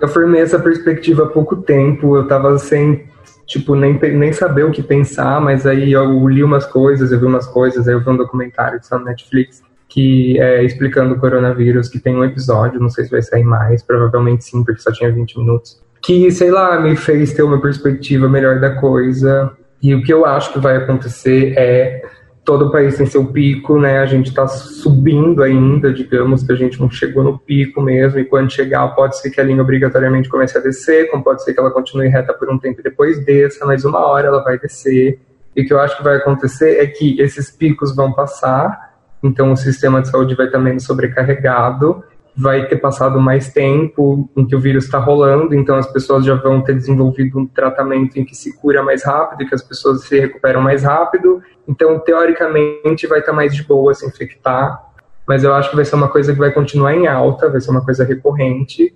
Eu 0.01 0.09
formei 0.09 0.40
essa 0.40 0.59
perspectiva 0.59 1.25
há 1.25 1.27
pouco 1.27 1.57
tempo, 1.57 2.16
eu 2.16 2.22
estava 2.22 2.59
sem 2.59 3.07
tipo, 3.46 3.77
nem, 3.77 3.94
nem 3.94 4.33
saber 4.33 4.64
o 4.64 4.72
que 4.72 4.83
pensar, 4.83 5.40
mas 5.40 5.66
aí 5.66 5.92
eu 5.92 6.29
li 6.29 6.42
umas 6.42 6.66
coisas, 6.66 7.12
eu 7.12 7.20
vi 7.20 7.27
umas 7.27 7.46
coisas, 7.46 7.87
aí 7.87 7.94
eu 7.94 8.01
vi 8.01 8.11
um 8.11 8.16
documentário 8.16 8.79
que 8.79 8.85
está 8.85 8.99
no 8.99 9.05
Netflix 9.05 9.62
que 9.88 10.38
é 10.40 10.64
explicando 10.64 11.14
o 11.14 11.18
coronavírus, 11.18 11.88
que 11.88 11.99
tem 11.99 12.16
um 12.16 12.25
episódio, 12.25 12.81
não 12.81 12.90
sei 12.90 13.05
se 13.05 13.11
vai 13.11 13.22
sair 13.22 13.44
mais, 13.44 13.83
provavelmente 13.83 14.44
sim, 14.44 14.64
porque 14.64 14.81
só 14.81 14.92
tinha 14.92 15.11
20 15.11 15.38
minutos, 15.38 15.81
que, 16.03 16.31
sei 16.31 16.51
lá, 16.51 16.79
me 16.81 16.96
fez 16.96 17.33
ter 17.33 17.42
uma 17.42 17.61
perspectiva 17.61 18.29
melhor 18.29 18.61
da 18.61 18.70
coisa. 18.70 19.53
E 19.83 19.94
o 19.94 20.03
que 20.03 20.12
eu 20.12 20.25
acho 20.25 20.53
que 20.53 20.59
vai 20.59 20.77
acontecer 20.77 21.55
é 21.57 22.03
todo 22.44 22.66
o 22.66 22.70
país 22.70 22.96
tem 22.96 23.07
seu 23.07 23.27
pico, 23.27 23.79
né? 23.79 23.99
A 23.99 24.07
gente 24.07 24.29
está 24.29 24.46
subindo 24.46 25.42
ainda, 25.42 25.92
digamos 25.92 26.44
que 26.44 26.53
a 26.53 26.55
gente 26.55 26.81
não 26.81 26.88
chegou 26.88 27.25
no 27.25 27.37
pico 27.37 27.83
mesmo, 27.83 28.21
e 28.21 28.25
quando 28.25 28.52
chegar, 28.52 28.87
pode 28.94 29.19
ser 29.19 29.31
que 29.31 29.40
a 29.40 29.44
linha 29.44 29.60
obrigatoriamente 29.60 30.29
comece 30.29 30.56
a 30.56 30.60
descer, 30.60 31.10
como 31.10 31.25
pode 31.25 31.42
ser 31.42 31.52
que 31.52 31.58
ela 31.58 31.73
continue 31.73 32.06
reta 32.06 32.33
por 32.33 32.48
um 32.48 32.56
tempo 32.56 32.81
e 32.81 32.85
depois 32.85 33.23
desça, 33.25 33.67
mas 33.67 33.85
uma 33.85 33.98
hora 34.06 34.29
ela 34.29 34.44
vai 34.44 34.58
descer. 34.58 35.19
E 35.56 35.63
o 35.63 35.67
que 35.67 35.73
eu 35.73 35.81
acho 35.81 35.96
que 35.96 36.04
vai 36.04 36.17
acontecer 36.17 36.79
é 36.79 36.87
que 36.87 37.21
esses 37.21 37.50
picos 37.50 37.96
vão 37.96 38.13
passar, 38.13 38.85
então 39.23 39.52
o 39.52 39.56
sistema 39.56 40.02
de 40.02 40.08
saúde 40.08 40.35
vai 40.35 40.46
estar 40.46 40.58
menos 40.58 40.85
sobrecarregado, 40.85 42.04
vai 42.37 42.67
ter 42.67 42.77
passado 42.77 43.19
mais 43.19 43.50
tempo 43.50 44.29
em 44.37 44.46
que 44.46 44.54
o 44.54 44.60
vírus 44.60 44.85
está 44.85 44.98
rolando, 44.98 45.54
então 45.54 45.77
as 45.77 45.90
pessoas 45.90 46.25
já 46.25 46.35
vão 46.35 46.60
ter 46.60 46.75
desenvolvido 46.75 47.38
um 47.38 47.46
tratamento 47.46 48.19
em 48.19 48.25
que 48.25 48.37
se 48.37 48.54
cura 48.58 48.83
mais 48.83 49.02
rápido, 49.04 49.48
que 49.48 49.54
as 49.54 49.62
pessoas 49.62 50.02
se 50.04 50.21
recuperam 50.21 50.60
mais 50.60 50.83
rápido. 50.83 51.42
Então, 51.67 51.98
teoricamente, 51.98 53.06
vai 53.06 53.21
estar 53.21 53.33
tá 53.33 53.37
mais 53.37 53.54
de 53.54 53.64
boa 53.64 53.94
se 53.94 54.06
infectar, 54.06 54.85
mas 55.27 55.44
eu 55.44 55.54
acho 55.54 55.71
que 55.71 55.77
vai 55.77 55.85
ser 55.85 55.96
uma 55.96 56.08
coisa 56.08 56.33
que 56.33 56.38
vai 56.38 56.52
continuar 56.52 56.94
em 56.94 57.06
alta, 57.06 57.48
vai 57.48 57.60
ser 57.60 57.71
uma 57.71 57.85
coisa 57.85 58.04
recorrente, 58.04 58.94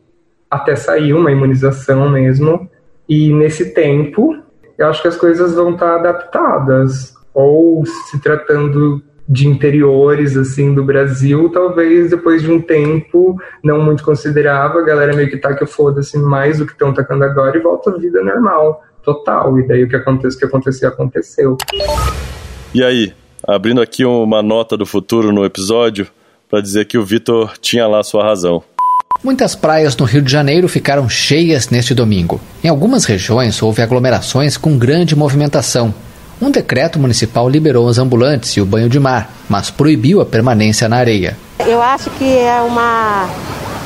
até 0.50 0.76
sair 0.76 1.14
uma 1.14 1.32
imunização 1.32 2.10
mesmo. 2.10 2.68
E 3.08 3.32
nesse 3.32 3.72
tempo, 3.72 4.36
eu 4.76 4.86
acho 4.86 5.00
que 5.00 5.08
as 5.08 5.16
coisas 5.16 5.54
vão 5.54 5.72
estar 5.72 5.94
tá 5.94 5.96
adaptadas, 5.96 7.14
ou 7.32 7.86
se 7.86 8.20
tratando 8.20 9.02
de 9.30 9.46
interiores 9.46 10.36
assim 10.36 10.74
do 10.74 10.82
Brasil, 10.82 11.48
talvez 11.50 12.10
depois 12.10 12.42
de 12.42 12.50
um 12.50 12.60
tempo 12.60 13.40
não 13.62 13.80
muito 13.80 14.02
considerável, 14.02 14.80
a 14.80 14.84
galera 14.84 15.14
meio 15.14 15.30
que 15.30 15.36
tá 15.36 15.54
que 15.54 15.64
foda-se 15.64 16.18
mais 16.18 16.58
do 16.58 16.66
que 16.66 16.72
estão 16.72 16.92
tacando 16.92 17.22
agora 17.22 17.56
e 17.56 17.60
volta 17.60 17.90
à 17.90 17.96
vida 17.96 18.24
normal, 18.24 18.82
total. 19.04 19.56
E 19.60 19.68
daí 19.68 19.84
o 19.84 19.88
que 19.88 19.94
acontece, 19.94 20.34
o 20.34 20.40
que 20.40 20.46
aconteceu, 20.46 20.88
aconteceu. 20.88 21.56
E 22.74 22.82
aí, 22.82 23.14
abrindo 23.46 23.80
aqui 23.80 24.04
uma 24.04 24.42
nota 24.42 24.76
do 24.76 24.84
futuro 24.84 25.30
no 25.30 25.44
episódio 25.44 26.08
para 26.48 26.60
dizer 26.60 26.86
que 26.86 26.98
o 26.98 27.04
Vitor 27.04 27.56
tinha 27.60 27.86
lá 27.86 28.02
sua 28.02 28.24
razão. 28.24 28.64
Muitas 29.22 29.54
praias 29.54 29.96
no 29.96 30.06
Rio 30.06 30.22
de 30.22 30.32
Janeiro 30.32 30.66
ficaram 30.66 31.08
cheias 31.08 31.68
neste 31.68 31.94
domingo. 31.94 32.40
Em 32.64 32.68
algumas 32.68 33.04
regiões 33.04 33.62
houve 33.62 33.80
aglomerações 33.80 34.56
com 34.56 34.76
grande 34.76 35.14
movimentação, 35.14 35.94
um 36.40 36.50
decreto 36.50 36.98
municipal 36.98 37.48
liberou 37.48 37.86
os 37.86 37.98
ambulantes 37.98 38.56
e 38.56 38.60
o 38.60 38.66
banho 38.66 38.88
de 38.88 38.98
mar, 38.98 39.30
mas 39.48 39.70
proibiu 39.70 40.20
a 40.20 40.26
permanência 40.26 40.88
na 40.88 40.96
areia. 40.96 41.36
Eu 41.66 41.82
acho 41.82 42.08
que 42.10 42.38
é 42.38 42.60
uma, 42.62 43.28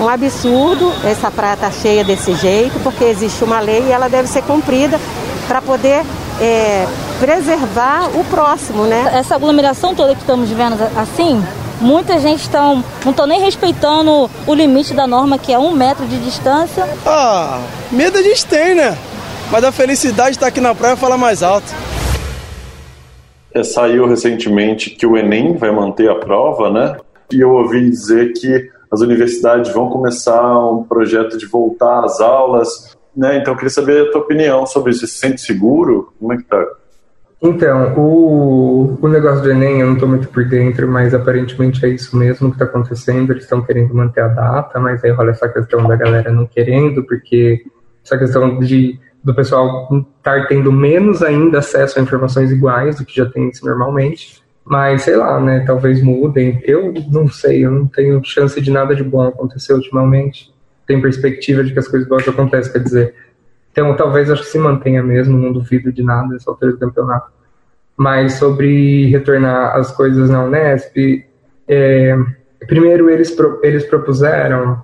um 0.00 0.08
absurdo 0.08 0.92
essa 1.04 1.30
praia 1.30 1.54
estar 1.54 1.70
tá 1.70 1.72
cheia 1.72 2.04
desse 2.04 2.34
jeito, 2.36 2.78
porque 2.82 3.04
existe 3.04 3.42
uma 3.42 3.60
lei 3.60 3.82
e 3.88 3.90
ela 3.90 4.08
deve 4.08 4.28
ser 4.28 4.42
cumprida 4.42 5.00
para 5.48 5.60
poder 5.60 6.02
é, 6.40 6.86
preservar 7.18 8.08
o 8.14 8.24
próximo, 8.24 8.84
né? 8.84 9.10
Essa 9.14 9.34
aglomeração 9.34 9.94
toda 9.94 10.14
que 10.14 10.20
estamos 10.20 10.48
vendo 10.50 10.76
assim, 10.96 11.42
muita 11.80 12.18
gente 12.20 12.42
estão 12.42 12.84
não 13.04 13.10
estão 13.10 13.26
nem 13.26 13.40
respeitando 13.40 14.30
o 14.46 14.54
limite 14.54 14.94
da 14.94 15.06
norma 15.06 15.38
que 15.38 15.52
é 15.52 15.58
um 15.58 15.72
metro 15.72 16.06
de 16.06 16.18
distância. 16.18 16.88
Ah, 17.04 17.60
medo 17.90 18.18
a 18.18 18.22
gente 18.22 18.46
tem, 18.46 18.74
né? 18.74 18.96
Mas 19.50 19.64
a 19.64 19.72
felicidade 19.72 20.30
de 20.30 20.36
estar 20.36 20.46
aqui 20.46 20.60
na 20.60 20.74
praia 20.74 20.96
fala 20.96 21.18
mais 21.18 21.42
alto. 21.42 21.66
É, 23.54 23.62
saiu 23.62 24.06
recentemente 24.06 24.90
que 24.90 25.06
o 25.06 25.16
Enem 25.16 25.56
vai 25.56 25.70
manter 25.70 26.10
a 26.10 26.16
prova, 26.16 26.70
né? 26.70 26.96
E 27.32 27.40
eu 27.40 27.50
ouvi 27.50 27.88
dizer 27.88 28.32
que 28.32 28.68
as 28.90 29.00
universidades 29.00 29.72
vão 29.72 29.88
começar 29.88 30.58
um 30.68 30.82
projeto 30.82 31.38
de 31.38 31.46
voltar 31.46 32.04
às 32.04 32.20
aulas, 32.20 32.96
né? 33.16 33.38
Então 33.38 33.52
eu 33.52 33.56
queria 33.56 33.70
saber 33.70 34.08
a 34.08 34.10
tua 34.10 34.22
opinião 34.22 34.66
sobre 34.66 34.90
isso. 34.90 35.00
Você 35.00 35.06
se 35.06 35.18
sente 35.18 35.40
seguro? 35.40 36.12
Como 36.18 36.32
é 36.32 36.36
que 36.36 36.44
tá? 36.44 36.66
Então, 37.40 37.94
o, 37.94 38.98
o 39.00 39.08
negócio 39.08 39.42
do 39.42 39.50
Enem, 39.50 39.80
eu 39.80 39.86
não 39.86 39.94
estou 39.94 40.08
muito 40.08 40.28
por 40.28 40.44
dentro, 40.46 40.88
mas 40.88 41.12
aparentemente 41.12 41.84
é 41.84 41.90
isso 41.90 42.16
mesmo 42.16 42.48
que 42.48 42.54
está 42.54 42.64
acontecendo. 42.64 43.32
Eles 43.32 43.44
estão 43.44 43.62
querendo 43.62 43.94
manter 43.94 44.22
a 44.22 44.28
data, 44.28 44.80
mas 44.80 45.04
aí 45.04 45.10
rola 45.10 45.30
essa 45.30 45.48
questão 45.48 45.86
da 45.86 45.94
galera 45.94 46.32
não 46.32 46.46
querendo, 46.46 47.04
porque 47.04 47.62
essa 48.02 48.18
questão 48.18 48.58
de 48.58 48.98
do 49.24 49.34
pessoal 49.34 49.88
estar 50.18 50.46
tendo 50.46 50.70
menos 50.70 51.22
ainda 51.22 51.58
acesso 51.58 51.98
a 51.98 52.02
informações 52.02 52.52
iguais 52.52 52.96
do 52.96 53.06
que 53.06 53.16
já 53.16 53.24
tem 53.24 53.50
normalmente. 53.62 54.44
Mas 54.62 55.02
sei 55.02 55.16
lá, 55.16 55.40
né? 55.40 55.64
Talvez 55.66 56.02
mudem. 56.02 56.60
Eu 56.62 56.92
não 57.10 57.26
sei, 57.26 57.64
eu 57.64 57.70
não 57.70 57.86
tenho 57.86 58.22
chance 58.22 58.60
de 58.60 58.70
nada 58.70 58.94
de 58.94 59.02
bom 59.02 59.22
acontecer 59.22 59.72
ultimamente. 59.72 60.52
Tem 60.86 61.00
perspectiva 61.00 61.64
de 61.64 61.72
que 61.72 61.78
as 61.78 61.88
coisas 61.88 62.06
boas 62.06 62.28
acontecem, 62.28 62.70
quer 62.70 62.80
dizer. 62.80 63.14
Então 63.72 63.96
talvez 63.96 64.30
acho 64.30 64.42
que 64.42 64.48
se 64.48 64.58
mantenha 64.58 65.02
mesmo, 65.02 65.38
não 65.38 65.52
duvido 65.52 65.90
de 65.90 66.02
nada 66.02 66.28
nessa 66.28 66.50
altura 66.50 66.72
do 66.72 66.78
campeonato. 66.78 67.32
Mas 67.96 68.34
sobre 68.34 69.06
retornar 69.06 69.74
as 69.76 69.90
coisas 69.90 70.28
na 70.28 70.44
Unesp, 70.44 71.24
é, 71.66 72.16
primeiro 72.66 73.08
eles, 73.08 73.34
eles 73.62 73.84
propuseram. 73.86 74.82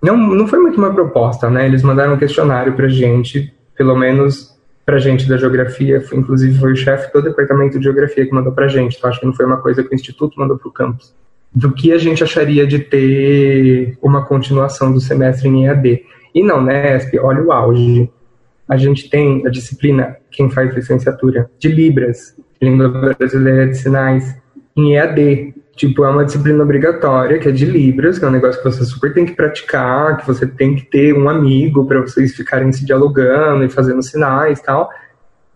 Não, 0.00 0.16
não 0.16 0.46
foi 0.46 0.60
muito 0.60 0.78
uma 0.78 0.94
proposta, 0.94 1.50
né? 1.50 1.66
Eles 1.66 1.82
mandaram 1.82 2.14
um 2.14 2.18
questionário 2.18 2.74
pra 2.74 2.88
gente 2.88 3.52
pelo 3.80 3.96
menos 3.96 4.54
para 4.84 4.98
gente 4.98 5.26
da 5.26 5.38
geografia, 5.38 6.02
foi, 6.02 6.18
inclusive 6.18 6.58
foi 6.58 6.72
o 6.72 6.76
chefe 6.76 7.10
do 7.14 7.22
departamento 7.22 7.78
de 7.78 7.84
geografia 7.84 8.26
que 8.26 8.34
mandou 8.34 8.52
para 8.52 8.68
gente, 8.68 8.98
então 8.98 9.08
acho 9.08 9.18
que 9.18 9.24
não 9.24 9.32
foi 9.32 9.46
uma 9.46 9.56
coisa 9.56 9.82
que 9.82 9.90
o 9.90 9.94
Instituto 9.94 10.38
mandou 10.38 10.58
para 10.58 10.68
o 10.68 10.70
campus, 10.70 11.14
do 11.50 11.72
que 11.72 11.90
a 11.90 11.96
gente 11.96 12.22
acharia 12.22 12.66
de 12.66 12.78
ter 12.78 13.96
uma 14.02 14.22
continuação 14.26 14.92
do 14.92 15.00
semestre 15.00 15.48
em 15.48 15.64
EAD. 15.64 16.04
E 16.34 16.42
não, 16.42 16.62
né, 16.62 16.94
Esp, 16.94 17.18
olha 17.20 17.42
o 17.42 17.50
auge. 17.50 18.10
A 18.68 18.76
gente 18.76 19.08
tem 19.08 19.46
a 19.46 19.48
disciplina, 19.48 20.18
quem 20.30 20.50
faz 20.50 20.74
licenciatura, 20.74 21.50
de 21.58 21.68
Libras, 21.68 22.36
Língua 22.60 23.14
Brasileira 23.18 23.66
de 23.66 23.78
Sinais, 23.78 24.36
em 24.76 24.96
EAD. 24.96 25.54
Tipo, 25.80 26.04
é 26.04 26.10
uma 26.10 26.26
disciplina 26.26 26.62
obrigatória, 26.62 27.38
que 27.38 27.48
é 27.48 27.50
de 27.50 27.64
Libras, 27.64 28.18
que 28.18 28.24
é 28.26 28.28
um 28.28 28.32
negócio 28.32 28.62
que 28.62 28.70
você 28.70 28.84
super 28.84 29.14
tem 29.14 29.24
que 29.24 29.32
praticar, 29.32 30.18
que 30.18 30.26
você 30.26 30.46
tem 30.46 30.76
que 30.76 30.82
ter 30.82 31.14
um 31.14 31.26
amigo 31.26 31.86
para 31.86 32.02
vocês 32.02 32.34
ficarem 32.34 32.70
se 32.70 32.84
dialogando 32.84 33.64
e 33.64 33.70
fazendo 33.70 34.02
sinais 34.02 34.58
e 34.58 34.62
tal. 34.62 34.90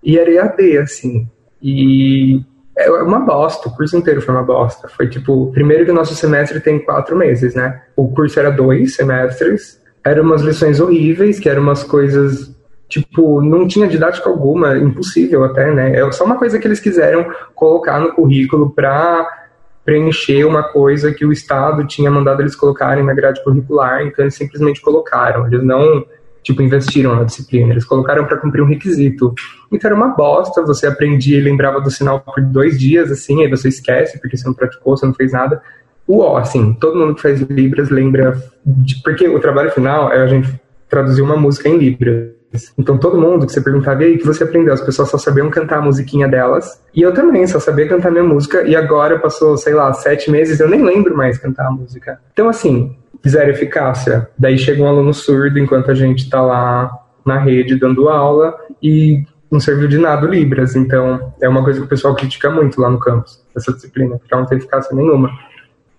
E 0.03 0.19
era 0.19 0.31
EAD, 0.31 0.79
assim. 0.79 1.29
E 1.63 2.41
é 2.75 2.91
uma 3.03 3.21
bosta, 3.21 3.69
o 3.69 3.77
curso 3.77 3.99
inteiro 3.99 4.23
foi 4.23 4.35
uma 4.35 4.43
bosta. 4.43 4.89
Foi 4.89 5.11
tipo, 5.11 5.53
primeiro 5.53 5.85
que 5.85 5.91
o 5.91 5.95
nosso 5.95 6.15
semestre 6.15 6.59
tem 6.59 6.83
quatro 6.83 7.15
meses, 7.15 7.55
né? 7.55 7.83
O 7.95 8.09
curso 8.09 8.41
era 8.41 8.51
dois 8.51 8.95
semestres, 8.95 9.79
eram 10.03 10.23
umas 10.23 10.41
lições 10.41 10.81
horríveis, 10.81 11.39
que 11.39 11.51
eram 11.51 11.61
umas 11.61 11.85
coisas 11.85 12.55
tipo, 12.89 13.43
não 13.43 13.69
tinha 13.69 13.87
didática 13.87 14.31
alguma, 14.31 14.79
impossível 14.79 15.45
até, 15.45 15.71
né? 15.71 15.95
É 15.95 16.13
só 16.13 16.25
uma 16.25 16.39
coisa 16.39 16.59
que 16.59 16.67
eles 16.67 16.81
quiseram 16.81 17.31
colocar 17.55 18.01
no 18.01 18.15
currículo 18.15 18.71
para 18.71 19.44
preencher 19.85 20.45
uma 20.45 20.63
coisa 20.63 21.13
que 21.13 21.27
o 21.27 21.33
Estado 21.33 21.87
tinha 21.87 22.11
mandado 22.11 22.41
eles 22.41 22.57
colocarem 22.57 23.05
na 23.05 23.13
grade 23.13 23.43
curricular, 23.45 24.03
então 24.03 24.25
eles 24.25 24.35
simplesmente 24.35 24.81
colocaram, 24.81 25.47
eles 25.47 25.63
não 25.63 26.05
tipo 26.43 26.61
investiram 26.63 27.17
na 27.17 27.25
disciplina, 27.25 27.73
eles 27.73 27.85
colocaram 27.85 28.27
para 28.27 28.37
cumprir 28.37 28.63
um 28.63 28.67
requisito. 28.67 29.35
Então 29.73 29.89
era 29.89 29.97
uma 29.97 30.09
bosta, 30.09 30.63
você 30.63 30.87
aprendia 30.87 31.39
e 31.39 31.41
lembrava 31.41 31.81
do 31.81 31.91
sinal 31.91 32.21
por 32.21 32.41
dois 32.43 32.79
dias, 32.79 33.11
assim, 33.11 33.43
aí 33.43 33.49
você 33.49 33.69
esquece 33.69 34.21
porque 34.21 34.37
você 34.37 34.47
não 34.47 34.55
praticou, 34.55 34.97
você 34.97 35.07
não 35.07 35.15
fez 35.15 35.33
nada. 35.33 35.61
O 36.07 36.21
ó, 36.21 36.37
assim, 36.37 36.75
todo 36.75 36.99
mundo 36.99 37.15
que 37.15 37.23
faz 37.23 37.41
Libras 37.41 37.89
lembra, 37.89 38.39
de, 38.65 39.03
porque 39.03 39.27
o 39.27 39.41
trabalho 39.41 39.71
final 39.71 40.13
é 40.13 40.23
a 40.23 40.27
gente 40.27 40.61
traduzir 40.89 41.23
uma 41.23 41.37
música 41.37 41.69
em 41.69 41.79
Libras. 41.79 42.33
Então 42.79 42.97
todo 42.99 43.21
mundo 43.21 43.47
que 43.47 43.53
você 43.53 43.61
perguntava, 43.61 44.03
e 44.03 44.07
aí, 44.07 44.19
que 44.19 44.27
você 44.27 44.45
aprendeu? 44.45 44.73
As 44.73 44.81
pessoas 44.81 45.11
só 45.11 45.19
sabiam 45.19 45.51
cantar 45.51 45.79
a 45.79 45.83
musiquinha 45.83 46.29
delas. 46.29 46.81
E 46.95 47.03
eu 47.03 47.13
também 47.13 47.47
só 47.47 47.59
sabia 47.59 47.89
cantar 47.89 48.11
minha 48.11 48.25
música. 48.25 48.63
E 48.63 48.77
agora 48.77 49.19
passou, 49.19 49.57
sei 49.57 49.75
lá, 49.75 49.93
sete 49.93 50.31
meses, 50.31 50.61
eu 50.61 50.69
nem 50.69 50.83
lembro 50.83 51.17
mais 51.17 51.39
cantar 51.39 51.67
a 51.67 51.71
música. 51.71 52.21
Então, 52.33 52.49
assim, 52.49 52.97
zero 53.27 53.51
eficácia. 53.51 54.29
Daí 54.39 54.59
chega 54.59 54.83
um 54.83 54.87
aluno 54.87 55.13
surdo 55.13 55.59
enquanto 55.59 55.91
a 55.91 55.95
gente 55.95 56.29
tá 56.29 56.41
lá 56.41 56.91
na 57.25 57.39
rede 57.39 57.77
dando 57.77 58.09
aula 58.09 58.55
e 58.83 59.25
não 59.51 59.59
serviu 59.59 59.89
de 59.89 59.99
nada 59.99 60.27
o 60.27 60.31
Libras. 60.31 60.77
Então, 60.77 61.33
é 61.41 61.49
uma 61.49 61.63
coisa 61.63 61.81
que 61.81 61.87
o 61.87 61.89
pessoal 61.89 62.15
critica 62.15 62.51
muito 62.51 62.81
lá 62.81 62.91
no 62.91 62.99
campus, 62.99 63.43
essa 63.57 63.73
disciplina, 63.73 64.19
porque 64.19 64.33
ela 64.33 64.43
não 64.43 64.49
tem 64.49 64.59
eficácia 64.59 64.95
nenhuma. 64.95 65.31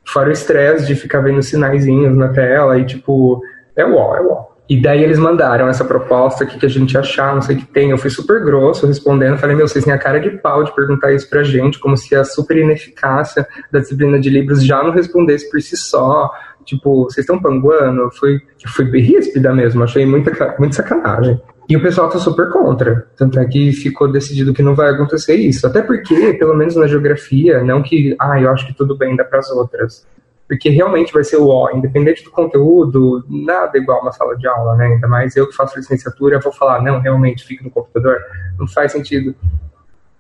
Fora 0.06 0.30
o 0.30 0.32
estresse 0.32 0.86
de 0.86 0.95
ficar 0.95 1.22
vendo 1.22 1.41
sinaizinhos 1.41 2.16
na 2.16 2.28
tela 2.28 2.78
e, 2.78 2.86
tipo, 2.86 3.41
é 3.76 3.84
uó, 3.86 4.16
é 4.16 4.22
uó. 4.22 4.55
E 4.68 4.82
daí 4.82 5.03
eles 5.03 5.20
mandaram 5.20 5.68
essa 5.68 5.86
proposta, 5.86 6.43
o 6.43 6.47
que, 6.47 6.57
que 6.57 6.66
a 6.66 6.70
gente 6.70 6.97
achar, 6.97 7.36
não 7.36 7.41
sei 7.41 7.55
o 7.55 7.59
que 7.59 7.68
tem. 7.68 7.91
Eu 7.91 7.97
fui 7.97 8.09
super 8.09 8.43
grosso 8.43 8.88
respondendo, 8.88 9.38
falei, 9.38 9.55
meu, 9.55 9.68
vocês 9.68 9.86
têm 9.86 9.93
a 9.93 9.97
cara 9.97 10.20
de 10.20 10.32
pau 10.32 10.63
de 10.63 10.74
perguntar 10.74 11.13
isso 11.13 11.30
pra 11.30 11.43
gente, 11.43 11.80
como 11.80 11.95
se 11.95 12.16
a 12.16 12.24
super 12.24 12.57
ineficácia 12.57 13.47
da 13.72 13.80
disciplina 13.80 14.20
de 14.20 14.30
livros 14.30 14.66
já 14.66 14.82
não 14.82 14.91
respondesse 14.91 15.49
por 15.51 15.61
si 15.61 15.78
só. 15.78 16.32
Tipo, 16.66 17.03
vocês 17.03 17.24
estão 17.24 17.39
panguando? 17.39 18.01
Eu 18.01 18.11
fui, 18.11 18.41
eu 18.63 18.72
fui 18.72 18.86
ríspida 18.99 19.53
mesmo, 19.53 19.84
achei 19.84 20.03
muita, 20.03 20.55
muita 20.57 20.76
sacanagem. 20.76 21.39
E 21.70 21.78
o 21.78 21.82
pessoal 21.82 22.09
tá 22.09 22.18
super 22.18 22.49
contra. 22.49 23.07
Tanto 23.16 23.39
é 23.39 23.45
que 23.45 23.72
ficou 23.72 24.11
decidido 24.11 24.53
que 24.53 24.63
não 24.63 24.74
vai 24.74 24.89
acontecer 24.89 25.36
isso. 25.36 25.66
Até 25.68 25.82
porque, 25.84 26.34
pelo 26.34 26.55
menos 26.55 26.76
na 26.76 26.88
geografia, 26.88 27.63
não 27.63 27.84
que, 27.84 28.16
ah, 28.20 28.39
eu 28.39 28.49
acho 28.49 28.66
que 28.66 28.74
tudo 28.74 28.97
bem, 28.97 29.16
dá 29.16 29.24
pras 29.24 29.49
outras 29.51 30.05
porque 30.48 30.70
realmente 30.70 31.12
vai 31.12 31.24
ser 31.24 31.38
o 31.38 31.48
ó, 31.48 31.72
independente 31.72 32.24
do 32.24 32.30
conteúdo, 32.30 33.26
nada 33.28 33.78
igual 33.78 34.02
uma 34.02 34.12
sala 34.12 34.38
de 34.38 34.48
aula, 34.48 34.76
né? 34.76 34.86
Ainda 34.88 35.08
mais 35.08 35.36
eu 35.36 35.48
que 35.48 35.56
faço 35.56 35.78
licenciatura, 35.78 36.39
vou 36.39 36.54
falar, 36.54 36.84
não, 36.84 37.00
realmente, 37.00 37.43
fica 37.43 37.64
no 37.64 37.72
computador. 37.72 38.20
Não 38.60 38.68
faz 38.68 38.91
sentido. 38.91 39.36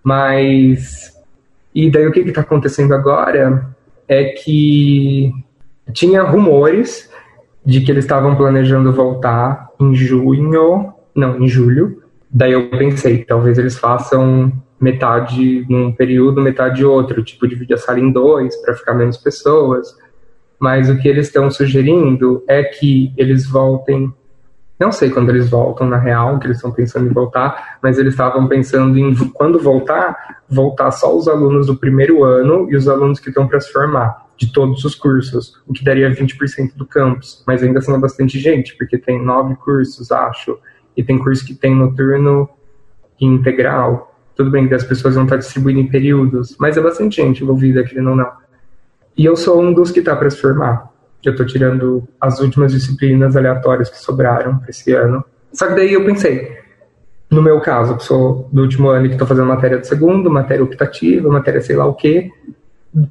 Mas. 0.03 1.13
E 1.73 1.91
daí 1.91 2.07
o 2.07 2.11
que 2.11 2.21
está 2.21 2.41
acontecendo 2.41 2.93
agora 2.93 3.69
é 4.07 4.25
que 4.25 5.31
tinha 5.93 6.23
rumores 6.23 7.11
de 7.63 7.81
que 7.81 7.91
eles 7.91 8.05
estavam 8.05 8.35
planejando 8.35 8.93
voltar 8.93 9.69
em 9.79 9.93
junho, 9.93 10.93
não, 11.13 11.39
em 11.39 11.47
julho. 11.47 12.01
Daí 12.31 12.53
eu 12.53 12.69
pensei, 12.69 13.23
talvez 13.23 13.57
eles 13.57 13.77
façam 13.77 14.51
metade 14.79 15.65
num 15.69 15.91
período, 15.91 16.41
metade 16.41 16.83
outro, 16.85 17.23
tipo, 17.23 17.47
divide 17.47 17.73
a 17.73 17.77
sala 17.77 17.99
em 17.99 18.11
dois 18.11 18.55
para 18.57 18.73
ficar 18.73 18.93
menos 18.93 19.17
pessoas 19.17 19.95
Mas 20.59 20.89
o 20.89 20.97
que 20.97 21.07
eles 21.07 21.27
estão 21.27 21.49
sugerindo 21.49 22.43
é 22.47 22.63
que 22.63 23.13
eles 23.17 23.47
voltem. 23.47 24.13
Não 24.79 24.91
sei 24.91 25.09
quando 25.09 25.29
eles 25.29 25.49
voltam, 25.49 25.87
na 25.87 25.97
real, 25.97 26.37
que 26.37 26.47
eles 26.47 26.57
estão 26.57 26.71
pensando 26.71 27.09
em 27.09 27.13
voltar, 27.13 27.77
mas 27.81 27.97
eles 27.97 28.13
estavam 28.13 28.47
pensando 28.47 28.97
em, 28.97 29.15
quando 29.33 29.59
voltar, 29.59 30.41
voltar 30.49 30.91
só 30.91 31.15
os 31.15 31.27
alunos 31.27 31.67
do 31.67 31.77
primeiro 31.77 32.23
ano 32.23 32.67
e 32.69 32.75
os 32.75 32.87
alunos 32.87 33.19
que 33.19 33.29
estão 33.29 33.47
para 33.47 33.59
se 33.59 33.71
formar, 33.71 34.25
de 34.37 34.51
todos 34.51 34.83
os 34.83 34.95
cursos, 34.95 35.61
o 35.65 35.71
que 35.71 35.83
daria 35.83 36.09
20% 36.09 36.75
do 36.75 36.85
campus. 36.85 37.43
Mas 37.47 37.63
ainda 37.63 37.79
é 37.79 37.97
bastante 37.97 38.37
gente, 38.37 38.75
porque 38.77 38.97
tem 38.97 39.23
nove 39.23 39.55
cursos, 39.55 40.11
acho, 40.11 40.59
e 40.95 41.03
tem 41.03 41.17
curso 41.17 41.45
que 41.45 41.53
tem 41.53 41.73
noturno 41.73 42.49
e 43.19 43.25
integral. 43.25 44.13
Tudo 44.35 44.51
bem 44.51 44.67
que 44.67 44.73
as 44.73 44.83
pessoas 44.83 45.15
vão 45.15 45.23
estar 45.23 45.37
distribuindo 45.37 45.79
em 45.79 45.87
períodos, 45.87 46.55
mas 46.59 46.75
é 46.75 46.81
bastante 46.81 47.17
gente 47.17 47.43
envolvida, 47.43 47.83
querendo 47.83 48.09
ou 48.09 48.15
não. 48.17 48.44
E 49.17 49.25
eu 49.25 49.35
sou 49.35 49.61
um 49.61 49.73
dos 49.73 49.91
que 49.91 49.99
está 49.99 50.15
para 50.15 50.29
se 50.29 50.41
formar. 50.41 50.91
Eu 51.23 51.31
estou 51.31 51.45
tirando 51.45 52.07
as 52.19 52.39
últimas 52.39 52.71
disciplinas 52.71 53.35
aleatórias 53.35 53.89
que 53.89 53.97
sobraram 53.97 54.57
para 54.57 54.69
esse 54.69 54.91
ano. 54.93 55.23
Só 55.51 55.67
que 55.67 55.75
daí 55.75 55.93
eu 55.93 56.05
pensei, 56.05 56.57
no 57.31 57.41
meu 57.41 57.59
caso, 57.61 57.97
que 57.97 58.03
sou 58.03 58.47
do 58.51 58.61
último 58.61 58.89
ano 58.89 59.05
e 59.05 59.09
que 59.09 59.15
estou 59.15 59.27
fazendo 59.27 59.47
matéria 59.47 59.79
de 59.79 59.87
segundo, 59.87 60.29
matéria 60.29 60.63
optativa, 60.63 61.29
matéria 61.29 61.61
sei 61.61 61.75
lá 61.75 61.85
o 61.85 61.93
quê, 61.93 62.29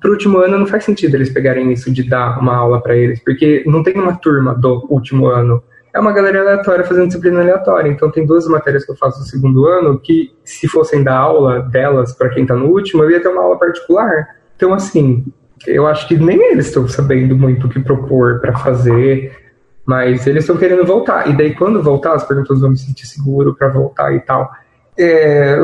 para 0.00 0.10
o 0.10 0.12
último 0.12 0.38
ano 0.38 0.58
não 0.58 0.66
faz 0.66 0.84
sentido 0.84 1.14
eles 1.14 1.30
pegarem 1.30 1.72
isso 1.72 1.92
de 1.92 2.02
dar 2.02 2.38
uma 2.38 2.54
aula 2.54 2.80
para 2.80 2.96
eles, 2.96 3.20
porque 3.22 3.64
não 3.66 3.82
tem 3.82 3.94
uma 3.94 4.16
turma 4.16 4.54
do 4.54 4.86
último 4.88 5.26
ano 5.26 5.62
é 5.94 6.00
uma 6.00 6.12
galera 6.12 6.40
aleatória 6.40 6.84
fazendo 6.84 7.06
disciplina 7.06 7.40
aleatória. 7.40 7.88
Então 7.88 8.10
tem 8.10 8.26
duas 8.26 8.48
matérias 8.48 8.84
que 8.84 8.90
eu 8.90 8.96
faço 8.96 9.20
no 9.20 9.26
segundo 9.26 9.66
ano 9.68 9.98
que, 10.00 10.34
se 10.44 10.66
fossem 10.66 11.04
dar 11.04 11.16
aula 11.16 11.60
delas 11.60 12.12
para 12.12 12.30
quem 12.30 12.42
está 12.42 12.56
no 12.56 12.66
último, 12.66 13.04
eu 13.04 13.12
ia 13.12 13.22
ter 13.22 13.28
uma 13.28 13.42
aula 13.42 13.56
particular. 13.56 14.26
Então, 14.56 14.74
assim, 14.74 15.24
eu 15.66 15.86
acho 15.86 16.06
que 16.08 16.16
nem 16.16 16.52
eles 16.52 16.66
estão 16.66 16.86
sabendo 16.88 17.36
muito 17.36 17.66
o 17.66 17.70
que 17.70 17.80
propor 17.80 18.40
para 18.40 18.56
fazer, 18.56 19.36
mas 19.84 20.26
eles 20.26 20.44
estão 20.44 20.56
querendo 20.56 20.84
voltar. 20.84 21.28
E 21.28 21.36
daí, 21.36 21.54
quando 21.54 21.82
voltar, 21.82 22.14
as 22.14 22.24
perguntas 22.24 22.60
vão 22.60 22.70
me 22.70 22.76
sentir 22.76 23.06
seguro 23.06 23.54
para 23.54 23.68
voltar 23.68 24.14
e 24.14 24.20
tal. 24.20 24.50
É 24.98 25.62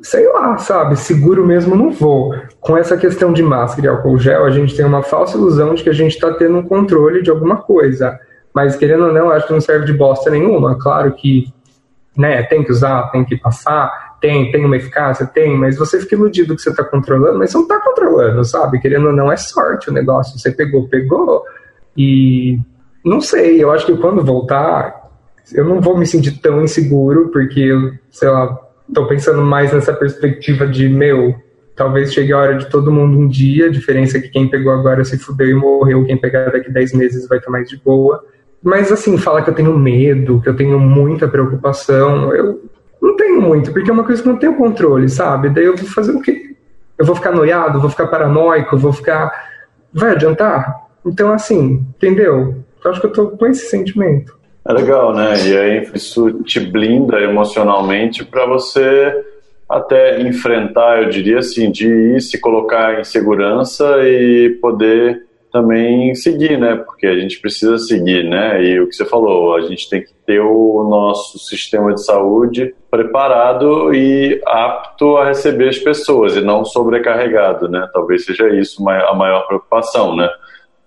sei 0.00 0.28
lá, 0.32 0.56
sabe, 0.58 0.96
seguro 0.96 1.46
mesmo 1.46 1.74
não 1.74 1.90
vou. 1.90 2.34
Com 2.60 2.76
essa 2.76 2.96
questão 2.96 3.32
de 3.32 3.42
máscara 3.42 3.86
e 3.86 3.90
álcool 3.90 4.18
gel, 4.18 4.44
a 4.44 4.50
gente 4.50 4.76
tem 4.76 4.84
uma 4.84 5.02
falsa 5.02 5.36
ilusão 5.36 5.74
de 5.74 5.82
que 5.82 5.90
a 5.90 5.94
gente 5.94 6.14
está 6.14 6.32
tendo 6.32 6.58
um 6.58 6.62
controle 6.62 7.22
de 7.22 7.30
alguma 7.30 7.56
coisa. 7.56 8.18
Mas, 8.54 8.76
querendo 8.76 9.06
ou 9.06 9.12
não, 9.12 9.30
acho 9.30 9.46
que 9.46 9.52
não 9.52 9.60
serve 9.60 9.86
de 9.86 9.92
bosta 9.92 10.30
nenhuma. 10.30 10.78
Claro 10.78 11.12
que 11.12 11.52
né, 12.16 12.42
tem 12.44 12.64
que 12.64 12.72
usar, 12.72 13.10
tem 13.10 13.24
que 13.24 13.36
passar, 13.36 14.07
tem, 14.20 14.50
tem 14.50 14.64
uma 14.64 14.76
eficácia, 14.76 15.26
tem, 15.26 15.56
mas 15.56 15.78
você 15.78 16.00
fica 16.00 16.14
iludido 16.14 16.56
que 16.56 16.62
você 16.62 16.70
está 16.70 16.84
controlando, 16.84 17.38
mas 17.38 17.50
você 17.50 17.58
não 17.58 17.64
está 17.64 17.80
controlando, 17.80 18.44
sabe? 18.44 18.80
Querendo 18.80 19.06
ou 19.06 19.12
não, 19.12 19.30
é 19.30 19.36
sorte 19.36 19.90
o 19.90 19.92
negócio. 19.92 20.38
Você 20.38 20.50
pegou, 20.50 20.88
pegou, 20.88 21.44
e 21.96 22.58
não 23.04 23.20
sei, 23.20 23.62
eu 23.62 23.70
acho 23.70 23.86
que 23.86 23.96
quando 23.96 24.24
voltar, 24.24 25.08
eu 25.52 25.64
não 25.64 25.80
vou 25.80 25.96
me 25.96 26.06
sentir 26.06 26.40
tão 26.40 26.62
inseguro, 26.62 27.28
porque 27.28 27.70
sei 28.10 28.28
lá, 28.28 28.58
tô 28.92 29.06
pensando 29.06 29.42
mais 29.42 29.72
nessa 29.72 29.92
perspectiva 29.92 30.66
de, 30.66 30.88
meu, 30.88 31.34
talvez 31.76 32.12
chegue 32.12 32.32
a 32.32 32.38
hora 32.38 32.56
de 32.56 32.68
todo 32.68 32.92
mundo 32.92 33.18
um 33.18 33.28
dia, 33.28 33.66
a 33.66 33.70
diferença 33.70 34.18
é 34.18 34.20
que 34.20 34.28
quem 34.28 34.48
pegou 34.48 34.72
agora 34.72 35.04
se 35.04 35.16
fudeu 35.16 35.48
e 35.48 35.54
morreu, 35.54 36.04
quem 36.04 36.16
pegar 36.16 36.50
daqui 36.50 36.70
10 36.70 36.92
meses 36.94 37.28
vai 37.28 37.38
estar 37.38 37.50
mais 37.50 37.68
de 37.68 37.76
boa. 37.76 38.24
Mas 38.60 38.90
assim, 38.90 39.16
falar 39.16 39.42
que 39.42 39.50
eu 39.50 39.54
tenho 39.54 39.78
medo, 39.78 40.40
que 40.40 40.48
eu 40.48 40.56
tenho 40.56 40.78
muita 40.80 41.28
preocupação, 41.28 42.34
eu 42.34 42.60
não 43.00 43.16
tenho 43.16 43.40
muito, 43.40 43.72
porque 43.72 43.90
é 43.90 43.92
uma 43.92 44.04
coisa 44.04 44.22
que 44.22 44.28
não 44.28 44.36
tenho 44.36 44.56
controle, 44.56 45.08
sabe? 45.08 45.50
Daí 45.50 45.64
eu 45.64 45.76
vou 45.76 45.88
fazer 45.88 46.12
o 46.12 46.20
quê? 46.20 46.56
Eu 46.96 47.06
vou 47.06 47.14
ficar 47.14 47.32
noiado, 47.32 47.80
vou 47.80 47.90
ficar 47.90 48.08
paranoico, 48.08 48.76
vou 48.76 48.92
ficar. 48.92 49.30
Vai 49.92 50.12
adiantar? 50.12 50.88
Então, 51.06 51.32
assim, 51.32 51.86
entendeu? 51.96 52.56
Eu 52.84 52.90
acho 52.90 53.00
que 53.00 53.06
eu 53.06 53.12
tô 53.12 53.28
com 53.28 53.46
esse 53.46 53.68
sentimento. 53.70 54.36
É 54.66 54.72
legal, 54.72 55.14
né? 55.14 55.34
E 55.46 55.56
aí 55.56 55.90
isso 55.94 56.42
te 56.42 56.60
blinda 56.60 57.20
emocionalmente 57.20 58.24
para 58.24 58.44
você 58.46 59.24
até 59.68 60.20
enfrentar, 60.22 61.02
eu 61.02 61.08
diria 61.08 61.38
assim, 61.38 61.70
de 61.70 61.86
ir 61.86 62.20
se 62.20 62.40
colocar 62.40 63.00
em 63.00 63.04
segurança 63.04 63.84
e 64.02 64.58
poder 64.60 65.27
também 65.52 66.14
seguir, 66.14 66.58
né? 66.58 66.76
Porque 66.76 67.06
a 67.06 67.18
gente 67.18 67.40
precisa 67.40 67.78
seguir, 67.78 68.24
né? 68.24 68.62
E 68.62 68.80
o 68.80 68.88
que 68.88 68.94
você 68.94 69.04
falou, 69.04 69.54
a 69.54 69.60
gente 69.62 69.88
tem 69.88 70.02
que 70.02 70.12
ter 70.26 70.40
o 70.40 70.86
nosso 70.88 71.38
sistema 71.38 71.94
de 71.94 72.04
saúde 72.04 72.74
preparado 72.90 73.94
e 73.94 74.40
apto 74.46 75.16
a 75.16 75.26
receber 75.26 75.68
as 75.68 75.78
pessoas 75.78 76.36
e 76.36 76.40
não 76.40 76.64
sobrecarregado, 76.64 77.68
né? 77.68 77.88
Talvez 77.92 78.24
seja 78.24 78.48
isso 78.50 78.86
a 78.88 79.14
maior 79.14 79.46
preocupação, 79.46 80.14
né? 80.14 80.28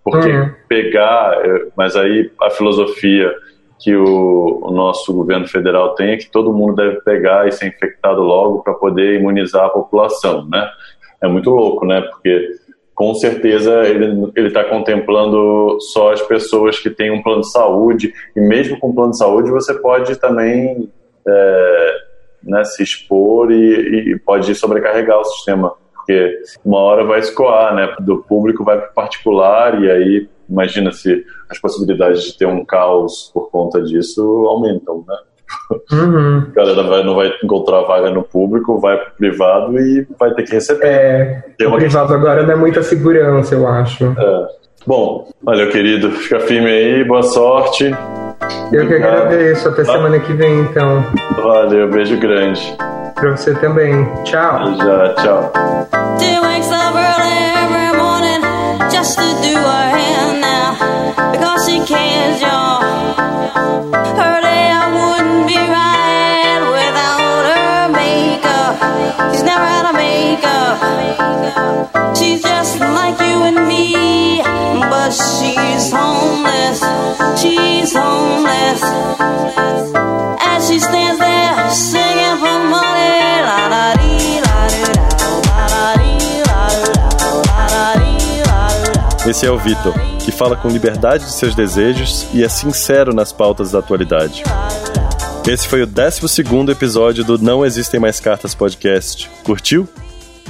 Porque 0.03 0.29
uhum. 0.29 0.51
pegar, 0.67 1.39
eh, 1.45 1.67
mas 1.75 1.95
aí 1.95 2.31
a 2.41 2.49
filosofia 2.49 3.31
que 3.79 3.95
o, 3.95 4.59
o, 4.63 4.71
nosso 4.71 5.11
governo 5.11 5.47
federal 5.47 5.95
tem 5.95 6.11
é 6.11 6.17
que 6.17 6.29
todo 6.29 6.53
mundo 6.53 6.75
deve 6.75 7.01
pegar 7.01 7.47
e 7.47 7.51
ser 7.51 7.67
infectado 7.67 8.21
logo 8.21 8.61
para 8.61 8.75
poder 8.75 9.19
imunizar 9.19 9.65
a 9.65 9.69
população, 9.69 10.47
né? 10.47 10.69
É 11.21 11.27
muito 11.27 11.49
louco, 11.49 11.85
né? 11.85 12.01
Porque 12.01 12.59
com 12.93 13.13
certeza 13.15 13.83
ele 13.87 14.47
está 14.47 14.63
contemplando 14.63 15.79
só 15.79 16.11
as 16.11 16.21
pessoas 16.21 16.79
que 16.79 16.89
têm 16.89 17.11
um 17.11 17.23
plano 17.23 17.41
de 17.41 17.51
saúde, 17.51 18.13
e 18.35 18.39
mesmo 18.39 18.79
com 18.79 18.93
plano 18.93 19.11
de 19.11 19.17
saúde 19.17 19.49
você 19.49 19.73
pode 19.73 20.15
também 20.17 20.91
é, 21.27 21.93
né, 22.43 22.63
se 22.63 22.83
expor 22.83 23.51
e, 23.51 24.11
e, 24.11 24.19
pode 24.19 24.53
sobrecarregar 24.55 25.19
o 25.19 25.25
sistema, 25.25 25.73
porque 25.93 26.39
uma 26.65 26.79
hora 26.79 27.03
vai 27.03 27.19
escoar, 27.19 27.75
né, 27.75 27.95
do 27.99 28.23
público 28.23 28.63
vai 28.63 28.79
para 28.79 28.89
o 28.89 28.93
particular, 28.93 29.81
e 29.81 29.89
aí 29.89 30.29
imagina 30.49 30.91
se 30.91 31.23
as 31.49 31.59
possibilidades 31.59 32.23
de 32.23 32.37
ter 32.37 32.45
um 32.45 32.65
caos 32.65 33.31
por 33.33 33.49
conta 33.49 33.81
disso 33.81 34.21
aumentam, 34.47 35.05
né? 35.07 35.15
Uhum. 35.91 36.45
A 36.51 36.55
galera 36.55 36.83
vai, 36.83 37.03
não 37.03 37.15
vai 37.15 37.31
encontrar 37.43 37.81
vaga 37.81 38.09
no 38.09 38.23
público, 38.23 38.79
vai 38.79 38.97
pro 38.97 39.11
privado 39.17 39.79
e 39.79 40.07
vai 40.19 40.33
ter 40.33 40.43
que 40.43 40.53
receber. 40.53 40.85
É, 40.85 41.43
o 41.67 41.71
privado 41.71 41.79
questão. 41.79 42.15
agora 42.15 42.43
não 42.43 42.53
é 42.53 42.55
muita 42.55 42.83
segurança, 42.83 43.55
eu 43.55 43.67
acho. 43.67 44.05
É. 44.05 44.47
Bom, 44.85 45.29
valeu, 45.43 45.69
querido. 45.69 46.11
Fica 46.11 46.39
firme 46.39 46.69
aí, 46.69 47.03
boa 47.03 47.23
sorte. 47.23 47.95
Eu 48.71 48.87
que 48.87 48.95
agradeço. 48.95 49.69
Até 49.69 49.83
ah. 49.83 49.85
semana 49.85 50.19
que 50.19 50.33
vem, 50.33 50.61
então. 50.61 51.03
Valeu, 51.43 51.89
beijo 51.89 52.19
grande. 52.19 52.75
Pra 53.15 53.31
você 53.31 53.53
também. 53.55 54.07
Tchau. 54.23 54.75
Já, 54.77 55.13
tchau. 55.15 55.51
Because 61.31 61.65
she 61.67 61.77
cares, 61.85 62.41
y'all. 62.41 62.81
Her 64.19 64.41
day 64.41 64.71
wouldn't 64.95 65.47
be 65.47 65.57
right 65.57 66.61
without 66.77 67.43
her 67.51 67.89
makeup. 67.89 68.73
She's 69.31 69.43
never 69.43 69.93
makeup. 69.93 70.77
She's 72.17 72.41
just 72.41 72.79
like 72.79 73.19
you 73.19 73.37
and 73.49 73.67
me, 73.67 74.41
but 74.93 75.11
she's 75.11 75.91
homeless. 75.91 76.79
She's 77.41 77.93
homeless. 77.93 78.81
As 80.51 80.67
she 80.67 80.79
stands 80.79 81.19
there 81.19 81.69
singing 81.71 82.37
for 82.41 82.59
money, 82.75 83.41
la 83.47 83.69
da 83.73 83.85
dee, 83.99 84.41
la 84.45 84.67
dee, 84.69 85.10
Esse 89.23 89.45
é 89.45 89.51
o 89.51 89.57
Vitor, 89.57 89.93
que 90.25 90.31
fala 90.31 90.55
com 90.55 90.67
liberdade 90.67 91.25
de 91.25 91.31
seus 91.31 91.53
desejos 91.53 92.25
e 92.33 92.43
é 92.43 92.49
sincero 92.49 93.13
nas 93.13 93.31
pautas 93.31 93.71
da 93.71 93.77
atualidade. 93.77 94.41
Esse 95.47 95.67
foi 95.67 95.83
o 95.83 95.87
12 95.87 96.41
episódio 96.71 97.23
do 97.23 97.37
Não 97.37 97.63
Existem 97.63 97.99
Mais 97.99 98.19
Cartas 98.19 98.55
podcast. 98.55 99.29
Curtiu? 99.43 99.87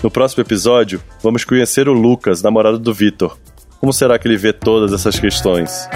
No 0.01 0.09
próximo 0.09 0.41
episódio, 0.41 1.03
vamos 1.21 1.43
conhecer 1.43 1.89
o 1.89 1.93
Lucas, 1.93 2.41
namorado 2.41 2.79
do 2.79 2.93
Vitor. 2.93 3.37
Como 3.77 3.91
será 3.91 4.17
que 4.17 4.25
ele 4.25 4.37
vê 4.37 4.53
todas 4.53 4.93
essas 4.93 5.19
questões? 5.19 5.89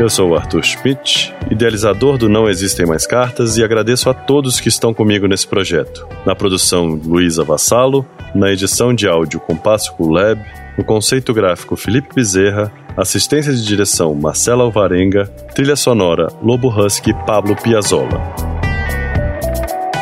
Eu 0.00 0.08
sou 0.08 0.30
o 0.30 0.34
Arthur 0.34 0.64
Schmidt, 0.64 1.34
idealizador 1.50 2.16
do 2.16 2.26
Não 2.26 2.48
Existem 2.48 2.86
Mais 2.86 3.06
Cartas, 3.06 3.58
e 3.58 3.62
agradeço 3.62 4.08
a 4.08 4.14
todos 4.14 4.58
que 4.58 4.68
estão 4.68 4.94
comigo 4.94 5.26
nesse 5.26 5.46
projeto. 5.46 6.08
Na 6.24 6.34
produção, 6.34 6.98
Luísa 7.04 7.44
Vassalo, 7.44 8.06
na 8.34 8.50
edição 8.50 8.94
de 8.94 9.06
áudio 9.06 9.40
Compasso 9.40 9.94
Lab, 10.00 10.40
no 10.78 10.84
conceito 10.84 11.34
gráfico 11.34 11.76
Felipe 11.76 12.14
Bezerra, 12.14 12.72
assistência 12.96 13.52
de 13.52 13.62
direção 13.62 14.14
Marcela 14.14 14.64
Alvarenga, 14.64 15.26
trilha 15.54 15.76
sonora 15.76 16.28
Lobo 16.42 16.68
Husky 16.68 17.12
Pablo 17.26 17.54
Piazzolla. 17.54 18.49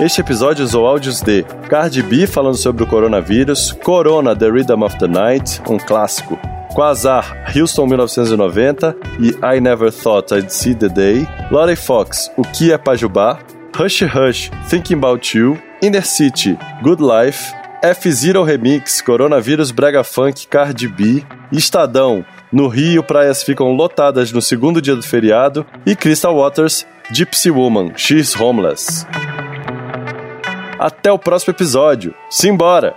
Este 0.00 0.20
episódio 0.20 0.64
usou 0.64 0.86
áudios 0.86 1.20
de 1.20 1.42
Cardi 1.68 2.02
B 2.04 2.24
falando 2.28 2.56
sobre 2.56 2.84
o 2.84 2.86
coronavírus, 2.86 3.72
Corona 3.82 4.34
The 4.34 4.48
Rhythm 4.48 4.84
of 4.84 4.96
the 4.96 5.08
Night, 5.08 5.60
um 5.68 5.76
clássico, 5.76 6.38
Quasar, 6.72 7.52
Houston 7.52 7.84
1990 7.86 8.96
e 9.18 9.30
I 9.56 9.60
Never 9.60 9.90
Thought 9.90 10.32
I'd 10.36 10.52
See 10.52 10.76
the 10.76 10.88
Day, 10.88 11.26
Lottie 11.50 11.74
Fox, 11.74 12.30
O 12.36 12.42
Que 12.42 12.70
é 12.72 12.78
Pajubá, 12.78 13.40
Hush 13.76 14.02
Hush, 14.02 14.50
Thinking 14.70 14.98
About 14.98 15.36
You, 15.36 15.58
Inner 15.82 16.06
City, 16.06 16.56
Good 16.80 17.02
Life, 17.02 17.52
F-Zero 17.82 18.44
Remix, 18.44 19.00
Coronavírus 19.00 19.72
Brega 19.72 20.04
Funk, 20.04 20.46
Cardi 20.46 20.86
B, 20.86 21.24
Estadão, 21.50 22.24
no 22.52 22.68
Rio, 22.68 23.02
praias 23.02 23.42
ficam 23.42 23.72
lotadas 23.72 24.30
no 24.30 24.40
segundo 24.40 24.80
dia 24.80 24.94
do 24.94 25.02
feriado 25.02 25.66
e 25.84 25.96
Crystal 25.96 26.36
Waters, 26.36 26.86
Gypsy 27.10 27.50
Woman, 27.50 27.94
She's 27.96 28.38
Homeless. 28.40 29.04
Até 30.78 31.10
o 31.10 31.18
próximo 31.18 31.52
episódio. 31.52 32.14
Simbora! 32.30 32.94